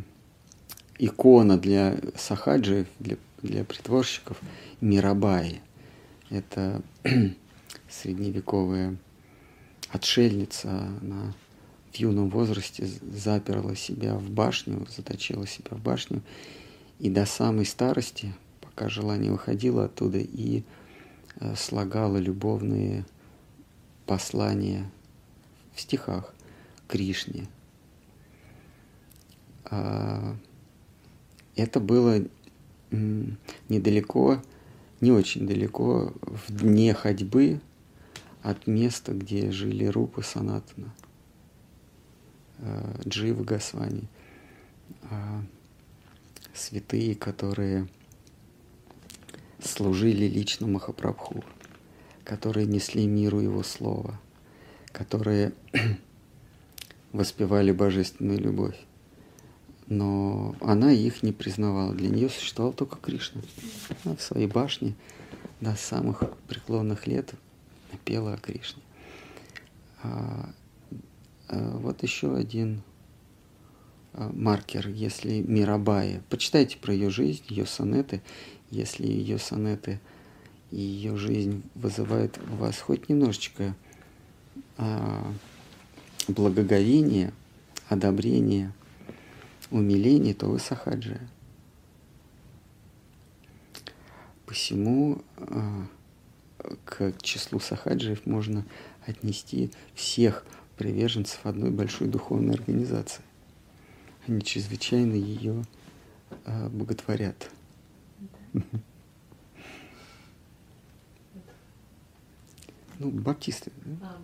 икона 0.97 1.57
для 1.57 1.97
сахаджиев, 2.15 2.87
для, 2.99 3.17
для 3.41 3.63
притворщиков 3.63 4.39
Мирабаи. 4.81 5.61
Это 6.29 6.81
средневековая 7.89 8.97
отшельница, 9.91 10.69
она 11.01 11.33
в 11.91 11.95
юном 11.95 12.29
возрасте 12.29 12.85
заперла 12.85 13.75
себя 13.75 14.15
в 14.15 14.29
башню, 14.29 14.85
заточила 14.95 15.47
себя 15.47 15.71
в 15.71 15.81
башню 15.81 16.21
и 16.99 17.09
до 17.09 17.25
самой 17.25 17.65
старости, 17.65 18.33
пока 18.61 18.89
желание 18.89 19.31
выходило 19.31 19.85
оттуда, 19.85 20.19
и 20.19 20.63
э, 21.39 21.55
слагала 21.55 22.17
любовные 22.17 23.05
послания 24.05 24.89
в 25.73 25.79
стихах 25.79 26.33
Кришне. 26.87 27.47
А, 29.65 30.35
это 31.55 31.79
было 31.79 32.21
недалеко, 32.91 34.41
не 34.99 35.11
очень 35.11 35.47
далеко, 35.47 36.13
в 36.21 36.51
дне 36.51 36.93
ходьбы 36.93 37.61
от 38.41 38.67
места, 38.67 39.13
где 39.13 39.51
жили 39.51 39.85
Рупы 39.85 40.23
Санатана, 40.23 40.93
э, 42.57 43.01
Джива 43.07 43.43
Гасвани. 43.43 44.07
Святые, 46.53 47.15
которые 47.15 47.87
служили 49.63 50.25
лично 50.25 50.67
Махапрабху, 50.67 51.43
которые 52.23 52.65
несли 52.65 53.05
миру 53.05 53.39
его 53.39 53.63
слова, 53.63 54.19
которые 54.91 55.53
воспевали 57.11 57.71
божественную 57.71 58.39
любовь. 58.39 58.77
Но 59.87 60.55
она 60.61 60.91
их 60.91 61.23
не 61.23 61.31
признавала. 61.31 61.93
Для 61.93 62.09
нее 62.09 62.29
существовал 62.29 62.73
только 62.73 62.97
Кришна. 62.97 63.41
Она 64.05 64.15
в 64.15 64.21
своей 64.21 64.45
башне 64.45 64.93
до 65.61 65.75
самых 65.75 66.23
преклонных 66.47 67.07
лет 67.07 67.33
пела 68.05 68.33
о 68.33 68.37
Кришне. 68.37 68.83
А, 70.03 70.49
а 71.47 71.77
вот 71.77 72.03
еще 72.03 72.35
один 72.35 72.83
маркер, 74.13 74.87
если 74.87 75.41
Мирабая. 75.41 76.21
Почитайте 76.29 76.77
про 76.77 76.93
ее 76.93 77.09
жизнь, 77.09 77.43
ее 77.47 77.65
сонеты. 77.65 78.21
Если 78.71 79.07
ее 79.07 79.39
сонеты 79.39 79.99
и 80.71 80.79
ее 80.79 81.17
жизнь 81.17 81.63
вызывают 81.75 82.39
у 82.51 82.55
вас 82.55 82.79
хоть 82.79 83.09
немножечко 83.09 83.75
а, 84.77 85.33
благоговения, 86.27 87.33
одобрения, 87.87 88.71
умиления, 89.71 90.33
то 90.33 90.47
вы 90.47 90.59
сахаджи. 90.59 91.19
Посему 94.45 95.23
а, 95.37 95.87
к 96.85 97.13
числу 97.21 97.59
сахаджиев 97.59 98.25
можно 98.25 98.65
отнести 99.05 99.71
всех 99.95 100.45
приверженцев 100.77 101.39
одной 101.43 101.71
большой 101.71 102.07
духовной 102.07 102.53
организации 102.53 103.23
они 104.29 104.41
чрезвычайно 104.43 105.13
ее 105.15 105.63
а, 106.45 106.69
боготворят. 106.69 107.49
Ну, 112.99 113.09
баптисты. 113.11 113.71
Да? 113.85 114.17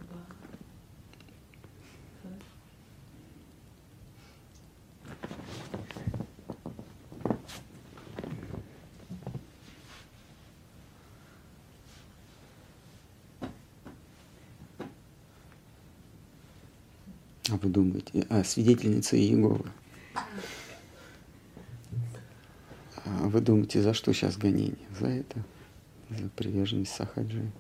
А 17.48 17.58
вы 17.58 17.70
думаете, 17.70 18.28
а 18.30 18.44
свидетельница 18.44 19.16
Иеговы? 19.16 19.72
Вы 23.06 23.42
думаете, 23.42 23.82
за 23.82 23.94
что 23.94 24.14
сейчас 24.14 24.38
гонение? 24.38 24.78
За 25.00 25.08
это? 25.08 25.44
За 26.10 26.28
приверженность 26.30 26.94
Сахаджи? 26.94 27.52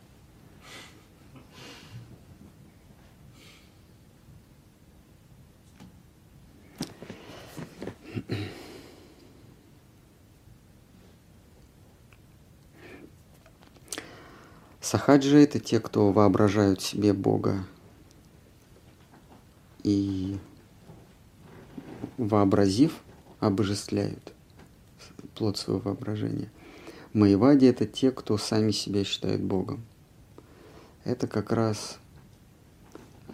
Сахаджи– 14.81 15.39
это 15.43 15.59
те, 15.59 15.79
кто 15.79 16.11
воображают 16.11 16.79
себе 16.79 17.11
Бога 17.11 17.65
и 19.83 20.37
вообразив, 22.17 23.01
обожествляют 23.39 24.34
плод 25.33 25.57
своего 25.57 25.81
воображения. 25.81 26.51
Маевади– 27.13 27.65
это 27.67 27.85
те, 27.85 28.11
кто 28.11 28.37
сами 28.37 28.71
себя 28.71 29.03
считают 29.03 29.41
Богом. 29.41 29.83
Это 31.03 31.27
как 31.27 31.51
раз 31.51 31.97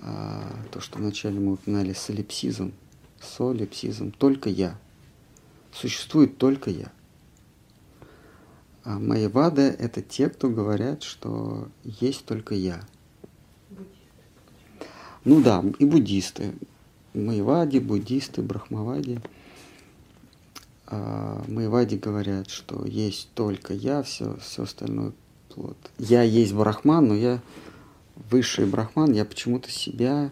а, 0.02 0.44
то, 0.72 0.80
что 0.80 1.00
вначале 1.00 1.40
мы 1.40 1.54
упоминали, 1.54 1.94
солипсизм, 1.94 2.74
солипсизм, 3.20 4.12
только 4.12 4.50
я. 4.50 4.78
Существует 5.74 6.38
только 6.38 6.70
я. 6.70 6.92
А 8.84 9.00
Маевада– 9.00 9.62
это 9.80 10.02
те, 10.02 10.30
кто 10.30 10.50
говорят, 10.50 11.04
что 11.04 11.70
есть 11.84 12.26
только 12.26 12.56
я. 12.56 12.82
Ну 15.24 15.42
да, 15.42 15.64
и 15.78 15.86
буддисты. 15.86 16.54
Майвади, 17.14 17.78
буддисты, 17.78 18.42
брахмавади. 18.42 19.22
А, 20.92 21.42
Майвади 21.48 21.96
говорят, 21.96 22.50
что 22.50 22.86
есть 22.86 23.30
только 23.34 23.74
я, 23.74 24.04
все, 24.04 24.36
все 24.38 24.64
остальное 24.64 25.14
плод. 25.48 25.78
Я 25.98 26.22
есть 26.22 26.54
брахман, 26.54 27.08
но 27.08 27.16
я 27.16 27.42
высший 28.30 28.66
брахман, 28.66 29.14
я 29.14 29.24
почему-то 29.24 29.72
себя 29.72 30.32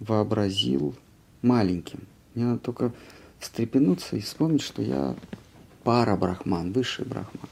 вообразил 0.00 0.96
маленьким. 1.40 2.00
Мне 2.34 2.46
надо 2.46 2.58
только 2.58 2.92
встрепенуться 3.38 4.16
и 4.16 4.20
вспомнить, 4.20 4.62
что 4.62 4.82
я 4.82 5.14
пара 5.84 6.16
брахман, 6.16 6.72
высший 6.72 7.04
брахман. 7.04 7.48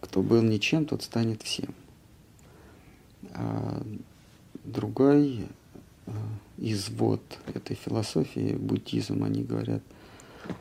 Кто 0.00 0.22
был 0.22 0.42
ничем, 0.42 0.84
тот 0.84 1.04
станет 1.04 1.42
всем. 1.42 1.72
А 3.34 3.80
другой 4.64 5.46
извод 6.60 7.22
этой 7.54 7.74
философии, 7.74 8.54
буддизм, 8.54 9.24
они 9.24 9.42
говорят, 9.42 9.82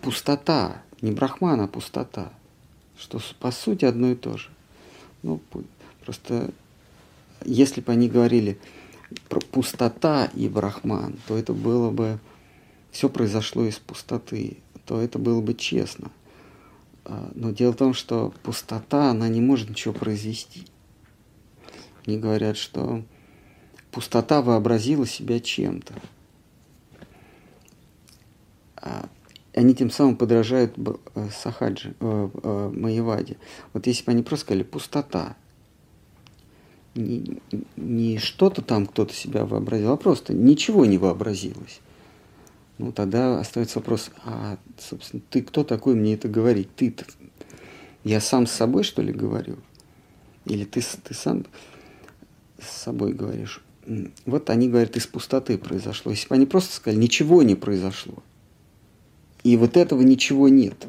пустота, 0.02 0.82
не 1.02 1.12
брахман, 1.12 1.62
а 1.62 1.68
пустота, 1.68 2.32
что 2.98 3.20
по 3.40 3.52
сути 3.52 3.86
одно 3.86 4.12
и 4.12 4.16
то 4.16 4.38
же. 4.38 4.50
Ну, 5.22 5.42
просто 6.04 6.52
если 7.46 7.82
бы 7.82 7.92
они 7.92 8.10
говорили 8.10 8.60
про 9.28 9.40
пустота 9.40 10.26
и 10.34 10.48
брахман, 10.48 11.18
то 11.28 11.38
это 11.38 11.54
было 11.54 11.92
бы, 11.92 12.20
все 12.92 13.10
произошло 13.10 13.66
из 13.66 13.78
пустоты, 13.78 14.58
то 14.86 15.00
это 15.02 15.20
было 15.20 15.42
бы 15.42 15.54
честно. 15.54 16.12
А, 17.06 17.32
но 17.36 17.52
дело 17.52 17.74
в 17.74 17.78
том, 17.78 17.94
что 17.94 18.34
пустота, 18.44 19.12
она 19.12 19.28
не 19.30 19.42
может 19.42 19.70
ничего 19.70 19.94
произвести. 19.94 20.66
Они 22.06 22.18
говорят, 22.18 22.58
что 22.58 23.04
пустота 23.92 24.42
вообразила 24.42 25.06
себя 25.06 25.40
чем-то. 25.40 25.94
А, 28.78 29.10
они 29.54 29.76
тем 29.76 29.90
самым 29.90 30.16
подражают 30.16 30.76
э, 30.78 31.30
Сахаджи, 31.32 31.96
э, 32.00 32.30
э, 32.44 32.72
Маеваде. 32.74 33.38
Вот 33.74 33.88
если 33.88 34.06
бы 34.06 34.12
они 34.12 34.24
просто 34.24 34.46
сказали 34.46 34.64
«пустота», 34.64 35.36
не, 36.96 37.40
не 37.76 38.18
что-то 38.18 38.62
там 38.62 38.86
кто-то 38.86 39.14
себя 39.14 39.46
вообразил, 39.46 39.92
а 39.92 39.98
просто 39.98 40.34
ничего 40.34 40.86
не 40.86 40.98
вообразилось. 40.98 41.82
Ну, 42.78 42.92
тогда 42.92 43.40
остается 43.40 43.80
вопрос, 43.80 44.12
а, 44.24 44.58
собственно, 44.78 45.22
ты 45.30 45.42
кто 45.42 45.64
такой 45.64 45.96
мне 45.96 46.14
это 46.14 46.28
говорить? 46.28 46.74
ты 46.76 46.90
-то, 46.90 47.06
я 48.04 48.22
сам 48.22 48.48
с 48.48 48.52
собой, 48.52 48.84
что 48.84 49.02
ли, 49.02 49.12
говорю? 49.12 49.58
Или 50.46 50.64
ты, 50.64 50.82
ты 51.04 51.14
сам 51.14 51.46
с 52.60 52.70
собой 52.70 53.14
говоришь? 53.14 53.62
Вот 54.26 54.50
они 54.50 54.70
говорят, 54.70 54.96
из 54.96 55.08
пустоты 55.08 55.58
произошло. 55.58 56.12
Если 56.12 56.28
бы 56.28 56.36
они 56.36 56.46
просто 56.46 56.76
сказали, 56.76 57.00
ничего 57.00 57.42
не 57.42 57.56
произошло, 57.56 58.22
и 59.44 59.58
вот 59.58 59.78
этого 59.78 60.02
ничего 60.02 60.48
нет, 60.48 60.86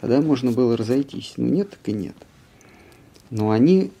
тогда 0.00 0.20
можно 0.20 0.50
было 0.50 0.76
разойтись. 0.76 1.34
Ну, 1.36 1.46
нет, 1.46 1.70
так 1.70 1.80
и 1.84 1.92
нет. 1.92 2.16
Но 3.30 3.50
они 3.50 3.92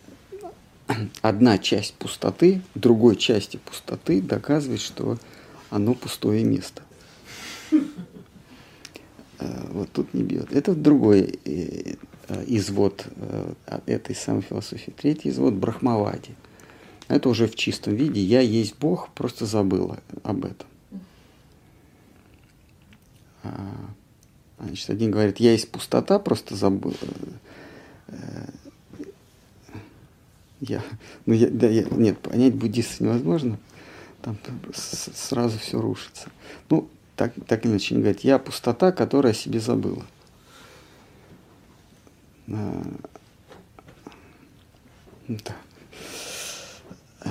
одна 1.22 1.58
часть 1.58 1.94
пустоты, 1.94 2.62
другой 2.74 3.16
части 3.16 3.58
пустоты 3.58 4.20
доказывает, 4.22 4.80
что 4.80 5.18
оно 5.70 5.94
пустое 5.94 6.44
место. 6.44 6.82
Э, 9.38 9.66
вот 9.70 9.92
тут 9.92 10.14
не 10.14 10.22
бьет. 10.22 10.52
Это 10.52 10.74
другой 10.74 11.38
э, 11.44 11.94
э, 12.28 12.44
извод 12.46 13.06
этой 13.86 14.16
самой 14.16 14.42
философии. 14.42 14.90
Третий 14.90 15.28
извод– 15.28 15.54
Брахмавади. 15.54 16.34
Это 17.08 17.28
уже 17.30 17.46
в 17.46 17.56
чистом 17.56 17.94
виде. 17.94 18.20
Я 18.20 18.40
есть 18.40 18.78
Бог, 18.78 19.08
просто 19.10 19.46
забыла 19.46 19.98
об 20.22 20.44
этом. 20.44 20.66
А, 23.42 23.90
значит, 24.60 24.90
один 24.90 25.10
говорит, 25.10 25.40
я 25.40 25.52
есть 25.52 25.70
пустота, 25.70 26.18
просто 26.18 26.54
забыл. 26.54 26.94
Я, 30.60 30.82
ну, 31.24 31.34
я, 31.34 31.48
да, 31.48 31.68
я, 31.68 31.84
нет, 31.84 32.18
понять 32.18 32.54
буддиста 32.54 33.04
невозможно, 33.04 33.58
там 34.22 34.36
сразу 34.74 35.58
все 35.58 35.80
рушится. 35.80 36.28
Ну, 36.68 36.90
так, 37.14 37.32
так 37.46 37.64
или 37.64 37.72
иначе, 37.72 37.94
говорит, 37.94 38.20
я 38.20 38.38
пустота, 38.40 38.90
которая 38.90 39.32
о 39.32 39.36
себе 39.36 39.60
забыла. 39.60 40.04
Да. 45.28 45.54
А, 47.20 47.30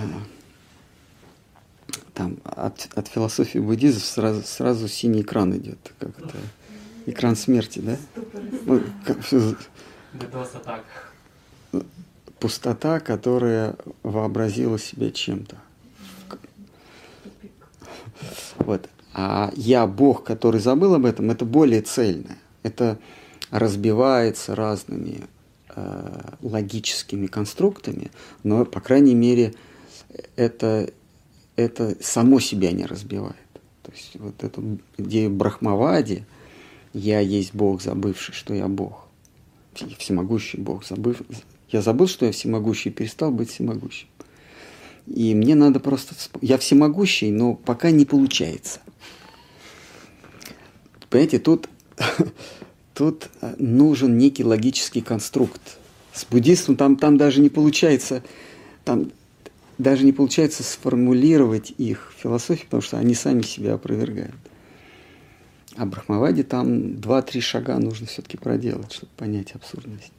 там 2.14 2.38
от, 2.44 2.90
от 2.96 3.08
философии 3.08 3.60
буддизма 3.60 4.02
сразу, 4.02 4.44
сразу 4.44 4.88
синий 4.88 5.22
экран 5.22 5.56
идет, 5.58 5.94
как 6.00 6.18
это 6.20 6.38
экран 7.06 7.36
смерти, 7.36 7.80
да? 7.80 7.98
Ну, 8.66 8.82
как, 9.06 9.18
так 10.64 10.84
пустота, 12.40 13.00
которая 13.00 13.76
вообразила 14.04 14.78
себя 14.80 15.12
чем-то. 15.12 15.58
Вот. 18.60 18.90
А 19.14 19.52
я 19.56 19.88
Бог, 19.88 20.24
который 20.24 20.60
забыл 20.60 20.96
об 20.96 21.06
этом, 21.06 21.32
это 21.32 21.46
более 21.46 21.82
цельное. 21.82 22.38
Это 22.64 23.00
разбивается 23.50 24.56
разными 24.56 25.22
э, 25.76 26.22
логическими 26.42 27.28
конструктами, 27.28 28.12
но, 28.44 28.66
по 28.66 28.82
крайней 28.82 29.16
мере, 29.16 29.54
это, 30.36 30.92
это 31.56 31.96
само 32.02 32.40
себя 32.40 32.72
не 32.72 32.86
разбивает. 32.86 33.36
То 33.84 33.92
есть 33.92 34.12
вот 34.16 34.44
эту 34.44 34.80
идею 34.98 35.32
Брахмавади, 35.32 36.26
я 36.94 37.20
есть 37.20 37.54
Бог, 37.54 37.82
забывший, 37.82 38.34
что 38.34 38.54
я 38.54 38.68
Бог, 38.68 39.08
всемогущий 39.98 40.60
Бог, 40.60 40.86
забыв, 40.86 41.22
я 41.70 41.82
забыл, 41.82 42.08
что 42.08 42.26
я 42.26 42.32
всемогущий, 42.32 42.90
перестал 42.90 43.32
быть 43.32 43.50
всемогущим. 43.50 44.08
И 45.08 45.34
мне 45.36 45.56
надо 45.56 45.80
просто... 45.80 46.16
Я 46.42 46.58
всемогущий, 46.58 47.32
но 47.32 47.56
пока 47.56 47.92
не 47.92 48.06
получается. 48.06 48.82
Понимаете, 51.10 51.40
тут, 51.40 51.70
тут 52.94 53.30
нужен 53.58 54.18
некий 54.18 54.44
логический 54.44 55.02
конструкт. 55.02 55.62
С 56.14 56.26
буддистом 56.26 56.76
там, 56.76 56.98
там 56.98 57.18
даже 57.18 57.42
не 57.42 57.50
получается, 57.50 58.24
там 58.84 59.12
даже 59.78 60.06
не 60.06 60.12
получается 60.12 60.64
сформулировать 60.64 61.74
их 61.78 62.14
философию, 62.18 62.66
потому 62.66 62.82
что 62.82 62.98
они 62.98 63.14
сами 63.14 63.42
себя 63.42 63.76
опровергают. 63.76 64.36
А 65.76 65.86
Брахмаваде 65.86 66.44
там 66.44 67.00
два-три 67.00 67.40
шага 67.40 67.78
нужно 67.78 68.08
все-таки 68.08 68.38
проделать, 68.38 68.92
чтобы 68.92 69.12
понять 69.16 69.54
абсурдность. 69.54 70.12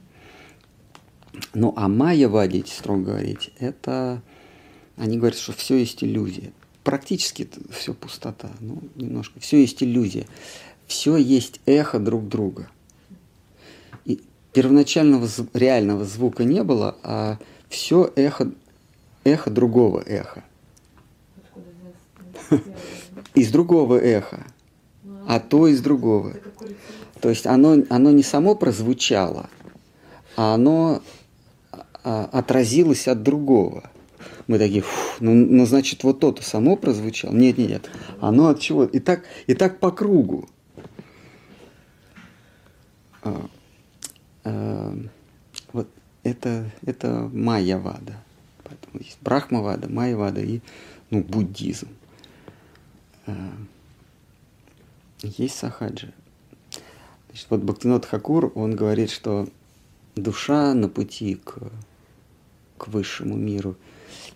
Ну, 1.53 1.73
а 1.75 1.87
майя 1.87 2.29
водить, 2.29 2.69
строго 2.69 3.03
говорить, 3.03 3.51
это... 3.59 4.21
Они 4.95 5.17
говорят, 5.17 5.39
что 5.39 5.53
все 5.53 5.77
есть 5.77 6.03
иллюзия. 6.03 6.51
Практически 6.83 7.47
все 7.71 7.93
пустота. 7.93 8.49
Ну, 8.59 8.81
немножко. 8.95 9.39
Все 9.39 9.61
есть 9.61 9.81
иллюзия. 9.81 10.25
Все 10.87 11.15
есть 11.15 11.61
эхо 11.65 11.99
друг 11.99 12.27
друга. 12.27 12.69
И 14.03 14.21
первоначального 14.51 15.29
реального 15.53 16.03
звука 16.03 16.43
не 16.43 16.63
было, 16.63 16.97
а 17.03 17.37
все 17.69 18.11
эхо, 18.15 18.51
эхо 19.23 19.49
другого 19.49 20.01
эха. 20.05 20.43
Из 23.35 23.51
другого 23.51 23.97
эха. 23.97 24.45
А 25.27 25.39
то 25.39 25.67
из 25.67 25.81
другого. 25.81 26.33
То 27.21 27.29
есть 27.29 27.45
оно, 27.45 27.83
оно 27.89 28.11
не 28.11 28.23
само 28.23 28.55
прозвучало, 28.55 29.49
а 30.35 30.55
оно 30.55 31.03
а, 32.03 32.29
отразилось 32.31 33.07
от 33.07 33.21
другого. 33.21 33.91
Мы 34.47 34.57
такие, 34.57 34.83
ну, 35.19 35.35
ну, 35.35 35.65
значит, 35.67 36.03
вот 36.03 36.19
то-то 36.19 36.41
само 36.41 36.75
прозвучало. 36.75 37.33
Нет, 37.33 37.59
нет, 37.59 37.69
нет. 37.69 37.91
Оно 38.19 38.47
от 38.47 38.59
чего? 38.59 38.85
И 38.85 38.99
так, 38.99 39.23
и 39.45 39.53
так 39.53 39.79
по 39.79 39.91
кругу. 39.91 40.49
А, 43.21 43.45
а, 44.45 44.95
вот 45.73 45.87
это, 46.23 46.71
это 46.83 47.29
майя-вада. 47.31 48.17
Поэтому 48.81 49.03
есть 49.03 49.17
брахма-вада, 49.21 49.89
майя-вада 49.89 50.41
и 50.41 50.61
ну, 51.09 51.23
буддизм. 51.23 51.89
А, 53.25 53.51
есть 55.21 55.57
сахаджи. 55.57 56.13
Значит, 57.27 57.47
вот 57.49 57.61
Бхактинот 57.61 58.05
Хакур, 58.05 58.51
он 58.55 58.75
говорит, 58.75 59.11
что 59.11 59.47
душа 60.15 60.73
на 60.73 60.89
пути 60.89 61.35
к 61.35 61.59
к 62.79 62.87
высшему 62.87 63.35
миру, 63.35 63.75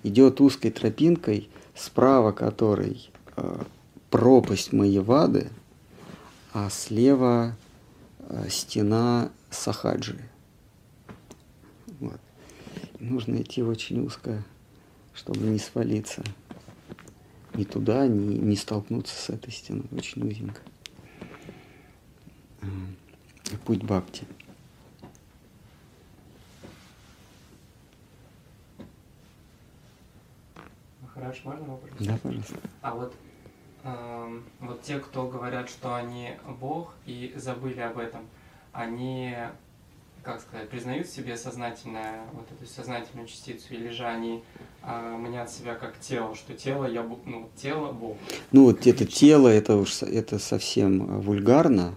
идет 0.03 0.40
узкой 0.41 0.70
тропинкой, 0.70 1.49
справа 1.74 2.32
которой 2.32 3.10
э, 3.36 3.64
пропасть 4.11 4.74
Маевады, 4.74 5.49
а 6.53 6.70
слева 6.70 7.56
э, 8.20 8.48
стена 8.49 9.32
Сахаджи. 9.49 10.20
Нужно 13.03 13.41
идти 13.41 13.61
очень 13.61 13.99
узко, 13.99 14.43
чтобы 15.13 15.39
не 15.41 15.59
свалиться 15.59 16.23
ни 17.53 17.65
туда, 17.65 18.07
ни, 18.07 18.38
не 18.38 18.55
столкнуться 18.55 19.13
с 19.13 19.30
этой 19.30 19.51
стеной. 19.51 19.85
Очень 19.91 20.25
узенько. 20.25 20.61
Э, 22.61 22.65
путь 23.65 23.84
Бхакти. 23.84 24.25
Хорошо, 31.13 31.41
можно 31.43 31.65
вопрос? 31.65 31.91
Да, 31.99 32.17
пожалуйста. 32.23 32.55
А 32.81 32.95
вот, 32.95 33.13
эм, 33.84 34.43
вот 34.61 34.81
те, 34.81 34.99
кто 34.99 35.27
говорят, 35.27 35.69
что 35.69 35.93
они 35.93 36.31
Бог 36.59 36.93
и 37.05 37.34
забыли 37.35 37.81
об 37.81 37.97
этом, 37.97 38.25
они, 38.71 39.35
как 40.23 40.41
сказать, 40.41 40.69
признают 40.69 41.07
себе 41.07 41.37
сознательное, 41.37 42.21
вот 42.33 42.47
эту 42.51 42.69
сознательную 42.69 43.27
частицу, 43.27 43.73
или 43.73 43.89
же 43.89 44.05
они 44.05 44.41
э, 44.81 45.17
мнят 45.17 45.51
себя 45.51 45.75
как 45.75 45.99
тело, 45.99 46.33
что 46.33 46.53
тело, 46.53 46.85
я, 46.85 47.03
ну, 47.25 47.49
тело 47.55 47.91
Бог. 47.91 48.17
Ну 48.51 48.63
вот 48.63 48.87
это 48.87 49.05
тело, 49.05 49.49
это 49.49 49.75
уж 49.75 50.01
это 50.01 50.39
совсем 50.39 51.03
э, 51.03 51.19
вульгарно. 51.19 51.95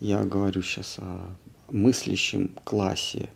Я 0.00 0.24
говорю 0.24 0.62
сейчас 0.62 0.98
о 0.98 1.26
мыслящем 1.70 2.52
классе 2.64 3.28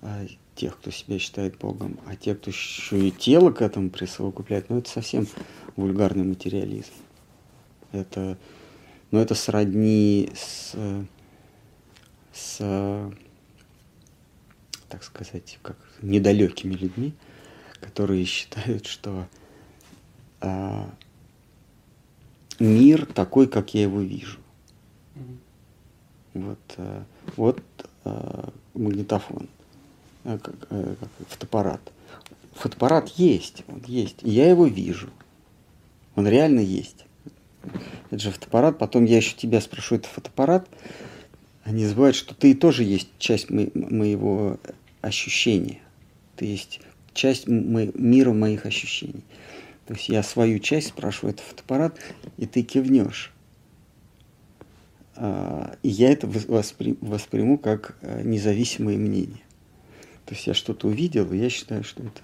э, 0.00 0.28
тех, 0.54 0.78
кто 0.78 0.92
себя 0.92 1.18
считает 1.18 1.58
Богом, 1.58 1.98
а 2.06 2.14
те, 2.14 2.36
кто 2.36 2.50
еще 2.50 2.98
и 2.98 3.10
тело 3.10 3.50
к 3.50 3.62
этому 3.62 3.90
присовокупляет, 3.90 4.70
ну 4.70 4.78
это 4.78 4.88
совсем 4.88 5.26
вульгарный 5.76 6.24
материализм. 6.24 6.92
Это, 7.90 8.38
ну 9.10 9.18
это 9.18 9.34
сродни 9.34 10.30
с, 10.34 10.72
э, 10.74 11.04
с, 12.38 12.58
э, 12.60 13.10
так 14.88 15.02
сказать, 15.02 15.58
как 15.62 15.76
недалекими 16.02 16.74
людьми, 16.74 17.12
которые 17.80 18.24
считают, 18.24 18.86
что 18.86 19.26
а, 20.40 20.88
мир 22.58 23.06
такой, 23.06 23.48
как 23.48 23.74
я 23.74 23.82
его 23.82 24.00
вижу. 24.00 24.38
Вот, 26.34 26.58
э, 26.76 27.02
вот 27.36 27.60
э, 28.04 28.48
магнитофон, 28.74 29.48
э, 30.24 30.38
как, 30.38 30.54
э, 30.70 30.94
как 31.00 31.08
фотоаппарат. 31.28 31.80
Фотоаппарат 32.54 33.08
есть, 33.10 33.64
он 33.66 33.82
есть, 33.86 34.22
и 34.22 34.30
я 34.30 34.48
его 34.48 34.66
вижу. 34.66 35.10
Он 36.14 36.28
реально 36.28 36.60
есть. 36.60 37.06
Это 38.10 38.18
же 38.18 38.30
фотоаппарат. 38.30 38.78
Потом 38.78 39.04
я 39.04 39.16
еще 39.16 39.34
тебя 39.36 39.60
спрошу, 39.60 39.96
это 39.96 40.08
фотоаппарат. 40.08 40.68
Они 41.68 41.84
забывают, 41.84 42.16
что 42.16 42.34
ты 42.34 42.54
тоже 42.54 42.82
есть 42.82 43.08
часть 43.18 43.50
мо- 43.50 43.70
моего 43.74 44.58
ощущения. 45.02 45.80
Ты 46.36 46.46
есть 46.46 46.80
часть 47.12 47.46
мо- 47.46 47.92
мира 47.94 48.32
моих 48.32 48.64
ощущений. 48.64 49.22
То 49.84 49.92
есть 49.92 50.08
я 50.08 50.22
свою 50.22 50.60
часть 50.60 50.88
спрашиваю, 50.88 51.34
это 51.34 51.42
фотоаппарат, 51.42 51.98
и 52.38 52.46
ты 52.46 52.62
кивнешь. 52.62 53.34
А, 55.14 55.76
И 55.82 55.90
я 55.90 56.10
это 56.10 56.26
вос- 56.26 56.46
воспри- 56.46 56.96
восприму 57.02 57.58
как 57.58 57.98
э, 58.00 58.22
независимое 58.24 58.96
мнение. 58.96 59.42
То 60.24 60.34
есть 60.34 60.46
я 60.46 60.54
что-то 60.54 60.88
увидел, 60.88 61.30
и 61.34 61.36
я 61.36 61.50
считаю, 61.50 61.84
что 61.84 62.02
это... 62.02 62.22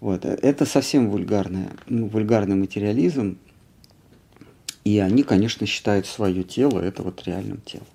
Вот. 0.00 0.24
э, 0.24 0.38
Это 0.40 0.64
совсем 0.64 1.10
вульгарное, 1.10 1.70
ну, 1.86 2.06
вульгарный 2.06 2.56
материализм. 2.56 3.36
И 4.84 4.98
они, 5.00 5.22
конечно, 5.22 5.66
считают 5.66 6.06
свое 6.06 6.44
тело 6.44 6.80
это 6.80 7.02
вот 7.02 7.24
реальным 7.26 7.60
телом. 7.60 7.86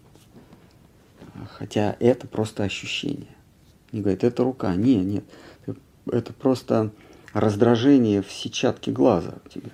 Хотя 1.46 1.96
это 2.00 2.28
просто 2.28 2.64
ощущение. 2.64 3.36
Они 3.92 4.02
говорят, 4.02 4.24
это 4.24 4.44
рука. 4.44 4.76
Не, 4.76 4.96
нет. 4.96 5.24
Это 6.12 6.34
просто 6.34 6.92
раздражение 7.34 8.22
в 8.22 8.32
сетчатке 8.32 8.92
глаза 8.92 9.36
у 9.46 9.50
тебя. 9.50 9.72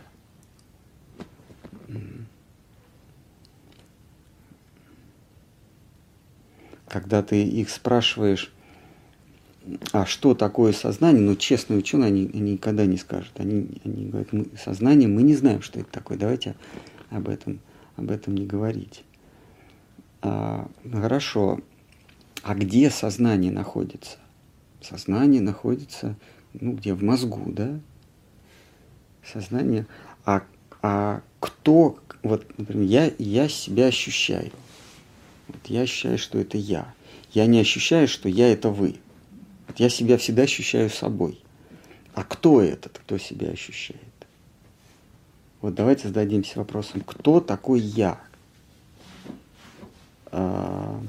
когда 6.93 7.23
ты 7.23 7.43
их 7.43 7.71
спрашиваешь, 7.71 8.53
а 9.93 10.05
что 10.05 10.35
такое 10.35 10.73
сознание, 10.73 11.23
ну, 11.23 11.35
честные 11.35 11.79
ученые, 11.79 12.09
они, 12.09 12.29
они 12.31 12.51
никогда 12.51 12.85
не 12.85 12.97
скажут. 12.97 13.31
Они, 13.37 13.81
они 13.83 14.09
говорят, 14.09 14.31
мы, 14.31 14.45
сознание, 14.63 15.07
мы 15.07 15.23
не 15.23 15.35
знаем, 15.35 15.63
что 15.63 15.79
это 15.79 15.89
такое, 15.89 16.19
давайте 16.19 16.55
об 17.09 17.29
этом, 17.29 17.59
об 17.95 18.11
этом 18.11 18.35
не 18.35 18.45
говорить. 18.45 19.03
А, 20.23 20.69
хорошо, 20.89 21.59
а 22.43 22.55
где 22.55 22.89
сознание 22.89 23.51
находится? 23.51 24.19
Сознание 24.81 25.41
находится, 25.41 26.15
ну, 26.53 26.73
где, 26.73 26.93
в 26.93 27.03
мозгу, 27.03 27.51
да? 27.51 27.79
Сознание. 29.25 29.85
А, 30.25 30.43
а 30.81 31.21
кто, 31.41 31.99
вот, 32.23 32.57
например, 32.57 32.87
я, 32.87 33.11
я 33.17 33.49
себя 33.49 33.87
ощущаю. 33.87 34.51
Вот 35.49 35.65
я 35.65 35.81
ощущаю, 35.81 36.17
что 36.17 36.39
это 36.39 36.57
я. 36.57 36.93
Я 37.33 37.45
не 37.45 37.59
ощущаю, 37.59 38.07
что 38.07 38.29
я 38.29 38.49
это 38.49 38.69
вы. 38.69 38.95
Вот 39.67 39.79
я 39.79 39.89
себя 39.89 40.17
всегда 40.17 40.43
ощущаю 40.43 40.89
собой. 40.89 41.41
А 42.13 42.23
кто 42.23 42.61
этот, 42.61 42.99
кто 42.99 43.17
себя 43.17 43.49
ощущает? 43.49 43.99
Вот 45.59 45.75
давайте 45.75 46.07
зададимся 46.07 46.59
вопросом, 46.59 47.01
кто 47.01 47.41
такой 47.41 47.81
я? 47.81 48.21
А, 50.33 50.99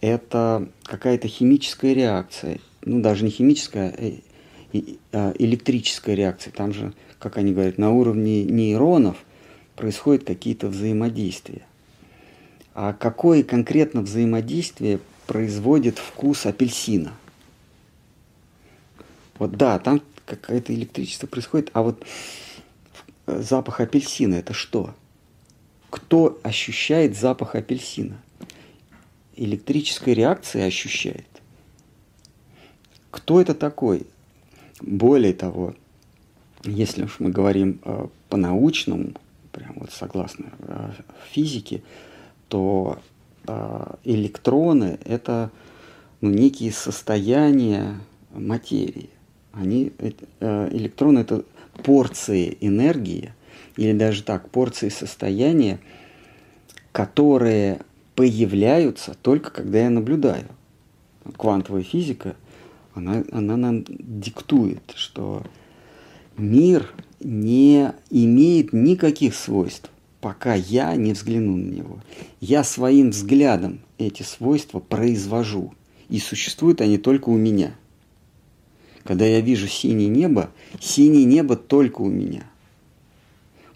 Это 0.00 0.68
какая-то 0.84 1.28
химическая 1.28 1.92
реакция, 1.92 2.58
ну 2.84 3.00
даже 3.00 3.24
не 3.24 3.30
химическая, 3.30 3.94
э- 3.96 4.20
а 5.12 5.32
электрическая 5.38 6.14
реакция. 6.14 6.52
Там 6.52 6.72
же, 6.72 6.92
как 7.18 7.36
они 7.36 7.52
говорят, 7.52 7.78
на 7.78 7.90
уровне 7.90 8.44
нейронов 8.44 9.16
происходят 9.76 10.24
какие-то 10.24 10.68
взаимодействия. 10.68 11.62
А 12.74 12.92
какое 12.92 13.42
конкретно 13.42 14.02
взаимодействие 14.02 15.00
производит 15.26 15.98
вкус 15.98 16.46
апельсина? 16.46 17.12
Вот 19.38 19.52
да, 19.52 19.78
там 19.78 20.02
какое-то 20.26 20.74
электричество 20.74 21.26
происходит, 21.26 21.70
а 21.72 21.82
вот 21.82 22.04
э, 23.26 23.42
запах 23.42 23.80
апельсина 23.80 24.34
это 24.34 24.52
что? 24.52 24.94
Кто 25.90 26.38
ощущает 26.42 27.16
запах 27.16 27.54
апельсина? 27.54 28.16
Электрическая 29.36 30.14
реакция 30.14 30.66
ощущает. 30.66 31.26
Кто 33.10 33.40
это 33.40 33.54
такой? 33.54 34.06
Более 34.80 35.32
того, 35.32 35.74
если 36.64 37.04
уж 37.04 37.20
мы 37.20 37.30
говорим 37.30 37.80
э, 37.84 38.06
по-научному, 38.28 39.12
прям 39.52 39.74
вот 39.76 39.90
согласно 39.90 40.46
э, 40.60 40.90
физике, 41.30 41.82
то 42.48 42.98
э, 43.46 43.94
электроны 44.04 44.98
это 45.04 45.50
ну, 46.20 46.30
некие 46.30 46.72
состояния 46.72 48.00
материи. 48.32 49.10
Они, 49.52 49.92
э, 49.98 50.68
электроны 50.72 51.20
это 51.20 51.44
порции 51.82 52.56
энергии, 52.60 53.32
или 53.78 53.92
даже 53.92 54.24
так, 54.24 54.50
порции 54.50 54.88
состояния, 54.88 55.78
которые 56.90 57.80
появляются 58.16 59.14
только 59.22 59.50
когда 59.50 59.78
я 59.84 59.88
наблюдаю. 59.88 60.46
Квантовая 61.36 61.84
физика, 61.84 62.34
она, 62.94 63.22
она 63.30 63.56
нам 63.56 63.84
диктует, 63.88 64.82
что 64.96 65.44
мир 66.36 66.92
не 67.20 67.92
имеет 68.10 68.72
никаких 68.72 69.36
свойств, 69.36 69.90
пока 70.20 70.54
я 70.54 70.96
не 70.96 71.12
взгляну 71.12 71.56
на 71.56 71.70
него. 71.70 72.00
Я 72.40 72.64
своим 72.64 73.10
взглядом 73.10 73.78
эти 73.96 74.24
свойства 74.24 74.80
произвожу, 74.80 75.72
и 76.08 76.18
существуют 76.18 76.80
они 76.80 76.98
только 76.98 77.28
у 77.28 77.36
меня. 77.36 77.74
Когда 79.04 79.24
я 79.24 79.40
вижу 79.40 79.68
синее 79.68 80.08
небо, 80.08 80.50
синее 80.80 81.24
небо 81.24 81.54
только 81.54 82.00
у 82.00 82.08
меня. 82.08 82.42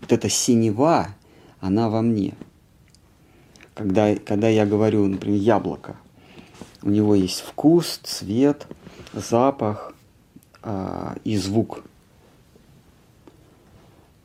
Вот 0.02 0.10
эта 0.10 0.28
синева, 0.28 1.14
она 1.60 1.88
во 1.88 2.02
мне. 2.02 2.34
Когда, 3.74 4.14
когда 4.16 4.48
я 4.48 4.66
говорю, 4.66 5.06
например, 5.06 5.40
яблоко, 5.40 5.96
у 6.82 6.90
него 6.90 7.14
есть 7.14 7.40
вкус, 7.40 8.00
цвет, 8.02 8.66
запах 9.12 9.94
а, 10.60 11.16
и 11.22 11.36
звук. 11.36 11.84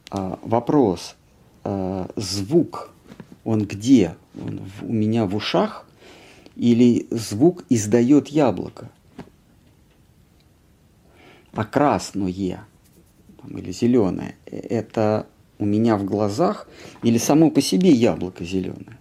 А, 0.09 0.39
вопрос, 0.41 1.15
а, 1.63 2.09
звук, 2.15 2.89
он 3.43 3.65
где? 3.65 4.15
Он 4.41 4.59
в- 4.59 4.83
у 4.83 4.91
меня 4.91 5.27
в 5.27 5.35
ушах 5.35 5.87
или 6.55 7.07
звук 7.11 7.63
издает 7.69 8.29
яблоко? 8.29 8.89
А 11.53 11.63
красное 11.63 12.67
там, 13.41 13.57
или 13.57 13.71
зеленое, 13.71 14.35
э, 14.45 14.57
это 14.57 15.27
у 15.59 15.65
меня 15.65 15.97
в 15.97 16.05
глазах 16.05 16.67
или 17.03 17.17
само 17.17 17.51
по 17.51 17.61
себе 17.61 17.89
яблоко 17.91 18.43
зеленое? 18.43 18.97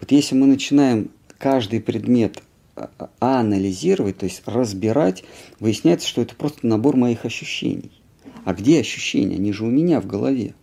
Вот 0.00 0.10
если 0.10 0.34
мы 0.34 0.46
начинаем 0.46 1.10
каждый 1.38 1.80
предмет 1.80 2.42
а, 2.76 2.90
а, 2.98 3.40
анализировать, 3.40 4.18
то 4.18 4.24
есть 4.24 4.42
разбирать, 4.46 5.24
выясняется, 5.58 6.08
что 6.08 6.22
это 6.22 6.34
просто 6.34 6.66
набор 6.66 6.96
моих 6.96 7.24
ощущений. 7.24 7.90
А 8.44 8.54
где 8.54 8.80
ощущения? 8.80 9.36
Они 9.36 9.52
же 9.52 9.64
у 9.64 9.70
меня 9.70 10.00
в 10.00 10.06
голове. 10.06 10.54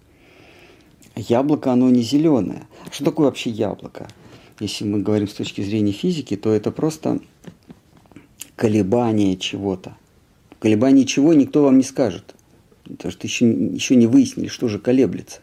Яблоко, 1.16 1.72
оно 1.72 1.90
не 1.90 2.02
зеленое. 2.02 2.68
Что 2.92 3.06
такое 3.06 3.26
вообще 3.28 3.50
яблоко? 3.50 4.08
Если 4.60 4.86
мы 4.86 5.00
говорим 5.00 5.28
с 5.28 5.34
точки 5.34 5.62
зрения 5.62 5.92
физики, 5.92 6.36
то 6.36 6.52
это 6.52 6.72
просто 6.72 7.20
колебание 8.56 9.38
чего-то. 9.38 9.96
Колебание 10.60 11.06
чего 11.06 11.34
никто 11.34 11.64
вам 11.64 11.78
не 11.78 11.84
скажет. 11.84 12.36
Потому 12.90 13.12
что 13.12 13.28
еще, 13.28 13.50
еще 13.50 13.96
не 13.96 14.08
выяснили, 14.08 14.48
что 14.48 14.68
же 14.68 14.80
колеблется. 14.80 15.42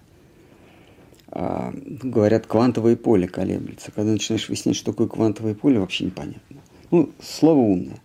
А, 1.28 1.72
говорят, 1.74 2.46
квантовое 2.46 2.96
поле 2.96 3.26
колеблется. 3.26 3.90
Когда 3.90 4.12
начинаешь 4.12 4.48
выяснять, 4.48 4.76
что 4.76 4.92
такое 4.92 5.08
квантовое 5.08 5.54
поле, 5.54 5.80
вообще 5.80 6.04
непонятно. 6.04 6.58
Ну, 6.90 7.10
слово 7.20 7.58
умное. 7.58 7.98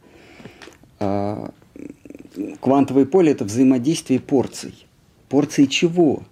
А, 1.00 1.52
квантовое 2.60 3.06
поле– 3.06 3.32
это 3.34 3.46
взаимодействие 3.46 4.20
порций. 4.20 4.86
Порции 5.30 5.66
чего? 5.66 6.24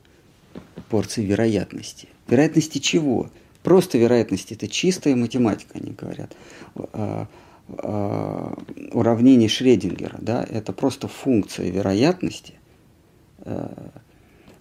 Порции 0.89 1.23
вероятности. 1.23 2.07
Вероятности 2.27 2.79
чего? 2.79 3.29
Просто 3.61 3.97
вероятности– 3.97 4.53
это 4.55 4.67
чистая 4.67 5.15
математика, 5.15 5.77
они 5.79 5.91
говорят. 5.91 6.35
А, 6.75 7.27
а, 7.69 8.57
уравнение 8.91 9.49
Шредингера, 9.49 10.17
да, 10.19 10.43
это 10.43 10.73
просто 10.73 11.07
функция 11.07 11.69
вероятности. 11.69 12.53
А, 13.47 13.91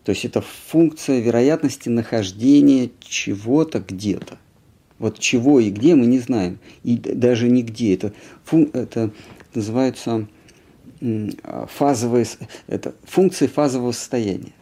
то 0.05 0.11
есть 0.11 0.25
это 0.25 0.41
функция 0.41 1.21
вероятности 1.21 1.89
нахождения 1.89 2.91
чего-то 3.01 3.81
где-то. 3.81 4.39
Вот 4.99 5.19
чего 5.19 5.59
и 5.61 5.71
где 5.71 5.95
мы 5.95 6.07
не 6.07 6.21
знаем. 6.21 6.59
И 6.85 6.97
даже 6.97 7.49
нигде. 7.49 7.95
Это, 7.95 8.13
фун, 8.45 8.71
это 8.73 9.11
называется 9.55 10.29
фазовые, 11.01 12.27
это 12.69 12.95
функции 13.03 13.49
фазового 13.49 13.93
состояния. 13.93 14.53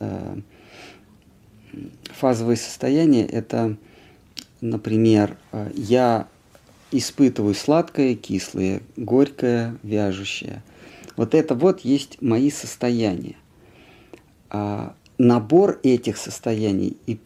Э, 0.00 0.38
фазовое 2.06 2.56
состояние– 2.56 3.26
это, 3.28 3.76
например, 4.60 5.36
э, 5.52 5.70
я 5.74 6.26
испытываю 6.90 7.54
сладкое, 7.54 8.14
кислое, 8.14 8.80
горькое, 8.96 9.76
вяжущее. 9.82 10.62
Вот 11.16 11.34
это 11.34 11.54
вот 11.54 11.80
есть 11.80 12.20
мои 12.20 12.50
состояния. 12.50 13.36
А 14.50 14.94
набор 15.18 15.78
этих 15.82 16.16
состояний 16.16 16.96
и, 17.06 17.18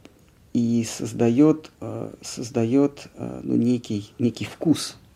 и 0.53 0.85
создает, 0.85 1.71
э, 1.81 2.13
создает 2.23 3.09
ну, 3.17 3.57
некий, 3.57 4.13
некий 4.19 4.45
вкус– 4.45 4.97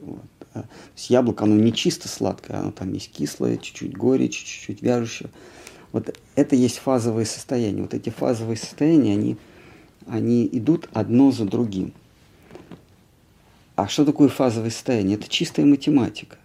вот. 0.00 0.20
А, 0.54 0.62
то 0.62 0.68
есть 0.94 1.10
яблоко, 1.10 1.44
оно 1.44 1.56
не 1.56 1.72
чисто 1.72 2.08
сладкое, 2.08 2.58
оно 2.58 2.70
там 2.70 2.92
есть 2.92 3.10
кислое, 3.10 3.56
чуть-чуть 3.56 3.96
горечь, 3.96 4.44
чуть-чуть 4.44 4.82
вяжущее. 4.82 5.30
Вот 5.92 6.16
это 6.34 6.56
есть 6.56 6.78
фазовые 6.78 7.26
состояния. 7.26 7.82
Вот 7.82 7.94
эти 7.94 8.10
фазовые 8.10 8.56
состояния, 8.56 9.12
они, 9.12 9.36
они 10.06 10.48
идут 10.52 10.88
одно 10.92 11.30
за 11.32 11.44
другим. 11.44 11.92
А 13.76 13.88
что 13.88 14.04
такое 14.04 14.28
фазовое 14.28 14.70
состояние? 14.70 15.16
Это 15.16 15.28
чистая 15.28 15.66
математика. 15.66 16.38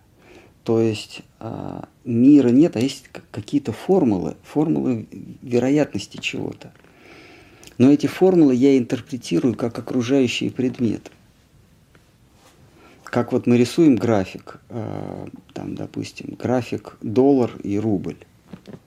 То 0.63 0.79
есть 0.79 1.21
а, 1.39 1.87
мира 2.05 2.49
нет, 2.49 2.75
а 2.75 2.79
есть 2.79 3.05
какие-то 3.31 3.71
формулы, 3.71 4.35
формулы 4.43 5.07
вероятности 5.41 6.17
чего-то. 6.17 6.71
Но 7.77 7.91
эти 7.91 8.07
формулы 8.07 8.53
я 8.53 8.77
интерпретирую 8.77 9.55
как 9.55 9.79
окружающие 9.79 10.51
предметы 10.51 11.11
как 13.11 13.33
вот 13.33 13.45
мы 13.45 13.57
рисуем 13.57 13.97
график, 13.97 14.61
э, 14.69 15.27
там, 15.53 15.75
допустим, 15.75 16.37
график 16.39 16.97
доллар 17.01 17.51
и 17.61 17.77
рубль. 17.77 18.15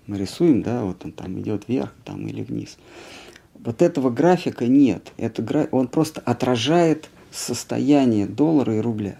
Мы 0.06 0.16
рисуем, 0.16 0.62
да, 0.62 0.82
вот 0.82 1.04
он 1.04 1.12
там 1.12 1.38
идет 1.40 1.68
вверх 1.68 1.92
там, 2.04 2.26
или 2.26 2.42
вниз. 2.42 2.78
Вот 3.52 3.82
этого 3.82 4.08
графика 4.08 4.66
нет. 4.66 5.12
Это, 5.18 5.68
он 5.70 5.88
просто 5.88 6.22
отражает 6.22 7.10
состояние 7.30 8.26
доллара 8.26 8.74
и 8.74 8.80
рубля. 8.80 9.16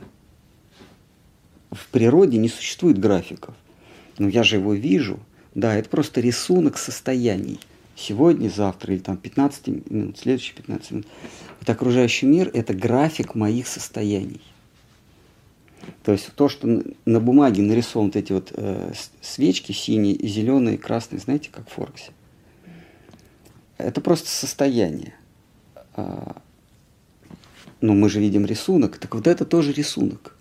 В 1.75 1.89
природе 1.89 2.39
не 2.39 2.49
существует 2.49 2.99
графиков. 2.99 3.55
Но 4.19 4.29
я 4.29 4.43
же 4.43 4.57
его 4.57 4.75
вижу. 4.75 5.19
Да, 5.55 5.75
это 5.75 5.89
просто 5.89 6.21
рисунок 6.21 6.79
состояний. 6.79 7.61
Сегодня, 7.97 8.49
завтра 8.49 8.95
или 8.95 9.01
там 9.01 9.17
15 9.17 9.67
минут, 9.91 10.19
следующие 10.19 10.57
15 10.57 10.91
минут. 10.91 11.07
Вот 11.61 11.71
окружающий 11.71 12.27
мир– 12.27 12.51
это 12.55 12.75
график 12.75 13.35
моих 13.35 13.67
состояний. 13.69 14.41
То 16.03 16.13
есть 16.13 16.33
то, 16.35 16.49
что 16.49 16.83
на 17.05 17.21
бумаге 17.21 17.63
нарисованы 17.63 18.09
вот 18.09 18.17
эти 18.17 18.33
вот 18.33 18.53
э, 18.55 18.93
свечки 19.21 19.73
синие, 19.73 20.17
зеленые, 20.27 20.79
красные, 20.79 21.21
знаете, 21.21 21.51
как 21.53 21.69
в 21.69 21.73
Форексе. 21.73 22.11
Это 23.79 24.01
просто 24.01 24.29
состояние. 24.29 25.15
А, 25.95 26.41
но 27.81 27.95
мы 27.95 28.09
же 28.09 28.21
видим 28.21 28.47
рисунок, 28.47 28.99
так 28.99 29.15
вот 29.15 29.27
это 29.27 29.45
тоже 29.45 29.73
рисунок. 29.73 30.34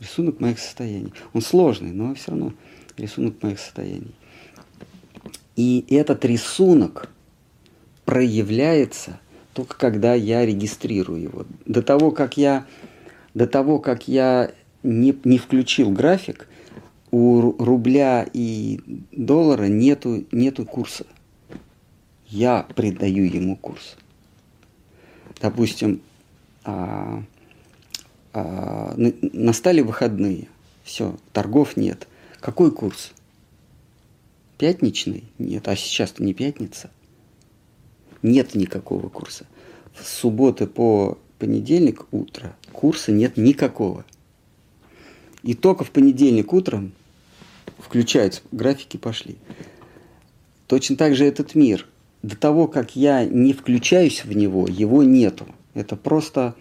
Рисунок 0.00 0.40
моих 0.40 0.58
состояний. 0.58 1.12
Он 1.32 1.42
сложный, 1.42 1.92
но 1.92 2.14
все 2.14 2.30
равно 2.30 2.52
рисунок 2.96 3.42
моих 3.42 3.58
состояний. 3.58 4.14
И 5.56 5.84
этот 5.88 6.24
рисунок 6.24 7.10
проявляется 8.04 9.20
только 9.52 9.76
когда 9.76 10.14
я 10.14 10.46
регистрирую 10.46 11.20
его. 11.20 11.46
До 11.66 11.82
того, 11.82 12.10
как 12.12 12.36
я 12.36 12.66
до 13.34 13.46
того, 13.46 13.78
как 13.78 14.08
я 14.08 14.52
не, 14.82 15.16
не 15.24 15.38
включил 15.38 15.90
график, 15.90 16.48
у 17.10 17.52
рубля 17.62 18.26
и 18.32 18.80
доллара 19.12 19.64
нету, 19.64 20.24
нету 20.32 20.64
курса. 20.64 21.06
Я 22.28 22.66
придаю 22.74 23.24
ему 23.24 23.56
курс. 23.56 23.96
Допустим, 25.40 26.00
а, 28.32 28.94
настали 28.96 29.80
выходные, 29.80 30.48
все, 30.84 31.16
торгов 31.32 31.76
нет. 31.76 32.06
Какой 32.40 32.70
курс? 32.70 33.12
Пятничный? 34.58 35.24
Нет, 35.38 35.68
а 35.68 35.76
сейчас-то 35.76 36.22
не 36.22 36.34
пятница. 36.34 36.90
Нет 38.22 38.54
никакого 38.54 39.08
курса. 39.08 39.46
В 39.94 40.06
субботы 40.06 40.66
по 40.66 41.18
понедельник 41.38 42.06
утро 42.12 42.56
курса 42.72 43.12
нет 43.12 43.36
никакого. 43.36 44.04
И 45.42 45.54
только 45.54 45.84
в 45.84 45.90
понедельник 45.90 46.52
утром 46.52 46.92
включаются, 47.78 48.42
графики 48.52 48.96
пошли. 48.96 49.36
Точно 50.66 50.96
так 50.96 51.14
же 51.14 51.24
этот 51.24 51.54
мир. 51.54 51.86
До 52.22 52.36
того, 52.36 52.68
как 52.68 52.96
я 52.96 53.24
не 53.24 53.52
включаюсь 53.52 54.24
в 54.24 54.32
него, 54.36 54.66
его 54.68 55.02
нету. 55.02 55.46
Это 55.74 55.96
просто 55.96 56.54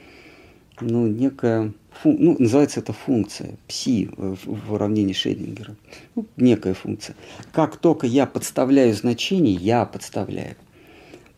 ну, 0.82 1.08
некая, 1.08 1.72
фун... 1.92 2.18
ну, 2.20 2.36
называется 2.40 2.80
это 2.80 2.94
функция, 2.94 3.58
пси 3.68 4.10
в, 4.16 4.38
в 4.46 4.74
уравнении 4.74 5.14
Шейдингера. 5.14 5.76
Ну, 6.16 6.26
некая 6.38 6.74
функция. 6.74 7.16
Как 7.52 7.78
только 7.78 8.08
я 8.08 8.26
подставляю 8.26 8.94
значение, 8.94 9.54
я 9.54 9.86
подставляю, 9.86 10.56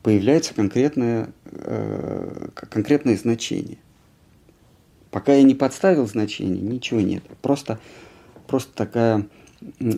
появляется 0.03 0.53
конкретное, 0.53 1.29
э, 1.45 2.49
конкретное 2.53 3.17
значение. 3.17 3.77
Пока 5.09 5.33
я 5.33 5.43
не 5.43 5.55
подставил 5.55 6.07
значение, 6.07 6.61
ничего 6.61 7.01
нет. 7.01 7.23
Просто, 7.41 7.79
просто 8.47 8.73
такая 8.73 9.27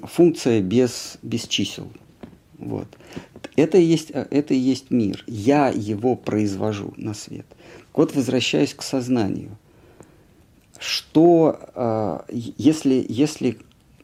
функция 0.04 0.62
без, 0.62 1.18
без 1.22 1.48
чисел. 1.48 1.92
Вот. 2.58 2.88
Это, 3.56 3.78
и 3.78 3.84
есть, 3.84 4.10
это 4.12 4.54
и 4.54 4.58
есть 4.58 4.90
мир. 4.90 5.24
Я 5.28 5.70
его 5.70 6.16
произвожу 6.16 6.94
на 6.98 7.14
свет. 7.14 7.46
Вот 7.94 8.16
возвращаясь 8.16 8.74
к 8.74 8.82
сознанию. 8.82 9.58
Что, 10.80 11.60
а, 11.76 12.26
если, 12.30 13.06
если 13.08 13.58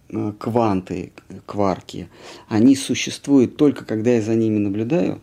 э, 0.09 0.33
кванты, 0.39 1.11
кварки, 1.45 2.07
они 2.47 2.75
существуют 2.75 3.57
только 3.57 3.83
когда 3.83 4.11
я 4.11 4.21
за 4.21 4.35
ними 4.35 4.59
наблюдаю, 4.59 5.19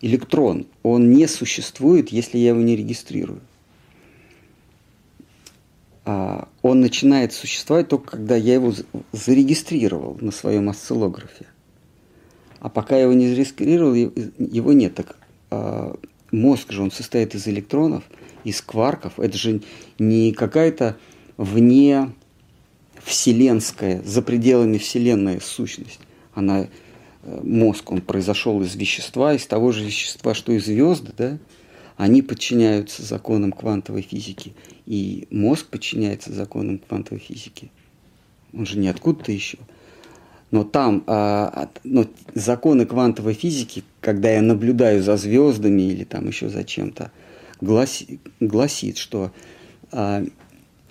электрон, 0.00 0.66
он 0.82 1.10
не 1.10 1.26
существует, 1.26 2.10
если 2.10 2.38
я 2.38 2.50
его 2.50 2.60
не 2.60 2.76
регистрирую. 2.76 3.40
А, 6.04 6.48
он 6.62 6.80
начинает 6.80 7.32
существовать 7.32 7.88
только 7.88 8.12
когда 8.12 8.36
я 8.36 8.54
его 8.54 8.72
зарегистрировал 9.12 10.16
на 10.20 10.30
своем 10.30 10.68
осциллографе. 10.68 11.46
А 12.60 12.68
пока 12.68 12.96
я 12.96 13.02
его 13.02 13.12
не 13.12 13.28
зарегистрировал, 13.28 13.94
его 13.94 14.72
нет. 14.72 14.94
Так 14.94 15.16
а, 15.50 15.96
мозг 16.30 16.72
же, 16.72 16.82
он 16.82 16.90
состоит 16.90 17.34
из 17.34 17.46
электронов, 17.48 18.04
из 18.44 18.60
кварков. 18.60 19.18
Это 19.18 19.36
же 19.36 19.60
не 19.98 20.32
какая-то 20.32 20.96
вне 21.36 22.12
вселенская, 23.02 24.02
за 24.02 24.22
пределами 24.22 24.78
вселенная 24.78 25.40
сущность. 25.40 26.00
Она, 26.34 26.68
э, 27.22 27.40
мозг, 27.42 27.90
он 27.92 28.00
произошел 28.00 28.60
из 28.62 28.74
вещества, 28.74 29.34
из 29.34 29.46
того 29.46 29.72
же 29.72 29.84
вещества, 29.84 30.34
что 30.34 30.52
и 30.52 30.58
звезды, 30.58 31.12
да? 31.16 31.38
Они 31.96 32.20
подчиняются 32.20 33.02
законам 33.02 33.52
квантовой 33.52 34.02
физики. 34.02 34.54
И 34.84 35.26
мозг 35.30 35.66
подчиняется 35.66 36.32
законам 36.32 36.78
квантовой 36.78 37.20
физики. 37.20 37.70
Он 38.52 38.66
же 38.66 38.78
не 38.78 38.88
откуда-то 38.88 39.32
еще. 39.32 39.58
Но 40.50 40.64
там 40.64 41.02
а, 41.06 41.68
ну, 41.82 42.06
законы 42.34 42.86
квантовой 42.86 43.34
физики, 43.34 43.82
когда 44.00 44.30
я 44.30 44.42
наблюдаю 44.42 45.02
за 45.02 45.16
звездами 45.16 45.82
или 45.82 46.04
там 46.04 46.28
еще 46.28 46.48
за 46.48 46.62
чем-то, 46.62 47.10
гласи, 47.60 48.20
гласит, 48.38 48.96
что 48.96 49.32
а, 49.90 50.24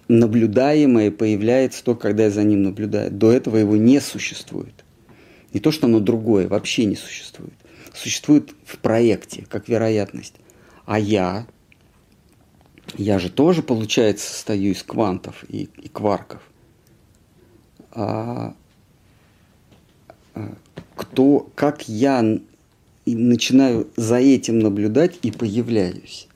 наблюдаемое 0.08 1.12
появляется 1.12 1.84
только 1.84 2.02
когда 2.02 2.26
я 2.26 2.32
за 2.32 2.44
ним 2.44 2.64
наблюдаю. 2.64 3.12
До 3.12 3.32
этого 3.32 3.58
его 3.58 3.76
не 3.76 4.00
существует. 4.02 4.84
Не 5.54 5.60
то, 5.62 5.72
что 5.72 5.88
оно 5.88 6.00
другое, 6.00 6.48
вообще 6.48 6.86
не 6.86 6.96
существует. 6.96 7.54
Существует 7.94 8.54
в 8.66 8.78
проекте, 8.80 9.46
как 9.48 9.70
вероятность. 9.70 10.36
А 10.86 11.00
я, 11.00 11.48
я 12.98 13.20
же 13.20 13.30
тоже, 13.30 13.64
получается, 13.64 14.30
состою 14.30 14.74
из 14.74 14.84
квантов 14.84 15.46
и, 15.48 15.70
и 15.82 15.88
кварков. 15.88 16.42
А, 17.92 18.54
кто, 20.96 21.50
как 21.56 21.88
я 21.88 22.40
начинаю 23.06 23.88
за 23.96 24.18
этим 24.18 24.60
наблюдать 24.60 25.20
и 25.22 25.32
появляюсь. 25.32 26.28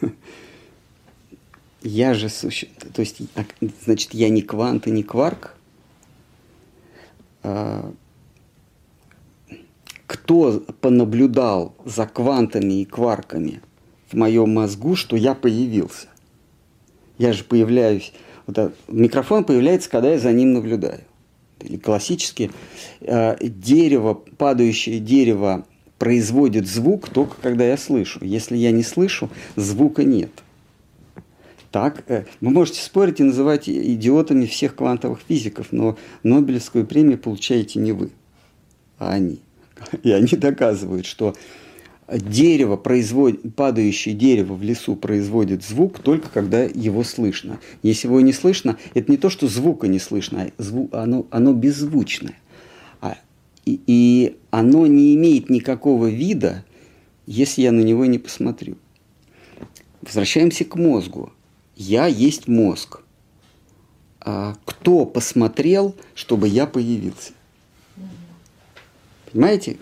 Я 1.82 2.14
же 2.14 2.28
существую, 2.28 2.92
то 2.92 3.00
есть, 3.00 3.20
значит, 3.84 4.14
я 4.14 4.28
не 4.28 4.40
квант 4.40 4.86
и 4.86 4.92
не 4.92 5.02
кварк. 5.02 5.56
А, 7.42 7.92
кто 10.06 10.60
понаблюдал 10.80 11.74
за 11.84 12.06
квантами 12.06 12.82
и 12.82 12.84
кварками 12.84 13.62
в 14.08 14.14
моем 14.14 14.54
мозгу, 14.54 14.94
что 14.94 15.16
я 15.16 15.34
появился? 15.34 16.06
Я 17.18 17.32
же 17.32 17.42
появляюсь. 17.42 18.12
Вот 18.46 18.58
этот, 18.58 18.76
микрофон 18.86 19.44
появляется, 19.44 19.90
когда 19.90 20.10
я 20.10 20.20
за 20.20 20.32
ним 20.32 20.52
наблюдаю. 20.52 21.00
Или 21.62 21.76
классически 21.76 22.50
э, 23.00 23.36
дерево, 23.40 24.14
падающее 24.14 24.98
дерево 24.98 25.66
производит 25.98 26.66
звук 26.66 27.08
только 27.08 27.36
когда 27.40 27.64
я 27.64 27.76
слышу. 27.76 28.24
Если 28.24 28.56
я 28.56 28.70
не 28.72 28.82
слышу, 28.82 29.30
звука 29.56 30.04
нет. 30.04 30.30
Так, 31.70 32.04
э, 32.08 32.24
вы 32.40 32.50
можете 32.50 32.82
спорить 32.82 33.20
и 33.20 33.22
называть 33.22 33.68
идиотами 33.68 34.46
всех 34.46 34.74
квантовых 34.74 35.20
физиков, 35.26 35.68
но 35.70 35.96
Нобелевскую 36.22 36.86
премию 36.86 37.18
получаете 37.18 37.78
не 37.78 37.92
вы, 37.92 38.10
а 38.98 39.12
они. 39.12 39.40
И 40.02 40.10
они 40.10 40.36
доказывают, 40.36 41.06
что 41.06 41.34
дерево 42.08 42.76
производит, 42.76 43.54
падающее 43.54 44.14
дерево 44.14 44.54
в 44.54 44.62
лесу 44.62 44.96
производит 44.96 45.64
звук 45.64 45.98
только 45.98 46.28
когда 46.28 46.62
его 46.62 47.04
слышно. 47.04 47.58
Если 47.82 48.08
его 48.08 48.20
не 48.20 48.32
слышно, 48.32 48.78
это 48.94 49.10
не 49.10 49.18
то, 49.18 49.30
что 49.30 49.48
звука 49.48 49.88
не 49.88 49.98
слышно, 49.98 50.42
а 50.42 50.62
звук, 50.62 50.94
оно, 50.94 51.26
оно 51.30 51.52
беззвучное. 51.52 52.38
А, 53.00 53.16
и, 53.64 53.80
и 53.86 54.36
оно 54.50 54.86
не 54.86 55.14
имеет 55.14 55.48
никакого 55.48 56.08
вида, 56.08 56.64
если 57.26 57.62
я 57.62 57.72
на 57.72 57.80
него 57.80 58.04
не 58.06 58.18
посмотрю. 58.18 58.76
Возвращаемся 60.02 60.64
к 60.64 60.76
мозгу. 60.76 61.32
Я 61.76 62.06
есть 62.06 62.48
мозг. 62.48 63.00
А 64.20 64.56
кто 64.64 65.04
посмотрел, 65.04 65.94
чтобы 66.14 66.48
я 66.48 66.66
появился? 66.66 67.32
Понимаете? 69.30 69.78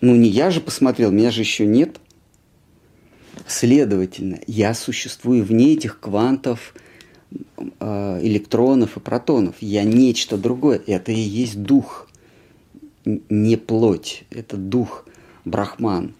Ну, 0.00 0.14
не 0.14 0.28
я 0.28 0.50
же 0.50 0.60
посмотрел, 0.60 1.10
меня 1.10 1.30
же 1.30 1.40
еще 1.40 1.66
нет. 1.66 2.00
Следовательно, 3.46 4.40
я 4.46 4.74
существую 4.74 5.44
вне 5.44 5.72
этих 5.72 6.00
квантов, 6.00 6.74
а, 7.80 8.20
электронов 8.22 8.96
и 8.96 9.00
протонов. 9.00 9.56
Я 9.60 9.84
нечто 9.84 10.36
другое. 10.36 10.80
Это 10.86 11.12
и 11.12 11.18
есть 11.18 11.62
дух, 11.62 12.08
не 13.04 13.56
плоть. 13.56 14.24
Это 14.30 14.56
дух, 14.56 15.06
брахман. 15.44 16.14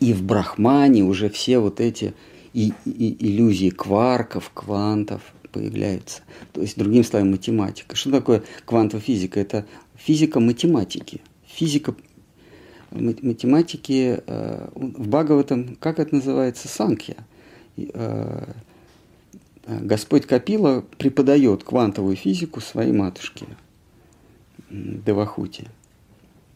И 0.00 0.12
в 0.12 0.22
брахмане 0.22 1.04
уже 1.04 1.30
все 1.30 1.58
вот 1.58 1.80
эти 1.80 2.14
и, 2.52 2.72
и, 2.84 3.16
иллюзии 3.26 3.70
кварков, 3.70 4.50
квантов 4.52 5.22
появляются. 5.52 6.22
То 6.52 6.60
есть, 6.60 6.76
другими 6.76 7.02
словами, 7.02 7.30
математика. 7.30 7.96
Что 7.96 8.10
такое 8.10 8.42
квантовая 8.64 9.02
физика? 9.02 9.40
Это 9.40 9.66
физика 9.96 10.40
математики. 10.40 11.20
Физика 11.46 11.94
математики 12.94 14.22
э, 14.26 14.68
в 14.74 15.08
Бхагаватам, 15.08 15.76
как 15.76 15.98
это 15.98 16.14
называется, 16.14 16.68
санкья. 16.68 17.16
Э, 17.76 18.46
Господь 19.66 20.26
Капила 20.26 20.84
преподает 20.98 21.64
квантовую 21.64 22.16
физику 22.16 22.60
своей 22.60 22.92
матушке 22.92 23.46
Девахути. 24.70 25.68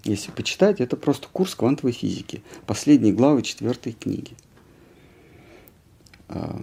Если 0.05 0.31
почитать, 0.31 0.81
это 0.81 0.97
просто 0.97 1.29
курс 1.33 1.55
квантовой 1.55 1.93
физики. 1.93 2.43
Последние 2.67 3.13
главы 3.13 3.43
четвертой 3.43 3.93
книги. 3.93 4.33
Э, 6.29 6.61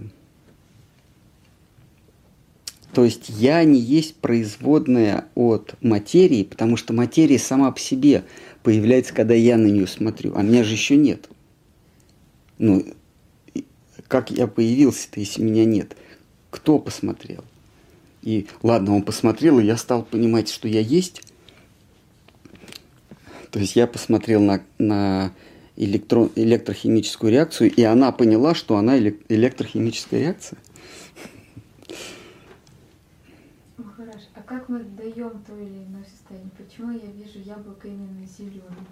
то 2.96 3.04
есть 3.04 3.28
я 3.28 3.62
не 3.64 3.78
есть 3.78 4.16
производная 4.16 5.26
от 5.34 5.74
материи, 5.82 6.44
потому 6.44 6.78
что 6.78 6.94
материя 6.94 7.38
сама 7.38 7.70
по 7.70 7.78
себе 7.78 8.24
появляется, 8.66 9.14
когда 9.14 9.32
я 9.32 9.56
на 9.56 9.68
нее 9.68 9.86
смотрю, 9.86 10.34
а 10.34 10.42
меня 10.42 10.64
же 10.64 10.72
еще 10.72 10.96
нет. 10.96 11.28
Ну, 12.58 12.84
как 14.08 14.32
я 14.32 14.48
появился-то, 14.48 15.20
если 15.20 15.40
меня 15.40 15.64
нет? 15.64 15.96
Кто 16.50 16.80
посмотрел? 16.80 17.44
И 18.22 18.48
ладно, 18.64 18.96
он 18.96 19.02
посмотрел, 19.02 19.60
и 19.60 19.64
я 19.64 19.76
стал 19.76 20.02
понимать, 20.02 20.48
что 20.48 20.66
я 20.66 20.80
есть. 20.80 21.22
То 23.52 23.60
есть 23.60 23.76
я 23.76 23.86
посмотрел 23.86 24.40
на, 24.40 24.60
на 24.78 25.32
электрон, 25.76 26.32
электрохимическую 26.34 27.30
реакцию, 27.30 27.72
и 27.72 27.84
она 27.84 28.10
поняла, 28.10 28.56
что 28.56 28.78
она 28.78 28.98
электрохимическая 28.98 30.18
реакция. 30.22 30.58
как 34.44 34.68
мы 34.68 34.80
даем 34.80 35.42
то 35.44 35.56
или 35.56 35.84
иное 35.84 36.04
состояние? 36.26 36.50
Почему 36.56 36.92
я 36.92 37.12
вижу 37.12 37.38
яблоко 37.44 37.88
именно 37.88 38.26
зеленым? 38.26 38.86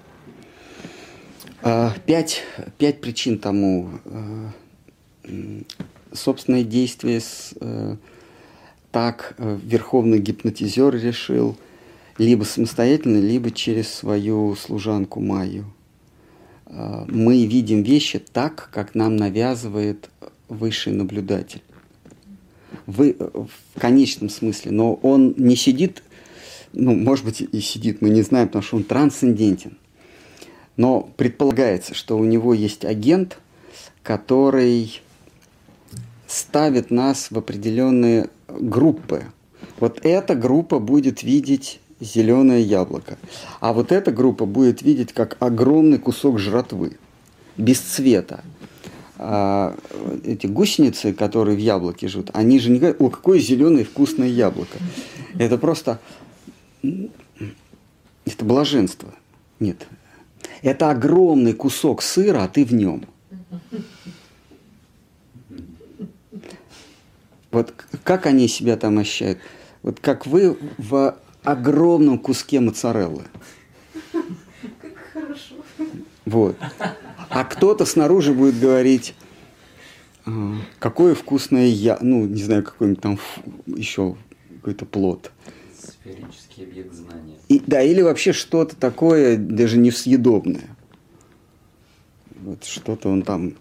А, 1.62 1.92
пять, 2.06 2.42
пять 2.78 3.00
причин 3.00 3.38
тому. 3.38 3.90
А, 4.06 4.50
собственное 6.12 6.62
действие 6.62 7.20
с, 7.20 7.54
э, 7.60 7.96
так 8.92 9.34
э, 9.38 9.58
верховный 9.64 10.20
гипнотизер 10.20 10.94
решил, 10.94 11.56
либо 12.18 12.44
самостоятельно, 12.44 13.18
либо 13.18 13.50
через 13.50 13.92
свою 13.92 14.54
служанку 14.54 15.20
Майю. 15.20 15.64
А, 16.66 17.04
мы 17.08 17.44
видим 17.46 17.82
вещи 17.82 18.20
так, 18.20 18.68
как 18.72 18.94
нам 18.94 19.16
навязывает 19.16 20.08
высший 20.48 20.92
наблюдатель 20.92 21.62
в, 22.86 23.12
в 23.12 23.80
конечном 23.80 24.28
смысле, 24.28 24.70
но 24.70 24.94
он 24.94 25.34
не 25.36 25.56
сидит, 25.56 26.02
ну, 26.74 26.94
может 26.94 27.24
быть, 27.24 27.40
и 27.40 27.60
сидит, 27.60 28.02
мы 28.02 28.10
не 28.10 28.22
знаем, 28.22 28.48
потому 28.48 28.62
что 28.62 28.76
он 28.76 28.84
трансцендентен. 28.84 29.78
Но 30.76 31.08
предполагается, 31.16 31.94
что 31.94 32.18
у 32.18 32.24
него 32.24 32.52
есть 32.52 32.84
агент, 32.84 33.38
который 34.02 35.00
ставит 36.26 36.90
нас 36.90 37.30
в 37.30 37.38
определенные 37.38 38.28
группы. 38.48 39.24
Вот 39.78 40.00
эта 40.02 40.34
группа 40.34 40.78
будет 40.78 41.22
видеть 41.22 41.80
зеленое 42.00 42.62
яблоко, 42.62 43.18
а 43.60 43.72
вот 43.72 43.92
эта 43.92 44.10
группа 44.10 44.46
будет 44.46 44.82
видеть 44.82 45.12
как 45.12 45.36
огромный 45.40 45.98
кусок 45.98 46.38
жратвы, 46.38 46.98
без 47.56 47.78
цвета 47.78 48.42
а, 49.16 49.76
эти 50.24 50.46
гусеницы, 50.46 51.12
которые 51.12 51.56
в 51.56 51.60
яблоке 51.60 52.08
живут, 52.08 52.30
они 52.32 52.58
же 52.58 52.70
не 52.70 52.78
говорят, 52.78 53.00
о, 53.00 53.10
какое 53.10 53.38
зеленое 53.38 53.84
вкусное 53.84 54.28
яблоко. 54.28 54.78
Это 55.38 55.56
просто, 55.56 56.00
это 58.24 58.44
блаженство. 58.44 59.14
Нет. 59.60 59.86
Это 60.62 60.90
огромный 60.90 61.52
кусок 61.52 62.02
сыра, 62.02 62.44
а 62.44 62.48
ты 62.48 62.64
в 62.64 62.72
нем. 62.72 63.06
Вот 67.50 67.72
как 68.02 68.26
они 68.26 68.48
себя 68.48 68.76
там 68.76 68.98
ощущают? 68.98 69.38
Вот 69.82 70.00
как 70.00 70.26
вы 70.26 70.58
в 70.78 71.16
огромном 71.44 72.18
куске 72.18 72.60
моцареллы. 72.60 73.24
Как 74.80 74.96
хорошо. 75.12 75.54
Вот. 76.24 76.56
А 77.28 77.44
кто-то 77.44 77.84
снаружи 77.84 78.32
будет 78.32 78.58
говорить, 78.58 79.14
«А, 80.24 80.56
какое 80.78 81.14
вкусное 81.14 81.66
я, 81.66 81.98
ну, 82.00 82.26
не 82.26 82.42
знаю, 82.42 82.64
какой-нибудь 82.64 83.02
там 83.02 83.18
еще 83.66 84.16
какой-то 84.56 84.86
плод. 84.86 85.30
Сферический 86.04 86.64
объект 86.64 86.92
знания. 86.92 87.36
И, 87.48 87.62
да, 87.66 87.80
или 87.80 88.02
вообще 88.02 88.34
что-то 88.34 88.76
такое, 88.76 89.38
даже 89.38 89.78
несъедобное. 89.78 90.68
Вот 92.42 92.62
что-то 92.64 93.08
он 93.08 93.22
там, 93.22 93.54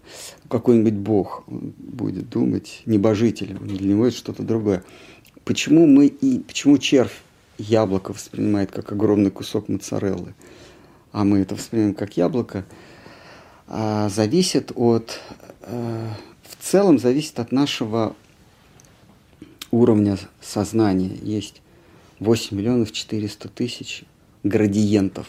какой-нибудь 0.50 0.92
бог 0.92 1.44
будет 1.46 2.28
думать, 2.28 2.82
небожитель, 2.84 3.56
для 3.58 3.88
него 3.88 4.06
это 4.06 4.16
что-то 4.16 4.42
другое. 4.42 4.84
Почему 5.46 5.86
мы 5.86 6.06
и 6.06 6.38
почему 6.40 6.76
червь 6.76 7.22
яблоко 7.56 8.12
воспринимает 8.12 8.70
как 8.70 8.92
огромный 8.92 9.30
кусок 9.30 9.70
моцареллы, 9.70 10.34
а 11.12 11.24
мы 11.24 11.38
это 11.38 11.54
воспринимаем 11.54 11.94
как 11.94 12.18
яблоко, 12.18 12.66
а, 13.68 14.10
зависит 14.10 14.70
от, 14.74 15.18
э, 15.62 16.08
в 16.42 16.62
целом 16.62 16.98
зависит 16.98 17.38
от 17.38 17.52
нашего 17.52 18.14
уровня 19.70 20.18
сознания. 20.42 21.16
Есть 21.22 21.62
8 22.20 22.56
миллионов 22.56 22.92
400 22.92 23.48
тысяч 23.48 24.04
градиентов 24.42 25.26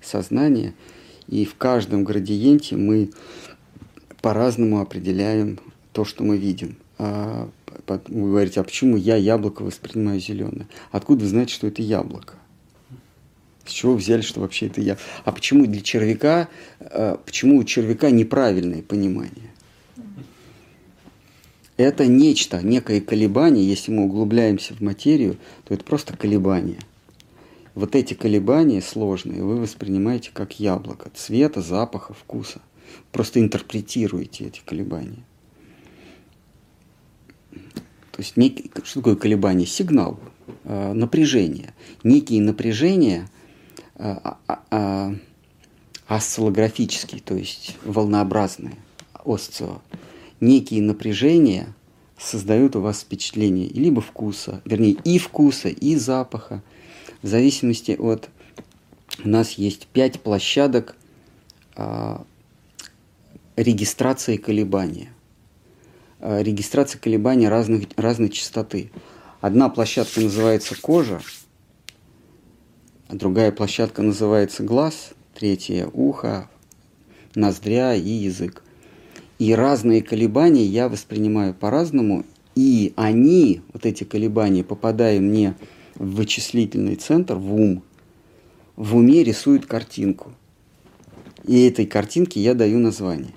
сознания, 0.00 0.74
и 1.28 1.44
в 1.44 1.54
каждом 1.56 2.04
градиенте 2.04 2.76
мы 2.76 3.10
по-разному 4.22 4.80
определяем 4.80 5.58
то, 5.92 6.04
что 6.04 6.24
мы 6.24 6.36
видим. 6.36 6.76
А, 6.98 7.48
вы 7.86 8.30
говорите, 8.30 8.60
а 8.60 8.64
почему 8.64 8.96
я 8.96 9.16
яблоко 9.16 9.62
воспринимаю 9.62 10.20
зеленое? 10.20 10.66
Откуда 10.90 11.24
вы 11.24 11.28
знаете, 11.28 11.54
что 11.54 11.66
это 11.66 11.82
яблоко? 11.82 12.34
С 13.64 13.70
чего 13.70 13.94
взяли, 13.94 14.22
что 14.22 14.40
вообще 14.40 14.66
это 14.66 14.80
я? 14.80 14.96
А 15.24 15.32
почему 15.32 15.66
для 15.66 15.80
червяка, 15.80 16.48
а, 16.80 17.20
почему 17.24 17.58
у 17.58 17.64
червяка 17.64 18.10
неправильное 18.10 18.82
понимание? 18.82 19.45
Это 21.76 22.06
нечто, 22.06 22.62
некое 22.62 23.00
колебание, 23.00 23.68
если 23.68 23.92
мы 23.92 24.04
углубляемся 24.04 24.74
в 24.74 24.80
материю, 24.80 25.36
то 25.64 25.74
это 25.74 25.84
просто 25.84 26.16
колебание. 26.16 26.78
Вот 27.74 27.94
эти 27.94 28.14
колебания 28.14 28.80
сложные 28.80 29.42
вы 29.42 29.56
воспринимаете 29.56 30.30
как 30.32 30.58
яблоко, 30.58 31.10
цвета, 31.14 31.60
запаха, 31.60 32.14
вкуса. 32.14 32.62
Просто 33.12 33.40
интерпретируете 33.40 34.46
эти 34.46 34.62
колебания. 34.64 35.24
То 38.16 38.22
есть 38.22 38.38
некий, 38.38 38.70
что 38.84 39.00
такое 39.00 39.16
колебание? 39.16 39.66
Сигнал, 39.66 40.18
э, 40.64 40.92
напряжение. 40.94 41.74
Некие 42.02 42.40
напряжения 42.40 43.28
э, 43.96 44.16
э, 44.70 45.14
осциллографические, 46.06 47.20
то 47.20 47.34
есть 47.34 47.76
волнообразные, 47.84 48.76
осцио. 49.22 49.82
Некие 50.40 50.82
напряжения 50.82 51.74
создают 52.18 52.76
у 52.76 52.80
вас 52.80 53.00
впечатление 53.00 53.68
либо 53.68 54.00
вкуса, 54.00 54.60
вернее 54.64 54.96
и 55.04 55.18
вкуса, 55.18 55.68
и 55.68 55.96
запаха. 55.96 56.62
В 57.22 57.26
зависимости 57.26 57.92
от... 57.98 58.28
У 59.24 59.28
нас 59.28 59.52
есть 59.52 59.86
пять 59.86 60.20
площадок 60.20 60.94
э, 61.76 62.18
регистрации 63.56 64.36
колебания. 64.36 65.08
Э, 66.20 66.42
регистрация 66.42 66.98
колебаний 66.98 67.48
разных, 67.48 67.88
разной 67.96 68.28
частоты. 68.28 68.90
Одна 69.40 69.68
площадка 69.68 70.20
называется 70.20 70.74
кожа, 70.80 71.20
а 73.08 73.14
другая 73.14 73.52
площадка 73.52 74.02
называется 74.02 74.62
глаз, 74.62 75.12
третья– 75.34 75.86
ухо, 75.92 76.50
ноздря 77.34 77.94
и 77.94 78.08
язык. 78.08 78.62
И 79.38 79.54
разные 79.54 80.02
колебания 80.02 80.64
я 80.64 80.88
воспринимаю 80.88 81.54
по-разному, 81.54 82.24
и 82.54 82.94
они, 82.96 83.60
вот 83.72 83.84
эти 83.84 84.04
колебания, 84.04 84.64
попадая 84.64 85.20
мне 85.20 85.54
в 85.94 86.14
вычислительный 86.16 86.96
центр, 86.96 87.34
в 87.34 87.54
ум, 87.54 87.82
в 88.76 88.96
уме 88.96 89.22
рисуют 89.22 89.66
картинку. 89.66 90.32
И 91.44 91.66
этой 91.66 91.86
картинке 91.86 92.40
я 92.40 92.54
даю 92.54 92.78
название. 92.78 93.32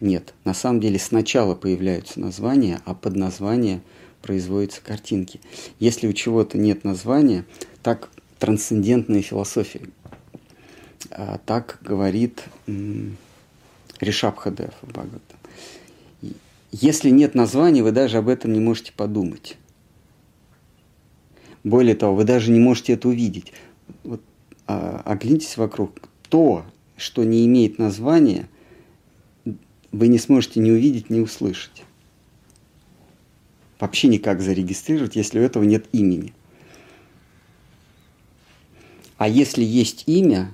Нет, 0.00 0.34
на 0.44 0.52
самом 0.52 0.80
деле 0.80 0.98
сначала 0.98 1.54
появляются 1.54 2.20
названия, 2.20 2.80
а 2.84 2.94
под 2.94 3.16
название 3.16 3.80
производятся 4.20 4.82
картинки. 4.82 5.40
Если 5.78 6.08
у 6.08 6.12
чего-то 6.12 6.58
нет 6.58 6.82
названия, 6.82 7.44
так 7.82 8.10
трансцендентная 8.38 9.22
философия. 9.22 9.82
А, 11.10 11.38
так 11.46 11.78
говорит 11.82 12.42
Ришабхадев 14.04 14.74
Бхагаватам. 14.82 15.38
Если 16.70 17.10
нет 17.10 17.34
названия, 17.34 17.82
вы 17.82 17.92
даже 17.92 18.18
об 18.18 18.28
этом 18.28 18.52
не 18.52 18.60
можете 18.60 18.92
подумать. 18.92 19.56
Более 21.62 21.94
того, 21.94 22.14
вы 22.14 22.24
даже 22.24 22.50
не 22.50 22.60
можете 22.60 22.92
это 22.92 23.08
увидеть. 23.08 23.52
Вот, 24.02 24.20
а, 24.66 25.00
оглянитесь 25.04 25.56
вокруг. 25.56 25.92
То, 26.28 26.66
что 26.96 27.24
не 27.24 27.46
имеет 27.46 27.78
названия, 27.78 28.48
вы 29.92 30.08
не 30.08 30.18
сможете 30.18 30.60
ни 30.60 30.70
увидеть, 30.70 31.10
ни 31.10 31.20
услышать. 31.20 31.84
Вообще 33.78 34.08
никак 34.08 34.40
зарегистрировать, 34.40 35.16
если 35.16 35.38
у 35.38 35.42
этого 35.42 35.62
нет 35.62 35.86
имени. 35.92 36.34
А 39.16 39.28
если 39.28 39.62
есть 39.62 40.04
имя, 40.06 40.52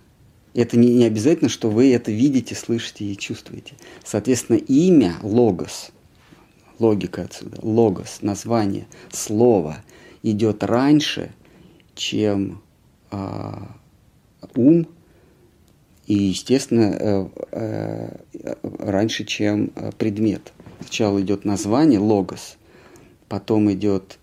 это 0.54 0.78
не, 0.78 0.94
не 0.94 1.04
обязательно, 1.04 1.48
что 1.48 1.70
вы 1.70 1.92
это 1.92 2.10
видите, 2.10 2.54
слышите 2.54 3.04
и 3.04 3.16
чувствуете. 3.16 3.74
Соответственно, 4.04 4.56
имя 4.56 5.16
логос, 5.22 5.90
логика 6.78 7.22
отсюда, 7.22 7.58
логос, 7.62 8.18
название, 8.22 8.86
слово 9.12 9.78
идет 10.22 10.64
раньше, 10.64 11.32
чем 11.94 12.62
э, 13.10 13.52
ум, 14.54 14.86
и, 16.10 16.14
естественно, 16.14 16.96
э, 16.98 17.28
э, 17.52 18.54
раньше, 18.80 19.24
чем 19.24 19.70
э, 19.76 19.92
предмет. 19.96 20.52
Сначала 20.80 21.20
идет 21.20 21.44
название, 21.44 22.00
логос, 22.00 22.56
потом 23.28 23.70
идет 23.70 24.18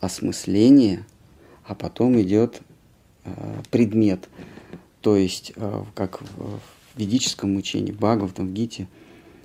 осмысление, 0.00 1.06
а 1.64 1.76
потом 1.76 2.20
идет 2.20 2.62
предмет. 3.70 4.28
То 5.00 5.16
есть, 5.16 5.52
как 5.94 6.20
в 6.22 6.60
ведическом 6.96 7.56
учении, 7.56 7.92
Бхагаватам, 7.92 8.48
в 8.48 8.52
Гите, 8.52 8.88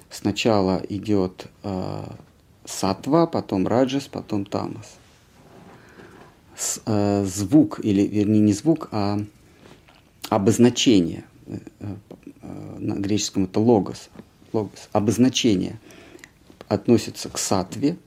сначала 0.10 0.82
идет 0.90 1.48
сатва, 2.66 3.28
потом 3.28 3.68
раджас, 3.68 4.08
потом 4.08 4.46
тамас. 4.46 4.98
Звук, 7.26 7.80
или 7.84 8.02
вернее 8.02 8.42
не 8.42 8.54
звук, 8.54 8.90
а 8.92 9.20
обозначение– 10.30 11.26
на 12.80 12.96
греческом 12.96 13.46
это 13.46 13.60
логос, 13.60 14.10
логос, 14.54 14.90
обозначение 14.92 15.80
относится 16.68 17.30
к 17.30 17.38
сатве, 17.38 17.98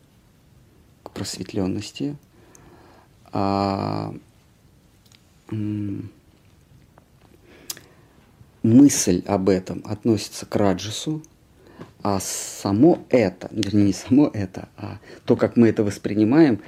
к 1.02 1.10
просветленности, 1.10 2.16
а 3.32 4.14
мысль 8.62 9.22
об 9.26 9.48
этом 9.48 9.82
относится 9.84 10.46
к 10.46 10.56
раджасу, 10.56 11.22
а 12.02 12.20
само 12.20 13.04
это, 13.08 13.48
вернее, 13.50 13.84
не 13.84 13.92
само 13.92 14.28
это, 14.32 14.68
а 14.76 14.98
то, 15.24 15.36
как 15.36 15.56
мы 15.56 15.68
это 15.68 15.84
воспринимаем 15.84 16.60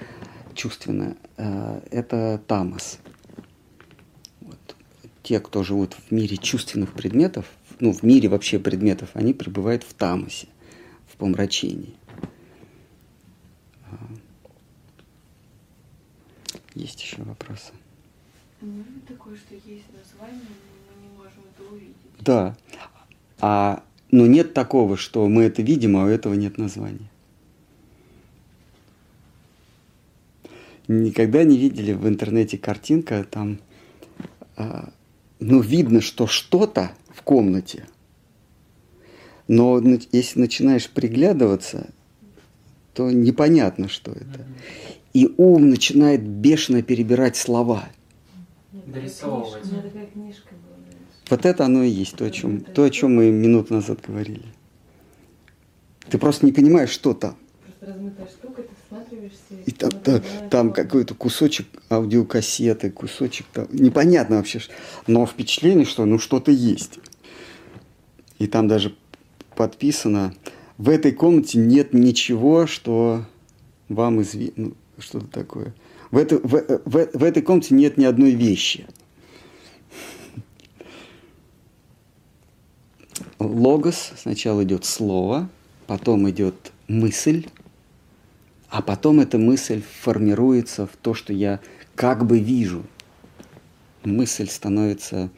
чувственно, 0.55 1.17
э, 1.37 1.81
это 1.91 2.41
тамас 2.47 2.99
те, 5.31 5.39
кто 5.39 5.63
живут 5.63 5.95
в 5.95 6.11
мире 6.11 6.37
чувственных 6.37 6.93
предметов, 6.93 7.47
ну, 7.79 7.93
в 7.93 8.03
мире 8.03 8.29
вообще 8.29 8.59
предметов, 8.59 9.11
они 9.15 9.33
пребывают 9.33 9.85
в 9.85 9.95
тамосе, 9.95 10.49
в 11.07 11.17
помрачении. 11.17 11.95
А. 13.85 13.97
Есть 16.75 17.01
еще 17.01 17.23
вопросы? 17.23 17.73
Быть 18.61 19.07
такое, 19.07 19.37
что 19.37 19.55
есть 19.55 19.87
название, 19.93 20.41
но 20.49 20.97
мы 20.97 21.03
не 21.03 21.17
можем 21.17 21.31
это 21.31 21.39
увидеть? 21.39 21.50
Да. 22.21 22.57
А, 23.41 23.83
но 24.11 24.27
нет 24.27 24.55
такого, 24.55 24.97
что 24.97 25.27
мы 25.29 25.45
это 25.45 25.63
видим, 25.63 25.97
а 25.97 26.05
у 26.05 26.09
этого 26.09 26.35
нет 26.35 26.59
названия. 26.59 27.11
Никогда 30.89 31.45
не 31.45 31.57
видели 31.57 31.93
в 31.93 32.09
интернете 32.09 32.59
картинка, 32.59 33.25
там 33.25 33.61
а, 34.57 34.91
ну, 35.41 35.61
видно, 35.61 36.01
что 36.01 36.27
что-то 36.27 36.93
в 37.09 37.23
комнате. 37.23 37.87
Но 39.49 39.81
если 40.13 40.39
начинаешь 40.39 40.89
приглядываться, 40.89 41.91
то 42.93 43.11
непонятно, 43.11 43.89
что 43.89 44.13
это. 44.13 44.45
И 45.13 45.33
ум 45.39 45.71
начинает 45.71 46.23
бешено 46.23 46.83
перебирать 46.83 47.37
слова. 47.37 47.85
Дорисовывать. 48.73 49.65
Вот 51.31 51.47
это 51.47 51.65
оно 51.65 51.85
и 51.85 51.89
есть, 51.89 52.17
то, 52.17 52.25
о 52.25 52.31
чем, 52.31 52.61
то, 52.61 52.83
о 52.83 52.91
чем 52.91 53.15
мы 53.15 53.31
минуту 53.31 53.75
назад 53.75 54.01
говорили. 54.07 54.43
Ты 56.11 56.19
просто 56.19 56.45
не 56.45 56.53
понимаешь, 56.53 56.91
что 56.91 57.15
там. 57.15 57.37
Штука, 57.81 58.63
и 59.65 59.71
там, 59.71 59.91
там, 59.91 60.23
там 60.51 60.73
какой-то 60.73 61.15
кусочек 61.15 61.67
аудиокассеты, 61.89 62.91
кусочек 62.91 63.47
там, 63.53 63.69
непонятно 63.71 64.37
вообще, 64.37 64.61
но 65.07 65.25
впечатление, 65.25 65.87
что 65.87 66.05
ну 66.05 66.19
что-то 66.19 66.51
есть. 66.51 66.99
И 68.39 68.47
там 68.47 68.69
даже 68.69 68.97
подписано, 69.55 70.35
в 70.79 70.89
этой 70.89 71.13
комнате 71.13 71.59
нет 71.59 71.95
ничего, 71.95 72.67
что 72.67 73.25
вам 73.89 74.23
известно, 74.23 74.65
ну, 74.65 74.75
что-то 74.99 75.27
такое. 75.27 75.75
В, 76.11 76.19
это, 76.19 76.39
в, 76.39 76.81
в, 76.85 77.09
в 77.13 77.25
этой 77.25 77.43
комнате 77.43 77.75
нет 77.75 77.97
ни 77.97 78.05
одной 78.05 78.33
вещи. 78.33 78.87
Логос 83.41 84.13
сначала 84.19 84.63
идет 84.65 84.85
слово, 84.85 85.49
потом 85.87 86.29
идет 86.29 86.73
мысль, 86.89 87.47
а 88.69 88.83
потом 88.83 89.21
эта 89.21 89.39
мысль 89.39 89.83
формируется 89.83 90.87
в 90.87 90.95
то, 91.01 91.15
что 91.15 91.33
я 91.33 91.61
как 91.95 92.27
бы 92.27 92.39
вижу. 92.39 92.85
Мысль 94.05 94.47
становится 94.47 95.31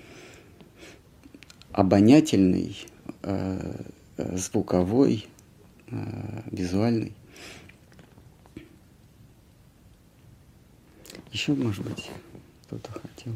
обонятельной, 1.70 2.76
э, 3.22 3.84
э 4.16 4.36
звуковой, 4.36 5.26
э, 5.86 6.42
визуальной. 6.50 7.12
Еще, 11.30 11.54
может 11.54 11.84
быть, 11.84 12.10
кто-то 12.66 12.90
хотел 12.90 13.32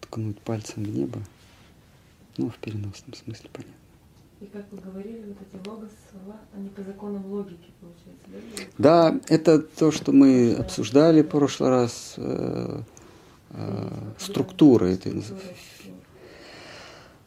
ткнуть 0.00 0.40
пальцем 0.40 0.82
в 0.84 0.88
небо, 0.88 1.20
ну, 2.36 2.50
в 2.50 2.56
переносном 2.56 3.14
смысле, 3.14 3.50
понятно. 3.52 3.74
И 4.40 4.46
как 4.46 4.66
вы 4.70 4.78
говорили, 4.78 5.24
вот 5.28 5.36
эти 5.40 5.68
логос 5.68 5.90
слова, 6.10 6.40
они 6.54 6.68
по 6.68 6.82
законам 6.82 7.24
логики, 7.26 7.70
получается, 7.80 8.26
да? 8.78 9.12
Да, 9.12 9.20
это 9.28 9.60
то, 9.60 9.90
что 9.90 10.12
мы 10.12 10.54
обсуждали 10.54 11.22
в 11.22 11.28
прошлый 11.28 11.70
раз, 11.70 12.14
э, 12.16 12.80
э, 13.50 13.88
структура 14.18 14.86
этой 14.86 15.22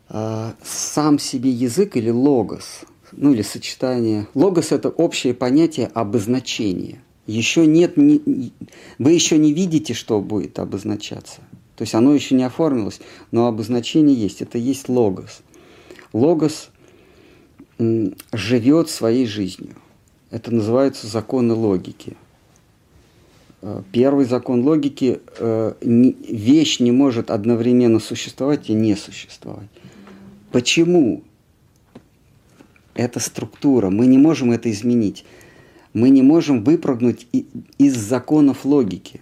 э, 0.09 0.51
сам 0.63 1.19
себе 1.19 1.49
язык 1.49 1.95
или 1.97 2.09
логос, 2.09 2.81
ну 3.13 3.33
или 3.33 3.41
сочетание. 3.41 4.27
Логос 4.35 4.71
это 4.71 4.89
общее 4.89 5.33
понятие 5.33 5.87
обозначения 5.87 7.01
еще 7.27 7.65
нет, 7.65 7.97
не, 7.97 8.53
вы 8.97 9.11
еще 9.11 9.37
не 9.37 9.53
видите, 9.53 9.93
что 9.93 10.21
будет 10.21 10.59
обозначаться. 10.59 11.41
То 11.77 11.83
есть 11.83 11.95
оно 11.95 12.13
еще 12.13 12.35
не 12.35 12.43
оформилось, 12.43 12.99
но 13.31 13.47
обозначение 13.47 14.15
есть. 14.15 14.41
Это 14.41 14.57
есть 14.57 14.89
логос. 14.89 15.41
Логос 16.11 16.69
живет 17.79 18.89
своей 18.89 19.25
жизнью. 19.25 19.75
Это 20.29 20.53
называется 20.53 21.07
законы 21.07 21.53
логики. 21.53 22.17
Э, 23.61 23.83
первый 23.91 24.25
закон 24.25 24.63
логики 24.63 25.21
э,– 25.37 25.73
вещь 25.81 26.79
не 26.79 26.91
может 26.91 27.31
одновременно 27.31 27.99
существовать 27.99 28.69
и 28.69 28.73
не 28.73 28.95
существовать. 28.95 29.69
Почему? 30.51 31.23
Это 32.95 33.19
структура. 33.19 33.89
Мы 33.89 34.07
не 34.07 34.17
можем 34.17 34.51
это 34.51 34.69
изменить 34.69 35.23
мы 35.97 36.09
не 36.09 36.21
можем 36.21 36.63
выпрыгнуть 36.63 37.27
из 37.79 37.95
законов 37.95 38.65
логики. 38.65 39.21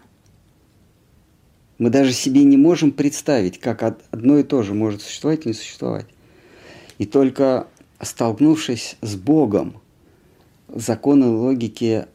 Мы 1.78 1.90
даже 1.90 2.14
себе 2.14 2.44
не 2.44 2.58
можем 2.58 2.92
представить, 2.92 3.60
как 3.60 3.84
одно 3.84 4.38
и 4.38 4.44
то 4.44 4.64
же 4.64 4.74
может 4.74 5.02
существовать 5.02 5.46
и 5.46 5.50
не 5.50 5.54
существовать. 5.54 6.08
И 6.98 7.06
только 7.06 7.68
столкнувшись 8.02 8.96
с 9.02 9.16
Богом, 9.16 9.82
законы 10.70 11.28
логики 11.28 12.06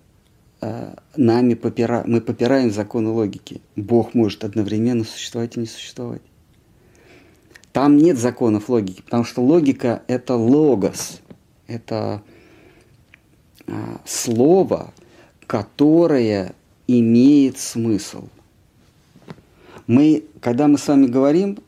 э, 0.60 0.94
нами 1.16 1.54
попира... 1.54 2.04
мы 2.06 2.20
попираем 2.20 2.70
законы 2.70 3.10
логики. 3.10 3.60
Бог 3.76 4.14
может 4.14 4.44
одновременно 4.44 5.04
существовать 5.04 5.56
и 5.56 5.60
не 5.60 5.66
существовать. 5.66 6.22
Там 7.72 7.98
нет 7.98 8.18
законов 8.18 8.68
логики, 8.68 9.02
потому 9.02 9.24
что 9.24 9.42
логика– 9.42 10.02
это 10.08 10.34
логос, 10.34 11.20
это 11.68 12.22
а, 13.68 14.00
слово, 14.04 14.92
которое 15.46 16.54
имеет 16.88 17.58
смысл. 17.58 18.24
Мы, 19.90 20.22
когда 20.40 20.68
мы 20.68 20.78
с 20.78 20.86
вами 20.86 21.06
говорим, 21.06 21.58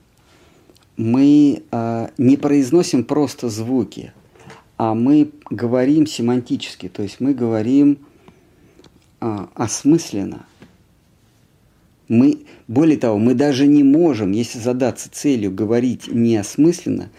мы 0.96 1.64
э, 1.68 2.08
не 2.18 2.36
произносим 2.36 3.02
просто 3.02 3.48
звуки, 3.48 4.12
а 4.76 4.94
мы 4.94 5.32
говорим 5.50 6.06
семантически, 6.06 6.88
то 6.88 7.02
есть 7.02 7.18
мы 7.18 7.34
говорим 7.34 7.98
э, 9.20 9.46
осмысленно. 9.54 10.46
Мы, 12.06 12.44
более 12.68 12.96
того, 12.96 13.18
мы 13.18 13.34
даже 13.34 13.66
не 13.66 13.82
можем, 13.82 14.30
если 14.30 14.60
задаться 14.60 15.10
целью 15.10 15.50
говорить 15.50 16.06
неосмысленно, 16.06 17.10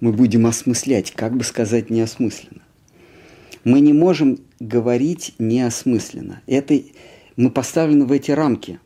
мы 0.00 0.10
будем 0.10 0.46
осмыслять, 0.46 1.10
как 1.10 1.36
бы 1.36 1.44
сказать 1.44 1.90
неосмысленно. 1.90 2.62
Мы 3.64 3.80
не 3.80 3.92
можем 3.92 4.38
говорить 4.58 5.34
неосмысленно. 5.38 6.40
Это, 6.46 6.80
мы 7.36 7.50
поставлены 7.50 8.06
в 8.06 8.12
эти 8.12 8.30
рамки. 8.30 8.80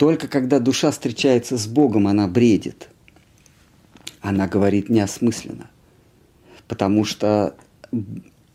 Только 0.00 0.28
когда 0.28 0.60
душа 0.60 0.90
встречается 0.92 1.58
с 1.58 1.66
Богом, 1.66 2.08
она 2.08 2.26
бредит. 2.26 2.88
Она 4.22 4.48
говорит 4.48 4.88
неосмысленно. 4.88 5.68
Потому 6.68 7.04
что 7.04 7.54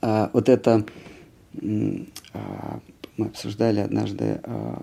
а, 0.01 0.31
вот 0.33 0.49
это 0.49 0.87
а, 2.33 2.79
мы 3.17 3.25
обсуждали 3.27 3.79
однажды 3.79 4.39
а, 4.41 4.81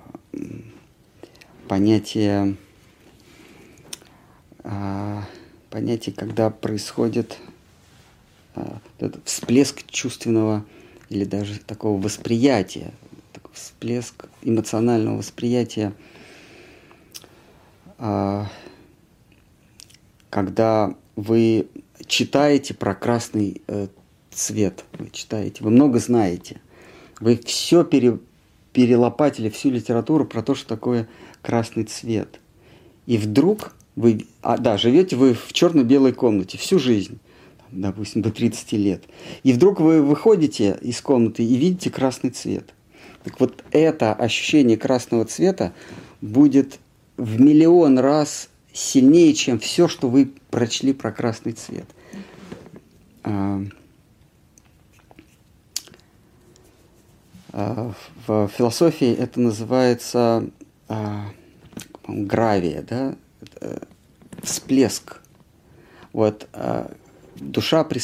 понятие, 1.66 2.54
а, 4.62 5.24
понятие, 5.68 6.14
когда 6.14 6.48
происходит 6.48 7.38
а, 8.54 8.78
этот 9.00 9.26
всплеск 9.26 9.84
чувственного 9.88 10.64
или 11.08 11.24
даже 11.24 11.58
такого 11.58 12.00
восприятия, 12.00 12.92
такой 13.32 13.52
всплеск 13.52 14.26
эмоционального 14.42 15.16
восприятия, 15.16 15.92
когда 20.30 20.94
вы 21.14 21.68
читаете 22.06 22.74
про 22.74 22.94
красный 22.94 23.62
э, 23.68 23.86
цвет, 24.30 24.84
вы 24.98 25.10
читаете, 25.10 25.62
вы 25.62 25.70
много 25.70 26.00
знаете, 26.00 26.60
вы 27.20 27.36
все 27.36 27.84
пере, 27.84 28.18
перелопатили, 28.72 29.50
всю 29.50 29.70
литературу 29.70 30.24
про 30.24 30.42
то, 30.42 30.54
что 30.56 30.66
такое 30.66 31.08
красный 31.42 31.84
цвет. 31.84 32.40
И 33.06 33.18
вдруг 33.18 33.72
вы, 33.94 34.26
а, 34.40 34.58
да, 34.58 34.78
живете 34.78 35.14
вы 35.14 35.34
в 35.34 35.52
черно-белой 35.52 36.12
комнате 36.12 36.58
всю 36.58 36.78
жизнь 36.78 37.20
допустим, 37.72 38.22
до 38.22 38.30
30 38.30 38.72
лет. 38.72 39.04
И 39.42 39.52
вдруг 39.52 39.80
вы 39.80 40.02
выходите 40.02 40.78
из 40.82 41.00
комнаты 41.00 41.42
и 41.42 41.56
видите 41.56 41.90
красный 41.90 42.30
цвет. 42.30 42.74
Так 43.24 43.40
вот 43.40 43.64
это 43.70 44.12
ощущение 44.12 44.76
красного 44.76 45.24
цвета 45.24 45.72
будет 46.20 46.78
в 47.16 47.40
миллион 47.40 47.98
раз 47.98 48.48
сильнее, 48.72 49.34
чем 49.34 49.58
все, 49.58 49.88
что 49.88 50.08
вы 50.08 50.32
прочли 50.50 50.92
про 50.92 51.12
красный 51.12 51.52
цвет. 51.52 51.86
А, 53.24 53.62
а, 57.52 57.92
в 58.26 58.48
философии 58.48 59.12
это 59.12 59.40
называется 59.40 60.48
а, 60.88 61.26
гравия, 62.06 62.82
да? 62.82 63.16
всплеск. 64.42 65.20
Вот 66.12 66.48
душа 67.36 67.84
при, 67.84 68.00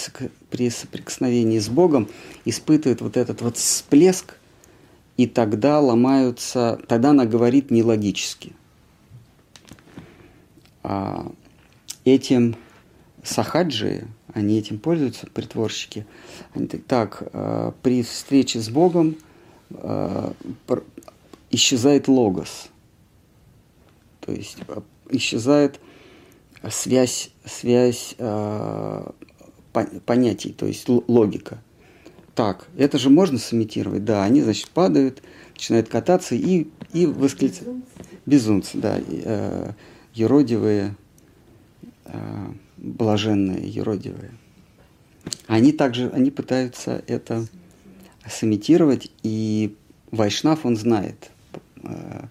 при 0.51 0.71
соприкосновении 0.71 1.59
с 1.59 1.69
Богом 1.69 2.09
испытывает 2.45 3.01
вот 3.01 3.17
этот 3.17 3.43
вот 3.43 3.57
всплеск, 3.57 4.37
и 5.17 5.27
тогда 5.27 5.81
ломаются, 5.81 6.79
тогда 6.87 7.11
она 7.11 7.25
говорит 7.25 7.71
нелогически. 7.71 8.53
А 10.91 11.31
этим 12.07 12.57
сахаджи, 13.23 14.07
они 14.33 14.59
этим 14.59 14.79
пользуются, 14.79 15.27
притворщики, 15.27 16.07
они 16.55 16.67
так, 16.67 16.87
так 16.87 17.23
а, 17.35 17.75
при 17.83 18.03
встрече 18.03 18.59
с 18.61 18.71
Богом 18.71 19.17
а, 19.71 20.33
исчезает 21.51 22.09
логос, 22.09 22.71
то 24.21 24.33
есть 24.33 24.57
исчезает 25.11 25.79
связь, 26.71 27.33
связь 27.45 28.15
э, 28.19 29.11
понятий, 30.07 30.53
то 30.53 30.65
есть 30.65 30.89
логика. 30.89 31.63
Так, 32.35 32.67
это 32.79 32.99
же 32.99 33.11
можно 33.11 33.39
сымитировать? 33.39 34.05
Да, 34.05 34.25
они, 34.25 34.41
значит, 34.41 34.71
падают, 34.71 35.23
начинают 35.53 35.89
кататься 35.89 36.35
и, 36.35 36.69
и 36.95 37.05
восклицают. 37.05 37.85
Безумцы, 38.27 38.79
да, 38.79 39.01
еродивые, 40.19 40.95
э, 42.05 42.47
блаженные, 42.77 43.69
еродивые. 43.69 44.33
Они 45.47 45.73
также, 45.73 46.11
они 46.11 46.31
пытаются 46.31 47.03
это 47.07 47.47
сымитировать, 48.29 49.11
и 49.23 49.77
Вайшнав, 50.11 50.67
он 50.67 50.77
знает, 50.77 51.31
э, 51.83 52.25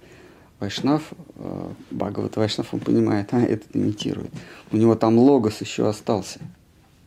Вайшнав, 0.59 1.14
э, 1.35 1.69
Бхагават 1.91 2.35
Вайшнав, 2.35 2.73
он 2.73 2.80
понимает, 2.80 3.34
а, 3.34 3.39
это 3.39 3.65
имитирует. 3.73 4.31
У 4.72 4.77
него 4.77 4.95
там 4.95 5.18
логос 5.18 5.61
еще 5.61 5.88
остался. 5.88 6.39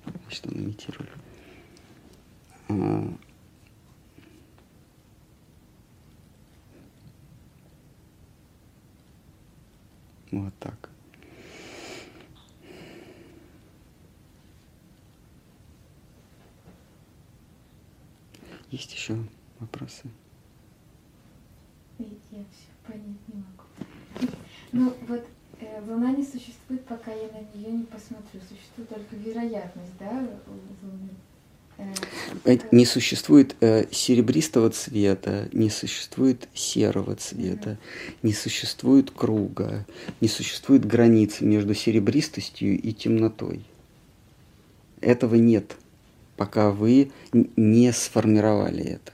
Значит, 0.05 0.47
он 0.47 0.52
имитирует. 0.52 1.11
Вот 10.32 10.55
так. 10.61 10.90
Есть 18.70 18.93
еще 18.94 19.16
вопросы? 19.59 20.09
Я 21.98 22.07
все 22.31 22.70
понять 22.86 23.19
не 23.27 23.35
могу. 23.35 24.32
Ну 24.70 24.94
вот 25.09 25.27
э, 25.59 25.82
Луна 25.82 26.12
не 26.12 26.24
существует, 26.24 26.85
пока 26.86 27.12
я 27.12 27.28
на 27.32 27.40
нее 27.59 27.73
не 27.73 27.85
посмотрю. 27.85 28.40
Существует 28.48 28.89
только 28.89 29.16
вероятность, 29.16 29.98
да, 29.98 30.11
Луны. 30.82 31.11
Э, 32.44 32.57
Не 32.73 32.86
существует 32.86 33.57
э, 33.61 33.86
серебристого 33.90 34.70
цвета, 34.70 35.48
не 35.52 35.69
существует 35.70 36.48
серого 36.55 37.15
цвета, 37.16 37.78
не 38.23 38.32
существует 38.32 39.11
круга, 39.11 39.86
не 40.20 40.28
существует 40.28 40.85
границы 40.86 41.44
между 41.44 41.74
серебристостью 41.74 42.81
и 42.81 42.93
темнотой. 42.93 43.65
Этого 45.01 45.35
нет, 45.35 45.77
пока 46.36 46.70
вы 46.70 47.11
не 47.32 47.93
сформировали 47.93 48.85
это. 48.85 49.12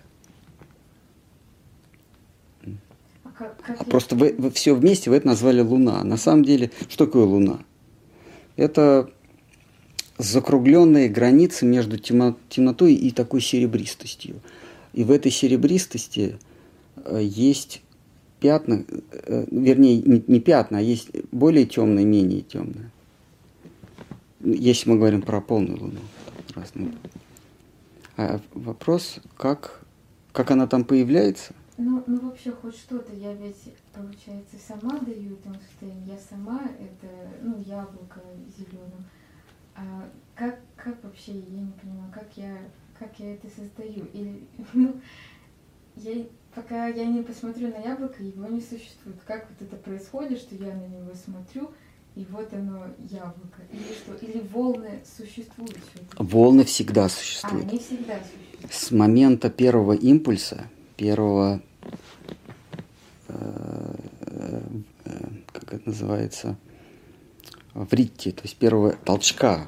А 3.24 3.30
как, 3.30 3.56
как 3.62 3.80
А 3.80 3.84
я- 3.84 3.90
просто 3.90 4.16
вы, 4.16 4.50
все 4.52 4.74
вместе 4.74 5.10
вы 5.10 5.16
это 5.16 5.26
назвали 5.26 5.60
Луна. 5.60 6.02
На 6.04 6.16
самом 6.16 6.44
деле, 6.44 6.70
что 6.88 7.06
такое 7.06 7.24
Луна? 7.24 7.60
Это 8.56 9.10
закругленные 10.18 11.08
границы 11.08 11.66
между 11.66 11.98
темнотой 11.98 12.94
и 12.94 13.10
такой 13.10 13.40
серебристостью. 13.40 14.40
И 14.92 15.04
в 15.04 15.10
этой 15.10 15.30
серебристости 15.30 16.38
э, 16.96 17.20
есть 17.22 17.82
пятна, 18.40 18.84
э, 19.12 19.46
вернее, 19.50 19.98
не, 19.98 20.40
пятна, 20.40 20.78
а 20.78 20.80
есть 20.80 21.10
более 21.32 21.66
темные, 21.66 22.06
менее 22.06 22.40
темные. 22.40 22.90
Если 24.40 24.88
мы 24.88 24.96
говорим 24.96 25.22
про 25.22 25.40
полную 25.40 25.78
Луну. 25.78 26.00
Разные. 26.54 26.92
А 28.16 28.40
вопрос, 28.54 29.18
как, 29.36 29.82
как 30.32 30.50
она 30.50 30.66
там 30.66 30.84
появляется? 30.84 31.52
Ну, 31.76 32.02
ну 32.06 32.18
вообще 32.20 32.52
хоть 32.52 32.74
что-то, 32.74 33.14
я 33.14 33.34
ведь, 33.34 33.56
получается, 33.92 34.56
сама 34.66 34.98
даю 35.00 35.36
состоянию, 35.44 36.06
я 36.06 36.16
сама 36.18 36.62
это, 36.80 37.12
ну, 37.42 37.62
яблоко 37.66 38.22
зеленым. 38.56 39.04
А 39.76 40.08
как, 40.34 40.58
как 40.76 41.02
вообще, 41.04 41.32
я 41.32 41.60
не 41.60 41.72
понимаю, 41.72 42.10
как 42.12 42.28
я, 42.36 42.56
как 42.98 43.18
я 43.18 43.34
это 43.34 43.46
создаю? 43.48 44.06
Или, 44.12 44.42
ну, 44.72 45.00
я, 45.96 46.24
пока 46.54 46.86
я 46.88 47.04
не 47.04 47.22
посмотрю 47.22 47.68
на 47.68 47.78
яблоко, 47.78 48.22
его 48.22 48.46
не 48.46 48.60
существует. 48.60 49.18
Как 49.26 49.46
вот 49.50 49.66
это 49.68 49.76
происходит, 49.76 50.38
что 50.38 50.54
я 50.54 50.74
на 50.74 50.86
него 50.86 51.12
смотрю, 51.14 51.70
и 52.14 52.26
вот 52.30 52.50
оно 52.54 52.86
яблоко? 53.10 53.60
Или 53.70 53.82
что? 53.94 54.14
Или 54.26 54.40
волны 54.48 55.00
существуют? 55.16 55.78
Волны 56.18 56.64
всегда 56.64 57.04
А, 57.04 57.08
существуют. 57.10 57.68
они 57.68 57.78
всегда 57.78 58.14
существуют. 58.20 58.72
С 58.72 58.90
момента 58.90 59.50
первого 59.50 59.92
импульса, 59.92 60.64
первого, 60.96 61.60
э, 63.28 63.94
э, 65.04 65.20
как 65.52 65.72
это 65.74 65.82
называется, 65.88 66.56
вритти, 67.76 68.32
то 68.32 68.42
есть 68.42 68.56
первого 68.56 68.92
толчка, 68.92 69.66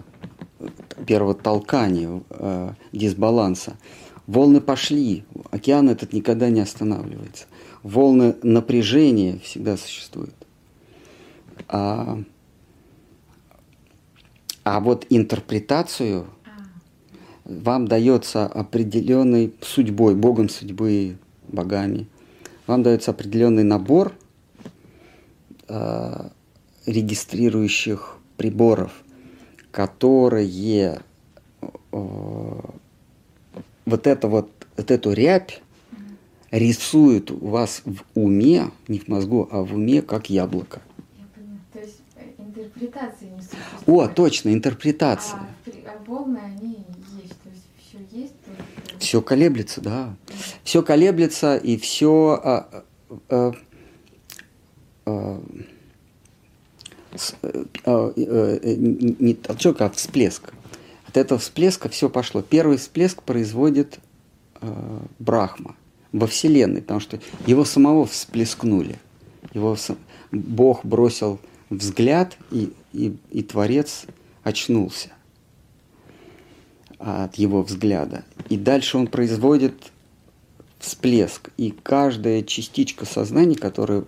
первого 1.07 1.35
толкания, 1.35 2.23
э, 2.31 2.73
дисбаланса, 2.93 3.77
волны 4.27 4.61
пошли, 4.61 5.25
океан 5.51 5.91
этот 5.91 6.13
никогда 6.13 6.49
не 6.49 6.61
останавливается. 6.61 7.47
Волны 7.83 8.37
напряжения 8.43 9.39
всегда 9.39 9.77
существуют. 9.77 10.35
А, 11.69 12.23
а 14.65 14.81
вот 14.81 15.07
интерпретацию 15.11 16.27
вам 17.45 17.89
дается 17.89 18.47
определенной 18.47 19.55
судьбой, 19.61 20.15
Богом 20.15 20.49
судьбы, 20.49 21.19
богами, 21.47 22.07
вам 22.67 22.83
дается 22.83 23.11
определенный 23.11 23.65
набор 23.65 24.13
э, 25.69 26.29
регистрирующих 26.89 28.17
приборов, 28.37 28.93
которые 29.71 31.01
э, 31.93 32.61
вот, 33.85 34.07
это 34.07 34.29
вот, 34.29 34.51
вот 34.77 34.91
эту 34.91 35.13
рябь 35.13 35.61
рисуют 36.51 37.31
у 37.31 37.49
вас 37.49 37.83
в 37.85 38.03
уме, 38.15 38.71
не 38.89 38.99
в 39.01 39.09
мозгу, 39.09 39.49
а 39.53 39.63
в 39.63 39.75
уме, 39.75 40.01
как 40.01 40.31
яблоко. 40.31 40.81
То 41.75 41.81
есть 41.81 42.01
э, 42.17 42.23
интерпретации 42.39 43.27
не 43.27 43.43
существует. 43.43 43.87
О, 43.87 44.09
точно, 44.09 44.55
интерпретация. 44.55 45.41
А, 45.41 45.71
при- 45.71 45.85
а 45.85 46.03
волны, 46.07 46.39
они 46.39 46.87
есть, 47.23 47.35
то 47.43 47.51
есть 47.51 47.67
все 47.87 47.99
есть, 48.19 48.35
только... 48.45 48.63
Все 48.99 49.21
колеблется, 49.21 49.81
да. 49.83 50.17
Все 50.65 50.83
колеблется, 50.83 51.57
и 51.57 51.77
все 51.77 52.41
а, 52.43 52.69
а, 52.73 52.85
а, 53.29 53.53
а, 55.05 55.43
не 57.13 59.17
не 59.19 59.35
толчок, 59.35 59.81
а 59.81 59.91
всплеск. 59.91 60.53
От 61.07 61.17
этого 61.17 61.41
всплеска 61.41 61.89
все 61.89 62.11
пошло. 62.11 62.43
Первый 62.43 62.77
всплеск 62.77 63.23
производит 63.23 63.99
э, 64.61 65.01
Брахма 65.19 65.75
во 66.13 66.27
Вселенной, 66.27 66.83
потому 66.83 67.01
что 67.01 67.19
его 67.47 67.65
самого 67.65 68.07
всплескнули. 68.07 68.99
Его 69.55 69.77
Бог 70.31 70.85
бросил 70.85 71.41
взгляд, 71.71 72.37
и, 72.51 72.73
и, 72.93 73.17
и 73.31 73.43
Творец 73.43 74.05
очнулся 74.43 75.11
от 76.99 77.37
его 77.37 77.63
взгляда. 77.63 78.25
И 78.49 78.57
дальше 78.57 78.99
он 78.99 79.07
производит 79.07 79.93
всплеск. 80.79 81.51
И 81.57 81.71
каждая 81.71 82.43
частичка 82.43 83.05
сознания, 83.05 83.57
которая 83.57 84.05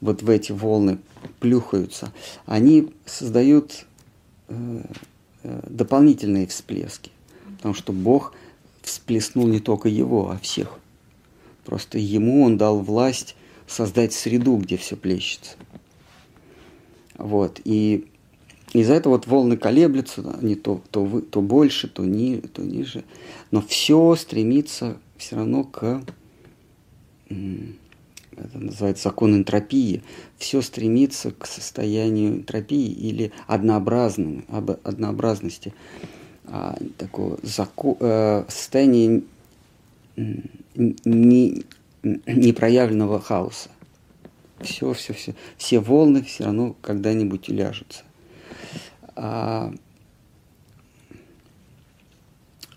вот 0.00 0.22
в 0.22 0.30
эти 0.30 0.52
волны 0.52 0.98
плюхаются, 1.40 2.12
они 2.46 2.92
создают 3.04 3.86
э, 4.48 4.82
э, 5.42 5.60
дополнительные 5.68 6.46
всплески. 6.46 7.10
Потому 7.56 7.74
что 7.74 7.92
Бог 7.92 8.34
всплеснул 8.82 9.46
не 9.46 9.60
только 9.60 9.88
его, 9.88 10.30
а 10.30 10.38
всех. 10.38 10.78
Просто 11.64 11.98
ему 11.98 12.44
он 12.44 12.56
дал 12.56 12.78
власть 12.80 13.36
создать 13.66 14.12
среду, 14.12 14.56
где 14.56 14.76
все 14.76 14.96
плещется. 14.96 15.56
Вот. 17.16 17.60
И 17.64 18.06
из-за 18.72 18.94
этого 18.94 19.14
вот 19.14 19.26
волны 19.26 19.56
колеблются, 19.56 20.36
они 20.40 20.54
то, 20.54 20.80
то, 20.90 21.04
вы, 21.04 21.22
то 21.22 21.40
больше, 21.40 21.88
то, 21.88 22.04
ни, 22.04 22.36
то 22.36 22.62
ниже. 22.62 23.04
Но 23.50 23.60
все 23.60 24.14
стремится 24.14 24.96
все 25.16 25.36
равно 25.36 25.64
к, 25.64 26.02
это 28.44 28.58
называется 28.58 29.04
закон 29.08 29.34
энтропии, 29.34 30.02
все 30.36 30.62
стремится 30.62 31.30
к 31.32 31.46
состоянию 31.46 32.36
энтропии 32.36 32.90
или 32.90 33.32
однообразному, 33.46 34.42
об- 34.48 34.78
однообразности, 34.84 35.74
а, 36.46 36.76
такого 36.96 37.38
зако, 37.42 37.96
э, 38.00 38.44
состояния 38.48 39.22
не, 40.16 41.64
непроявленного 42.02 43.20
хаоса. 43.20 43.70
Все, 44.60 44.92
все, 44.92 45.12
все. 45.12 45.34
Все 45.56 45.78
волны 45.78 46.22
все 46.22 46.44
равно 46.44 46.74
когда-нибудь 46.80 47.48
уляжутся. 47.48 48.02
А, 49.14 49.72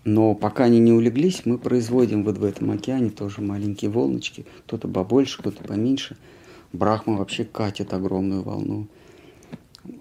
но 0.04 0.34
пока 0.34 0.66
они 0.66 0.80
не 0.80 0.92
улеглись, 0.92 1.46
мы 1.46 1.58
производим 1.58 2.24
вот 2.24 2.38
в 2.38 2.44
этом 2.44 2.72
океане 2.72 3.12
тоже 3.12 3.42
маленькие 3.42 3.92
волночки. 3.92 4.46
Кто-то 4.66 4.88
побольше, 4.88 5.38
кто-то 5.40 5.64
поменьше. 5.64 6.18
Брахма 6.74 7.18
вообще 7.18 7.44
катит 7.44 7.94
огромную 7.94 8.42
волну. 8.42 8.88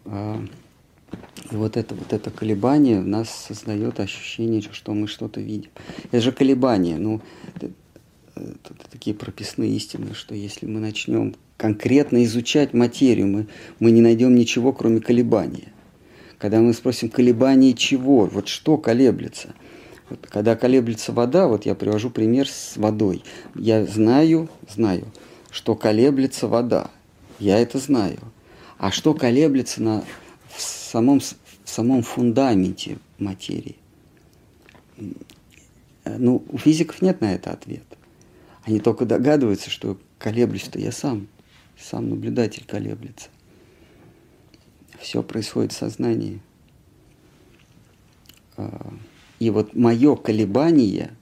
А, 0.06 0.42
и 1.50 1.56
вот 1.56 1.76
это, 1.76 1.94
вот 1.94 2.12
это 2.12 2.30
колебание 2.30 3.00
в 3.00 3.06
нас 3.06 3.28
создает 3.28 4.00
ощущение, 4.00 4.62
что 4.72 4.94
мы 4.94 5.06
что-то 5.06 5.40
видим. 5.40 5.70
Это 6.12 6.20
же 6.22 6.32
колебание. 6.32 6.96
Ну, 6.96 7.20
это, 7.54 7.70
это 8.36 8.74
такие 8.90 9.14
прописные 9.14 9.76
истины, 9.76 10.14
что 10.14 10.34
если 10.34 10.66
мы 10.66 10.80
начнем 10.80 11.34
конкретно 11.58 12.24
изучать 12.24 12.72
материю, 12.72 13.26
мы, 13.26 13.46
мы 13.80 13.90
не 13.90 14.00
найдем 14.00 14.34
ничего, 14.34 14.72
кроме 14.72 15.00
колебания. 15.00 15.72
Когда 16.38 16.60
мы 16.60 16.72
спросим, 16.72 17.10
колебание 17.10 17.74
чего, 17.74 18.24
вот 18.24 18.48
что 18.48 18.78
колеблется. 18.78 19.54
Вот, 20.10 20.26
когда 20.26 20.56
колеблется 20.56 21.12
вода, 21.12 21.46
вот 21.46 21.64
я 21.64 21.74
привожу 21.74 22.10
пример 22.10 22.48
с 22.48 22.76
водой. 22.76 23.22
Я 23.54 23.86
знаю, 23.86 24.48
знаю, 24.68 25.06
что 25.50 25.76
колеблется 25.76 26.48
вода. 26.48 26.90
Я 27.38 27.58
это 27.58 27.78
знаю. 27.78 28.18
А 28.76 28.90
что 28.90 29.14
колеблется 29.14 29.82
на, 29.82 30.04
в, 30.48 30.60
самом, 30.60 31.20
в 31.20 31.70
самом 31.70 32.02
фундаменте 32.02 32.98
материи? 33.18 33.76
Ну, 36.04 36.42
у 36.48 36.58
физиков 36.58 37.00
нет 37.02 37.20
на 37.20 37.32
это 37.34 37.52
ответа. 37.52 37.96
Они 38.64 38.80
только 38.80 39.06
догадываются, 39.06 39.70
что 39.70 39.96
колеблюсь-то 40.18 40.78
я 40.78 40.92
сам. 40.92 41.28
Сам 41.78 42.10
наблюдатель 42.10 42.64
колеблется. 42.66 43.28
Все 44.98 45.22
происходит 45.22 45.72
в 45.72 45.76
сознании. 45.76 46.40
А, 49.40 49.44
и 49.44 49.50
вот 49.50 49.74
мое 49.74 50.16
колебание 50.16 51.12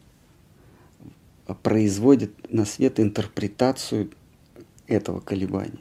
производит 1.62 2.53
на 2.53 2.65
свет 2.65 3.01
интерпретацию 3.01 4.11
этого 4.86 5.20
колебания. 5.20 5.81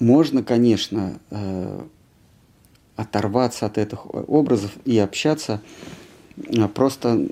Можно, 0.00 0.42
конечно, 0.42 1.18
э, 1.30 1.84
оторваться 2.96 3.66
от 3.66 3.78
этих 3.78 4.06
образов 4.06 4.72
и 4.84 4.98
общаться 4.98 5.62
э, 6.36 6.68
просто 6.68 7.28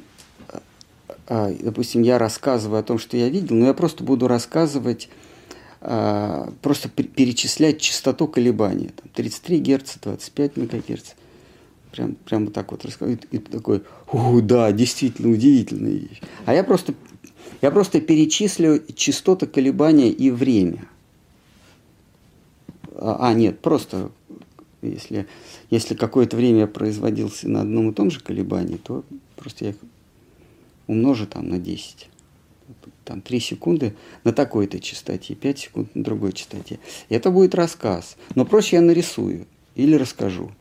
э, 1.27 1.55
допустим, 1.61 2.03
я 2.03 2.19
рассказываю 2.19 2.81
о 2.81 2.83
том, 2.83 2.99
что 2.99 3.17
я 3.17 3.29
видел, 3.29 3.57
но 3.57 3.67
я 3.67 3.75
просто 3.75 4.05
буду 4.05 4.27
рассказывать, 4.29 5.09
просто 5.81 6.89
перечислять 6.89 7.81
частоту 7.81 8.29
колебания. 8.29 8.91
Там 8.91 9.09
33 9.13 9.61
Гц, 9.61 9.97
25 10.01 10.57
МГц. 10.57 11.15
Прям, 11.93 12.15
прям 12.15 12.47
вот 12.47 12.55
так 12.55 12.73
вот 12.73 12.85
рассказывает. 12.85 13.27
И 13.31 13.39
такой, 13.39 13.83
о, 14.11 14.41
да, 14.41 14.73
действительно 14.73 15.31
удивительная 15.31 15.93
вещь. 15.93 16.21
А 16.47 16.55
я 16.55 16.65
просто, 16.65 16.95
я 17.61 17.71
просто 17.71 18.01
перечислю 18.01 18.83
частоты 18.95 19.47
колебания 19.47 20.11
и 20.11 20.31
время. 20.31 20.89
А, 22.95 23.29
а, 23.29 23.35
нет, 23.35 23.61
просто 23.61 24.11
если, 24.81 25.27
если 25.71 25.95
какое-то 25.95 26.37
время 26.37 26.67
производился 26.67 27.49
на 27.49 27.61
одном 27.61 27.91
и 27.91 27.95
том 27.95 28.11
же 28.11 28.21
колебании, 28.21 28.77
то 28.77 29.05
просто 29.37 29.67
я 29.67 29.71
их 29.71 29.77
умножу 30.87 31.27
там 31.27 31.49
на 31.49 31.59
10. 31.59 32.09
Там 33.05 33.21
3 33.21 33.41
секунды 33.41 33.95
на 34.25 34.33
такой-то 34.33 34.81
частоте, 34.81 35.35
5 35.35 35.59
секунд 35.59 35.95
на 35.95 36.03
другой 36.03 36.33
частоте. 36.33 36.79
И 37.09 37.15
это 37.15 37.31
будет 37.31 37.55
рассказ. 37.55 38.17
Но 38.35 38.45
проще 38.45 38.77
я 38.77 38.83
нарисую 38.83 39.47
или 39.75 39.95
расскажу. 39.95 40.53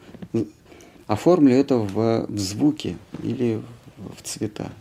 Оформлю 1.07 1.53
это 1.53 1.78
в, 1.78 2.26
в 2.28 2.40
звуке 2.40 2.98
или 3.23 3.61
в 3.98 4.22
цвета. 4.23 4.72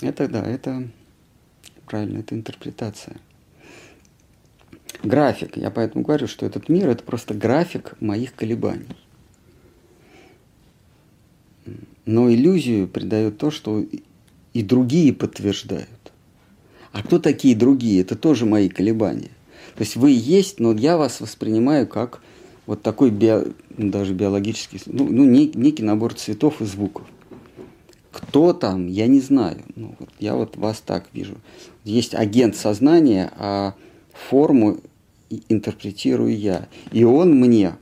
Это 0.00 0.28
да, 0.28 0.44
это 0.44 0.88
правильно, 1.86 2.18
это 2.18 2.34
интерпретация 2.34 3.16
график. 5.02 5.56
Я 5.56 5.70
поэтому 5.70 6.04
говорю, 6.04 6.26
что 6.26 6.46
этот 6.46 6.68
мир 6.68 6.88
это 6.88 7.02
просто 7.02 7.34
график 7.34 7.94
моих 8.00 8.34
колебаний. 8.34 8.96
Но 12.04 12.30
иллюзию 12.32 12.88
придает 12.88 13.38
то, 13.38 13.50
что 13.50 13.84
и 14.52 14.62
другие 14.62 15.12
подтверждают. 15.12 15.88
А 16.92 17.02
кто 17.02 17.18
такие 17.18 17.56
другие? 17.56 18.02
Это 18.02 18.16
тоже 18.16 18.44
мои 18.44 18.68
колебания. 18.68 19.30
То 19.76 19.82
есть 19.82 19.96
вы 19.96 20.10
есть, 20.10 20.60
но 20.60 20.72
я 20.72 20.96
вас 20.96 21.20
воспринимаю 21.20 21.86
как 21.86 22.20
вот 22.66 22.82
такой 22.82 23.10
био, 23.10 23.44
даже 23.70 24.14
биологический, 24.14 24.80
ну, 24.86 25.08
ну 25.08 25.24
некий 25.24 25.82
набор 25.82 26.14
цветов 26.14 26.60
и 26.60 26.64
звуков. 26.64 27.06
Кто 28.12 28.52
там, 28.52 28.86
я 28.88 29.06
не 29.06 29.20
знаю. 29.20 29.62
Ну, 29.74 29.96
вот 29.98 30.10
я 30.18 30.34
вот 30.34 30.56
вас 30.56 30.80
так 30.80 31.06
вижу. 31.12 31.36
Есть 31.82 32.14
агент 32.14 32.54
сознания, 32.56 33.32
а 33.36 33.74
форму 34.12 34.78
интерпретирую 35.48 36.38
я. 36.38 36.68
И 36.92 37.04
он 37.04 37.34
мне, 37.34 37.76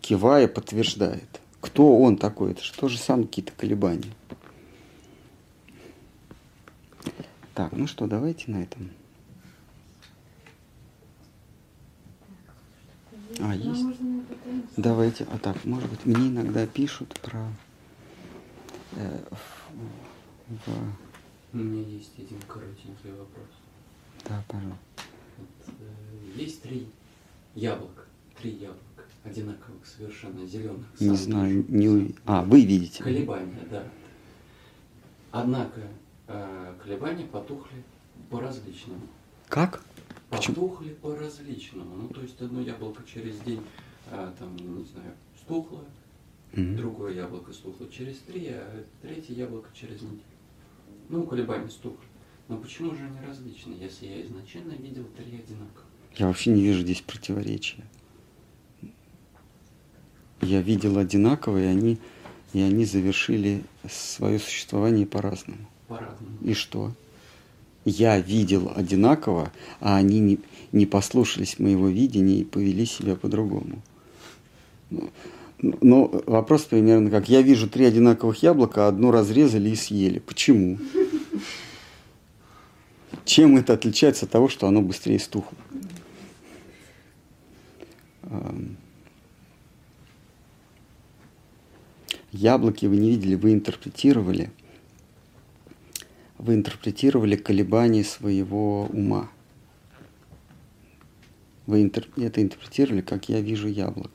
кивая, 0.00 0.48
подтверждает. 0.48 1.40
Кто 1.60 1.96
он 1.98 2.16
такой? 2.16 2.52
Это 2.52 2.62
же 2.62 2.72
тоже 2.72 2.98
самое 2.98 3.28
какие-то 3.28 3.52
колебания. 3.56 4.10
Так, 7.54 7.72
ну 7.72 7.86
что, 7.86 8.06
давайте 8.06 8.50
на 8.50 8.62
этом. 8.62 8.90
А, 13.42 13.54
есть? 13.54 13.84
Давайте. 14.76 15.26
А 15.32 15.38
так, 15.38 15.64
может 15.64 15.90
быть, 15.90 16.06
мне 16.06 16.28
иногда 16.28 16.66
пишут 16.66 17.18
про... 17.20 17.48
Э, 18.92 19.18
в, 19.30 20.66
в... 20.66 20.92
У 21.52 21.56
меня 21.56 21.82
есть 21.82 22.12
один 22.18 22.38
коротенький 22.46 23.10
вопрос. 23.10 23.48
Да, 24.28 24.42
пожалуйста. 24.46 24.78
Есть 26.36 26.62
три 26.62 26.88
яблока, 27.54 28.04
три 28.40 28.52
яблока, 28.52 29.04
одинаковых 29.24 29.84
совершенно 29.86 30.46
зеленых. 30.46 30.86
Не 31.00 31.16
знаю, 31.16 31.64
не 31.68 31.88
ув... 31.88 32.10
А, 32.24 32.42
вы 32.42 32.64
видите. 32.64 33.02
Колебания, 33.02 33.66
да. 33.70 33.84
Однако 35.32 35.80
э, 36.28 36.74
колебания 36.82 37.24
потухли 37.24 37.82
по-различному. 38.30 39.00
Как? 39.48 39.82
Потухли 40.32 40.94
по-различному. 40.94 41.94
Ну, 41.94 42.08
то 42.08 42.22
есть 42.22 42.40
одно 42.40 42.62
яблоко 42.62 43.02
через 43.04 43.38
день, 43.40 43.60
э, 44.10 44.32
там, 44.38 44.56
не 44.56 44.84
знаю, 44.84 45.12
стухло, 45.38 45.84
mm-hmm. 46.52 46.76
другое 46.76 47.14
яблоко 47.14 47.52
стухло 47.52 47.86
через 47.88 48.18
три, 48.18 48.48
а 48.48 48.84
третье 49.02 49.34
яблоко 49.34 49.68
через 49.74 50.00
неделю. 50.00 50.22
Ну, 51.10 51.24
колебания 51.24 51.68
стухли. 51.68 52.08
Но 52.48 52.56
почему 52.56 52.94
же 52.94 53.04
они 53.04 53.18
различны, 53.26 53.74
если 53.74 54.06
я 54.06 54.22
изначально 54.22 54.72
видел 54.72 55.04
три 55.16 55.36
одинаковых? 55.36 55.86
Я 56.16 56.26
вообще 56.26 56.50
не 56.50 56.62
вижу 56.62 56.80
здесь 56.80 57.02
противоречия. 57.02 57.84
Я 60.40 60.60
видел 60.60 60.98
одинаковые, 60.98 61.66
и 61.66 61.68
они, 61.68 61.98
и 62.52 62.60
они 62.60 62.84
завершили 62.84 63.64
свое 63.88 64.38
существование 64.38 65.06
по-разному. 65.06 65.68
По-разному. 65.88 66.36
И 66.42 66.54
что? 66.54 66.92
Я 67.84 68.18
видел 68.20 68.72
одинаково, 68.74 69.52
а 69.80 69.96
они 69.96 70.20
не, 70.20 70.38
не 70.70 70.86
послушались 70.86 71.58
моего 71.58 71.88
видения 71.88 72.40
и 72.40 72.44
повели 72.44 72.86
себя 72.86 73.16
по-другому. 73.16 73.82
Но, 74.90 75.10
ну, 75.60 75.78
ну, 75.80 76.22
вопрос 76.26 76.62
примерно 76.62 77.10
как, 77.10 77.28
я 77.28 77.42
вижу 77.42 77.68
три 77.68 77.84
одинаковых 77.84 78.42
яблока, 78.42 78.88
одно 78.88 79.10
разрезали 79.10 79.70
и 79.70 79.76
съели. 79.76 80.18
Почему? 80.18 80.78
Чем 83.24 83.56
это 83.56 83.74
отличается 83.74 84.26
от 84.26 84.32
того, 84.32 84.48
что 84.48 84.66
оно 84.66 84.82
быстрее 84.82 85.18
стухло? 85.18 85.56
яблоки 92.32 92.86
вы 92.86 92.96
не 92.96 93.10
видели, 93.10 93.34
вы 93.34 93.52
интерпретировали, 93.52 94.50
вы 96.42 96.54
интерпретировали 96.54 97.36
колебания 97.36 98.02
своего 98.02 98.86
ума. 98.86 99.30
Вы 101.66 101.82
интер... 101.82 102.08
это 102.16 102.42
интерпретировали, 102.42 103.00
как 103.00 103.28
я 103.28 103.40
вижу 103.40 103.68
яблоко. 103.68 104.10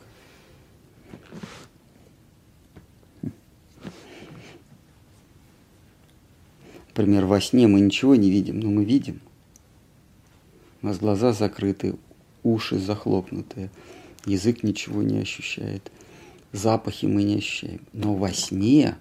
Например, 6.89 7.25
во 7.25 7.39
сне 7.39 7.65
мы 7.67 7.79
ничего 7.79 8.15
не 8.15 8.29
видим, 8.29 8.59
но 8.59 8.71
мы 8.71 8.83
видим. 8.83 9.21
У 10.81 10.87
нас 10.87 10.97
глаза 10.97 11.31
закрыты, 11.31 11.95
уши 12.43 12.77
захлопнутые, 12.77 13.69
язык 14.25 14.63
ничего 14.63 15.01
не 15.01 15.19
ощущает, 15.19 15.93
запахи 16.51 17.05
мы 17.05 17.23
не 17.23 17.35
ощущаем. 17.35 17.79
Но 17.93 18.15
во 18.15 18.33
сне 18.33 18.97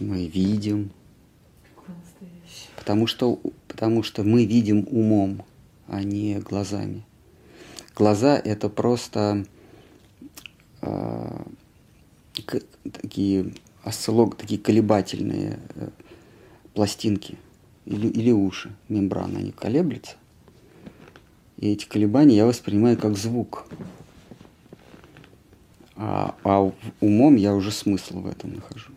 мы 0.00 0.26
видим, 0.26 0.90
потому 2.86 3.08
что, 3.08 3.40
потому 3.66 4.04
что 4.04 4.22
мы 4.22 4.44
видим 4.44 4.86
умом, 4.88 5.42
а 5.88 6.04
не 6.04 6.38
глазами. 6.38 7.02
Глаза 7.96 8.38
это 8.38 8.68
просто 8.68 9.44
э, 10.82 11.42
такие 12.92 13.52
осциллог, 13.82 14.36
такие 14.36 14.60
колебательные 14.60 15.58
э, 15.74 15.88
пластинки 16.74 17.36
или, 17.86 18.06
или 18.06 18.30
уши, 18.30 18.72
мембраны, 18.88 19.38
они 19.38 19.50
колеблются. 19.50 20.14
И 21.56 21.72
эти 21.72 21.86
колебания 21.86 22.36
я 22.36 22.46
воспринимаю 22.46 22.96
как 22.96 23.16
звук. 23.16 23.66
А, 25.96 26.36
а 26.44 26.70
умом 27.00 27.34
я 27.34 27.52
уже 27.52 27.72
смысл 27.72 28.20
в 28.20 28.28
этом 28.28 28.54
нахожу. 28.54 28.92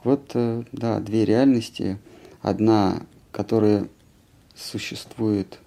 Так 0.00 0.04
вот, 0.04 0.30
э, 0.34 0.64
да, 0.72 0.98
две 1.00 1.24
реальности. 1.24 1.98
Одна, 2.42 3.02
которая 3.32 3.88
существует 4.54 5.58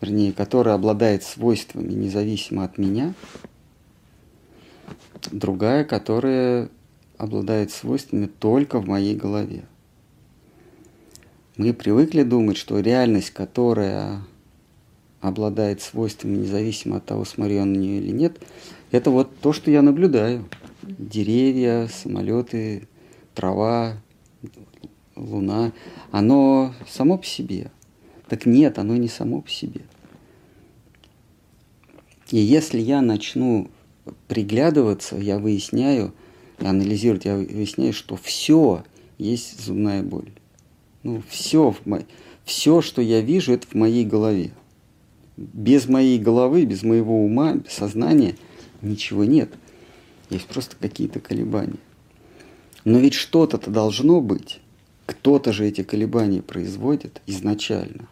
вернее, 0.00 0.32
которая 0.32 0.74
обладает 0.74 1.22
свойствами 1.24 1.92
независимо 1.92 2.64
от 2.64 2.78
меня, 2.78 3.14
другая, 5.32 5.84
которая 5.84 6.68
обладает 7.16 7.72
свойствами 7.72 8.26
только 8.26 8.80
в 8.80 8.86
моей 8.86 9.16
голове. 9.16 9.64
Мы 11.56 11.74
привыкли 11.74 12.22
думать, 12.22 12.56
что 12.56 12.78
реальность, 12.78 13.30
которая 13.30 14.22
обладает 15.20 15.82
свойствами, 15.82 16.36
независимо 16.36 16.98
от 16.98 17.04
того, 17.04 17.24
смотрю 17.24 17.56
я 17.56 17.64
на 17.64 17.76
нее 17.76 17.98
или 17.98 18.12
нет, 18.12 18.38
это 18.92 19.10
вот 19.10 19.36
то, 19.40 19.52
что 19.52 19.70
я 19.70 19.82
наблюдаю. 19.82 20.44
Деревья, 20.82 21.88
самолеты, 21.88 22.86
трава, 23.38 24.02
луна. 25.14 25.72
Оно 26.10 26.74
само 26.88 27.18
по 27.18 27.24
себе. 27.24 27.70
Так 28.28 28.46
нет, 28.46 28.80
оно 28.80 28.96
не 28.96 29.06
само 29.06 29.42
по 29.42 29.48
себе. 29.48 29.82
И 32.32 32.38
если 32.38 32.80
я 32.80 33.00
начну 33.00 33.70
приглядываться, 34.26 35.16
я 35.16 35.38
выясняю, 35.38 36.12
анализировать, 36.58 37.26
я 37.26 37.36
выясняю, 37.36 37.92
что 37.92 38.16
все 38.16 38.82
есть 39.18 39.64
зубная 39.64 40.02
боль. 40.02 40.32
Ну, 41.04 41.22
все, 41.28 41.76
все, 42.44 42.82
что 42.82 43.00
я 43.00 43.20
вижу, 43.20 43.52
это 43.52 43.68
в 43.68 43.74
моей 43.74 44.04
голове. 44.04 44.50
Без 45.36 45.88
моей 45.88 46.18
головы, 46.18 46.64
без 46.64 46.82
моего 46.82 47.24
ума, 47.24 47.54
без 47.54 47.72
сознания 47.72 48.34
ничего 48.82 49.24
нет. 49.24 49.54
Есть 50.28 50.46
просто 50.46 50.74
какие-то 50.80 51.20
колебания. 51.20 51.78
Но 52.88 53.00
ведь 53.00 53.12
что-то-то 53.12 53.70
должно 53.70 54.22
быть. 54.22 54.60
Кто-то 55.04 55.52
же 55.52 55.66
эти 55.66 55.82
колебания 55.82 56.40
производит 56.40 57.20
изначально. 57.26 58.08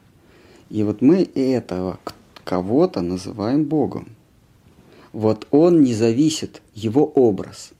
И 0.68 0.82
вот 0.82 1.00
мы 1.00 1.22
этого 1.34 1.98
кого-то 2.44 3.00
называем 3.00 3.64
Богом. 3.64 4.10
Вот 5.14 5.48
он 5.50 5.80
не 5.80 5.94
зависит, 5.94 6.60
его 6.74 7.06
образ. 7.06 7.70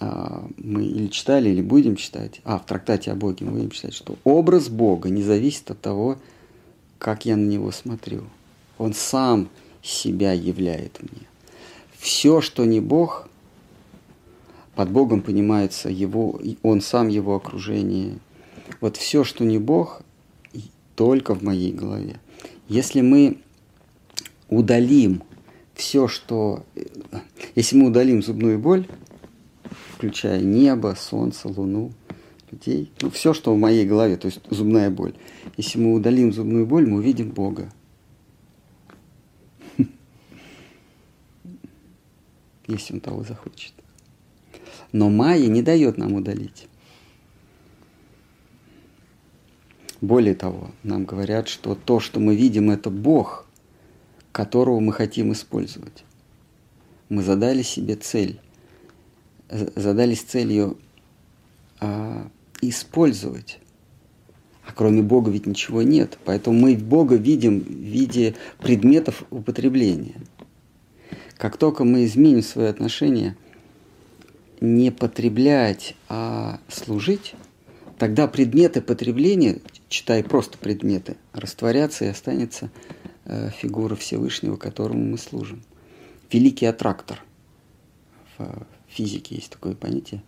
А, 0.00 0.48
мы 0.56 0.86
или 0.86 1.08
читали, 1.08 1.50
или 1.50 1.60
будем 1.60 1.96
читать, 1.96 2.40
а 2.44 2.58
в 2.58 2.64
трактате 2.64 3.12
о 3.12 3.14
Боге 3.14 3.44
мы 3.44 3.52
будем 3.52 3.70
читать, 3.70 3.92
что 3.92 4.16
образ 4.24 4.70
Бога 4.70 5.10
не 5.10 5.22
зависит 5.22 5.70
от 5.70 5.82
того, 5.82 6.16
как 6.98 7.26
я 7.26 7.36
на 7.36 7.46
него 7.46 7.70
смотрю. 7.70 8.22
Он 8.78 8.94
сам 8.94 9.50
себя 9.82 10.32
являет 10.32 11.02
мне. 11.02 11.26
Все, 11.98 12.40
что 12.40 12.64
не 12.64 12.80
Бог, 12.80 13.28
под 14.74 14.90
Богом 14.90 15.22
понимается 15.22 15.88
его, 15.88 16.40
он 16.62 16.80
сам 16.80 17.08
его 17.08 17.34
окружение. 17.34 18.18
Вот 18.80 18.96
все, 18.96 19.24
что 19.24 19.44
не 19.44 19.58
Бог, 19.58 20.02
только 20.94 21.34
в 21.34 21.42
моей 21.42 21.72
голове. 21.72 22.20
Если 22.68 23.00
мы 23.00 23.38
удалим 24.48 25.22
все, 25.74 26.08
что... 26.08 26.64
Если 27.54 27.76
мы 27.76 27.88
удалим 27.88 28.22
зубную 28.22 28.58
боль, 28.58 28.86
включая 29.94 30.40
небо, 30.40 30.96
солнце, 30.98 31.48
луну, 31.48 31.92
людей, 32.50 32.90
ну, 33.00 33.10
все, 33.10 33.34
что 33.34 33.54
в 33.54 33.58
моей 33.58 33.86
голове, 33.86 34.16
то 34.16 34.26
есть 34.26 34.40
зубная 34.50 34.90
боль. 34.90 35.14
Если 35.56 35.78
мы 35.78 35.94
удалим 35.94 36.32
зубную 36.32 36.66
боль, 36.66 36.86
мы 36.86 36.98
увидим 36.98 37.30
Бога. 37.30 37.72
Если 42.66 42.94
он 42.94 43.00
того 43.00 43.24
захочет. 43.24 43.72
Но 44.92 45.08
Майя 45.08 45.48
не 45.48 45.62
дает 45.62 45.96
нам 45.98 46.14
удалить. 46.14 46.68
Более 50.00 50.34
того, 50.34 50.70
нам 50.82 51.04
говорят, 51.04 51.48
что 51.48 51.74
то, 51.74 52.00
что 52.00 52.20
мы 52.20 52.34
видим, 52.34 52.70
это 52.70 52.90
Бог, 52.90 53.46
которого 54.32 54.80
мы 54.80 54.92
хотим 54.92 55.32
использовать. 55.32 56.04
Мы 57.08 57.22
задали 57.22 57.62
себе 57.62 57.94
цель, 57.94 58.40
задались 59.48 60.22
целью 60.22 60.78
а, 61.80 62.28
использовать. 62.60 63.60
А 64.66 64.72
кроме 64.72 65.02
Бога 65.02 65.30
ведь 65.30 65.46
ничего 65.46 65.82
нет. 65.82 66.18
Поэтому 66.24 66.58
мы 66.58 66.76
Бога 66.76 67.16
видим 67.16 67.60
в 67.60 67.68
виде 67.68 68.34
предметов 68.58 69.24
употребления. 69.30 70.14
Как 71.36 71.56
только 71.56 71.84
мы 71.84 72.04
изменим 72.04 72.42
свое 72.42 72.68
отношение 72.68 73.36
не 74.62 74.92
потреблять, 74.92 75.96
а 76.08 76.60
служить, 76.68 77.34
тогда 77.98 78.28
предметы 78.28 78.80
потребления, 78.80 79.58
читай 79.88 80.22
просто 80.22 80.56
предметы, 80.56 81.16
растворятся 81.32 82.04
и 82.04 82.08
останется 82.08 82.70
э, 83.24 83.50
фигура 83.50 83.96
Всевышнего, 83.96 84.56
которому 84.56 85.04
мы 85.04 85.18
служим. 85.18 85.62
Великий 86.30 86.66
аттрактор. 86.66 87.22
В 88.38 88.64
физике 88.88 89.34
есть 89.34 89.50
такое 89.50 89.74
понятие. 89.74 90.22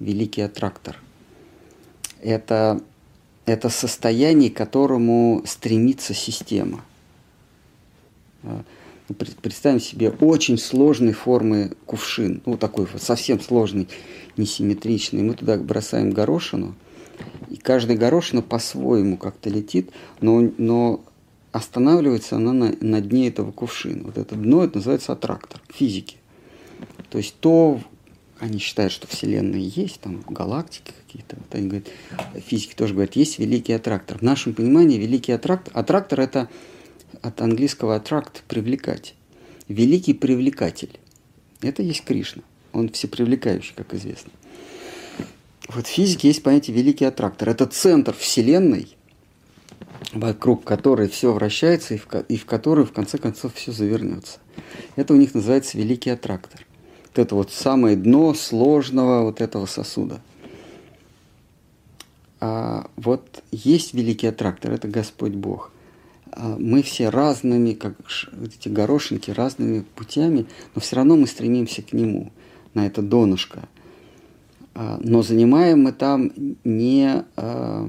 Великий 0.00 0.40
аттрактор. 0.40 0.98
Это, 2.22 2.80
это 3.44 3.68
состояние, 3.68 4.50
к 4.50 4.56
которому 4.56 5.42
стремится 5.46 6.14
система. 6.14 6.82
Представим 9.42 9.80
себе 9.80 10.10
очень 10.10 10.56
сложной 10.56 11.12
формы 11.12 11.72
кувшин, 11.84 12.40
ну 12.46 12.56
такой 12.56 12.86
совсем 12.96 13.38
сложный, 13.38 13.88
несимметричный. 14.38 15.22
Мы 15.22 15.34
туда 15.34 15.58
бросаем 15.58 16.10
горошину, 16.10 16.74
и 17.50 17.56
каждая 17.56 17.98
горошина 17.98 18.40
по-своему 18.40 19.18
как-то 19.18 19.50
летит, 19.50 19.90
но, 20.22 20.50
но 20.56 21.04
останавливается 21.52 22.36
она 22.36 22.52
на, 22.52 22.74
на 22.80 23.00
дне 23.02 23.28
этого 23.28 23.52
кувшина. 23.52 24.04
Вот 24.04 24.16
это 24.16 24.36
дно, 24.36 24.64
это 24.64 24.78
называется 24.78 25.12
аттрактор 25.12 25.60
физики. 25.72 26.16
То 27.10 27.18
есть 27.18 27.36
то, 27.40 27.80
они 28.40 28.58
считают, 28.58 28.92
что 28.92 29.06
Вселенная 29.06 29.60
есть, 29.60 30.00
там 30.00 30.24
галактики 30.28 30.92
какие-то. 31.06 31.36
Вот 31.36 31.54
они 31.54 31.68
говорят, 31.68 31.88
физики 32.46 32.74
тоже 32.74 32.94
говорят, 32.94 33.16
есть 33.16 33.38
великий 33.38 33.74
аттрактор. 33.74 34.18
В 34.18 34.22
нашем 34.22 34.54
понимании 34.54 34.98
великий 34.98 35.32
аттрактор, 35.32 35.76
аттрактор 35.76 36.20
это 36.20 36.48
от 37.22 37.40
английского 37.40 37.98
attract– 37.98 38.42
привлекать. 38.48 39.14
Великий 39.68 40.14
привлекатель. 40.14 40.98
Это 41.62 41.82
есть 41.82 42.04
Кришна. 42.04 42.42
Он 42.72 42.88
всепривлекающий, 42.90 43.74
как 43.74 43.94
известно. 43.94 44.32
Вот 45.68 45.86
в 45.86 45.90
физике 45.90 46.28
есть 46.28 46.42
понятие 46.42 46.76
великий 46.76 47.04
аттрактор. 47.06 47.48
Это 47.48 47.66
центр 47.66 48.14
Вселенной, 48.14 48.94
вокруг 50.12 50.64
которой 50.64 51.08
все 51.08 51.32
вращается 51.32 51.94
и 51.94 51.98
в, 51.98 52.06
и 52.28 52.36
в 52.36 52.44
которой 52.44 52.84
в 52.84 52.92
конце 52.92 53.18
концов 53.18 53.54
все 53.54 53.72
завернется. 53.72 54.38
Это 54.96 55.14
у 55.14 55.16
них 55.16 55.34
называется 55.34 55.78
великий 55.78 56.10
аттрактор. 56.10 56.66
Вот 57.06 57.18
это 57.18 57.34
вот 57.34 57.52
самое 57.52 57.96
дно 57.96 58.34
сложного 58.34 59.22
вот 59.22 59.40
этого 59.40 59.66
сосуда. 59.66 60.20
А 62.40 62.90
вот 62.96 63.42
есть 63.52 63.94
великий 63.94 64.26
аттрактор, 64.26 64.72
это 64.72 64.86
Господь 64.88 65.32
Бог. 65.32 65.72
А, 66.36 66.56
мы 66.58 66.82
все 66.82 67.10
разными, 67.10 67.74
как 67.74 67.94
эти 68.42 68.68
горошинки, 68.68 69.30
разными 69.30 69.84
путями, 69.94 70.46
но 70.74 70.80
все 70.80 70.96
равно 70.96 71.16
мы 71.16 71.28
стремимся 71.28 71.82
к 71.82 71.92
нему, 71.92 72.32
на 72.74 72.86
это 72.86 73.02
донышко. 73.02 73.68
А, 74.74 74.98
но 75.00 75.22
занимаем 75.22 75.84
мы 75.84 75.92
там 75.92 76.32
не, 76.64 77.24
а, 77.36 77.88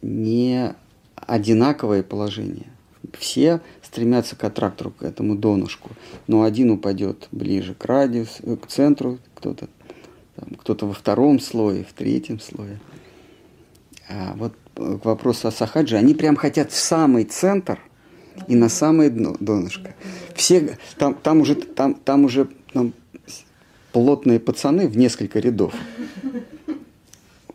не 0.00 0.74
одинаковое 1.14 2.02
положение. 2.02 2.68
Все 3.18 3.60
стремятся 3.82 4.34
к 4.34 4.42
аттрактору, 4.44 4.90
к 4.90 5.02
этому 5.02 5.36
донышку, 5.36 5.90
но 6.26 6.42
один 6.42 6.70
упадет 6.70 7.28
ближе 7.32 7.74
к 7.74 7.84
радиусу, 7.84 8.56
к 8.56 8.66
центру, 8.66 9.18
кто-то 9.34 9.68
кто-то 10.58 10.86
во 10.86 10.94
втором 10.94 11.38
слое, 11.38 11.84
в 11.84 11.92
третьем 11.92 12.40
слое. 12.40 12.80
А 14.16 14.34
вот 14.36 14.54
к 14.74 15.04
вопросу 15.04 15.48
о 15.48 15.50
Сахаджи, 15.50 15.96
они 15.96 16.14
прям 16.14 16.36
хотят 16.36 16.70
в 16.70 16.76
самый 16.76 17.24
центр 17.24 17.80
и 18.46 18.54
на 18.54 18.68
самое 18.68 19.10
дно, 19.10 19.36
донышко. 19.40 19.94
Все, 20.34 20.78
там, 20.98 21.14
там 21.14 21.40
уже, 21.40 21.56
там, 21.56 21.94
там 21.94 22.24
уже 22.24 22.48
там, 22.72 22.92
плотные 23.92 24.38
пацаны 24.38 24.88
в 24.88 24.96
несколько 24.96 25.40
рядов. 25.40 25.74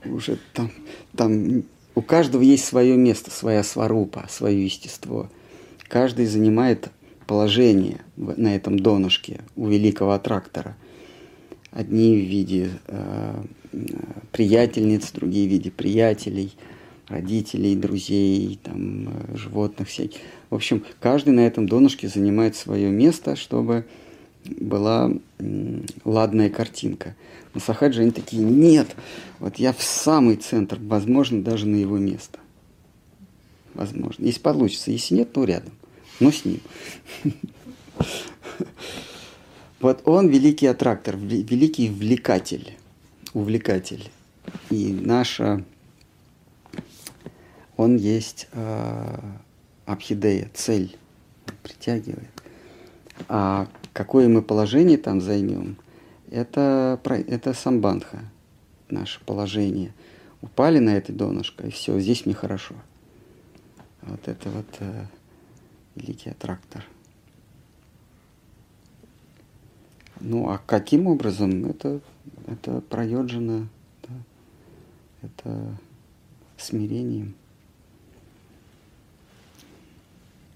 Уже 0.03 0.37
там, 0.53 0.71
там 1.15 1.63
у 1.95 2.01
каждого 2.01 2.41
есть 2.41 2.65
свое 2.65 2.97
место, 2.97 3.31
своя 3.31 3.63
сварупа, 3.63 4.25
свое 4.29 4.63
естество. 4.63 5.29
Каждый 5.87 6.25
занимает 6.25 6.89
положение 7.25 8.01
на 8.17 8.55
этом 8.55 8.79
донышке 8.79 9.41
у 9.55 9.67
великого 9.67 10.11
аттрактора. 10.11 10.75
Одни 11.71 12.15
в 12.15 12.25
виде 12.25 12.71
э, 12.87 13.43
приятельниц, 14.31 15.11
другие 15.11 15.47
в 15.47 15.51
виде 15.51 15.71
приятелей– 15.71 16.53
родителей, 17.09 17.75
друзей, 17.75 18.59
там, 18.63 19.09
животных 19.35 19.89
всяких. 19.89 20.19
В 20.49 20.55
общем, 20.55 20.85
каждый 20.99 21.33
на 21.33 21.41
этом 21.41 21.67
донышке 21.67 22.07
занимает 22.07 22.55
свое 22.55 22.89
место, 22.89 23.35
чтобы 23.35 23.85
была 24.45 25.11
ладная 26.05 26.49
картинка. 26.49 27.15
На 27.53 27.59
Сахаджи 27.59 28.01
они 28.01 28.11
такие, 28.11 28.43
нет, 28.43 28.87
вот 29.39 29.57
я 29.57 29.73
в 29.73 29.81
самый 29.81 30.35
центр, 30.35 30.77
возможно, 30.79 31.41
даже 31.43 31.65
на 31.65 31.75
его 31.75 31.97
место. 31.97 32.39
Возможно. 33.73 34.23
Если 34.23 34.39
получится, 34.39 34.91
если 34.91 35.15
нет, 35.15 35.33
то 35.33 35.43
рядом, 35.43 35.73
но 36.19 36.31
с 36.31 36.45
ним. 36.45 36.61
Вот 39.81 40.01
он 40.03 40.27
великий 40.27 40.67
аттрактор, 40.67 41.15
великий 41.15 41.87
влекатель, 41.87 42.73
увлекатель. 43.33 44.09
И 44.69 44.91
наша 44.93 45.63
он 47.77 47.95
есть 47.95 48.47
э, 48.51 49.19
Абхидея, 49.85 50.49
цель 50.53 50.97
притягивает. 51.63 52.29
А 53.27 53.67
какое 53.93 54.27
мы 54.27 54.41
положение 54.41 54.97
там 54.97 55.21
займем, 55.21 55.77
это, 56.29 56.99
это 57.05 57.53
самбандха, 57.53 58.19
наше 58.89 59.23
положение. 59.25 59.93
Упали 60.41 60.79
на 60.79 60.91
это 60.91 61.11
донышко, 61.11 61.67
и 61.67 61.71
все, 61.71 61.99
здесь 61.99 62.25
мне 62.25 62.35
хорошо. 62.35 62.75
Вот 64.01 64.27
это 64.27 64.49
вот 64.49 64.67
э, 64.79 65.05
великий 65.95 66.29
аттрактор. 66.29 66.85
Ну, 70.19 70.49
а 70.49 70.57
каким 70.57 71.07
образом? 71.07 71.65
Это, 71.65 72.01
это 72.47 72.81
проеджено, 72.81 73.67
да? 74.03 74.13
это 75.21 75.77
смирением 76.57 77.35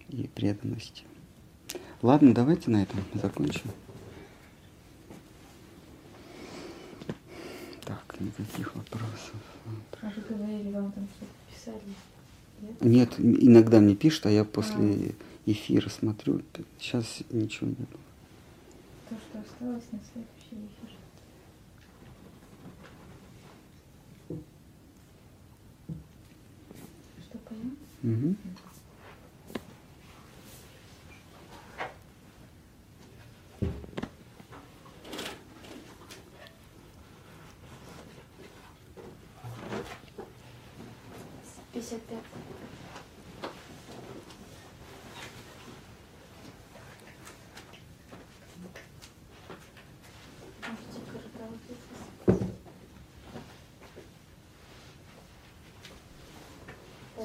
и 0.09 0.27
преданностью. 0.27 1.07
Ладно, 2.01 2.33
давайте 2.33 2.69
на 2.69 2.83
этом 2.83 2.99
закончим. 3.13 3.71
Так, 7.85 8.19
никаких 8.19 8.75
вопросов. 8.75 9.35
А 10.01 10.11
вы 10.15 10.35
говорили, 10.35 10.71
вам 10.71 10.91
там 10.91 11.07
что-то 11.15 11.31
писали? 11.49 11.81
Нет? 12.81 13.17
нет, 13.17 13.19
иногда 13.19 13.79
мне 13.79 13.95
пишут, 13.95 14.25
а 14.25 14.31
я 14.31 14.45
после 14.45 14.75
а. 14.75 15.13
эфира 15.45 15.89
смотрю. 15.89 16.41
Сейчас 16.79 17.23
ничего 17.29 17.69
нет. 17.69 17.89
То, 19.09 19.15
что 19.15 19.39
осталось 19.39 19.83
на 19.91 19.99
следующий 19.99 20.67
эфир. 20.67 20.89
Что 27.23 27.37
поем? 28.03 28.13
Угу. 28.13 28.35
Пятьдесят 41.71 42.01
пять. 42.03 42.19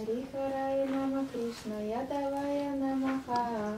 Харихарая 0.08 0.86
Нама 0.86 1.26
Кришна 1.30 1.78
Ядавая 1.84 2.72
Намаха 2.80 3.76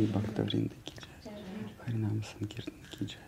हरि 0.00 0.08
भक्त 0.12 0.38
वृंद 0.40 0.74
की 0.86 0.94
जय 1.24 1.30
हरि 1.80 1.98
नाम 1.98 2.20
संकीर्तन 2.28 2.88
की 2.92 3.06
जय 3.06 3.19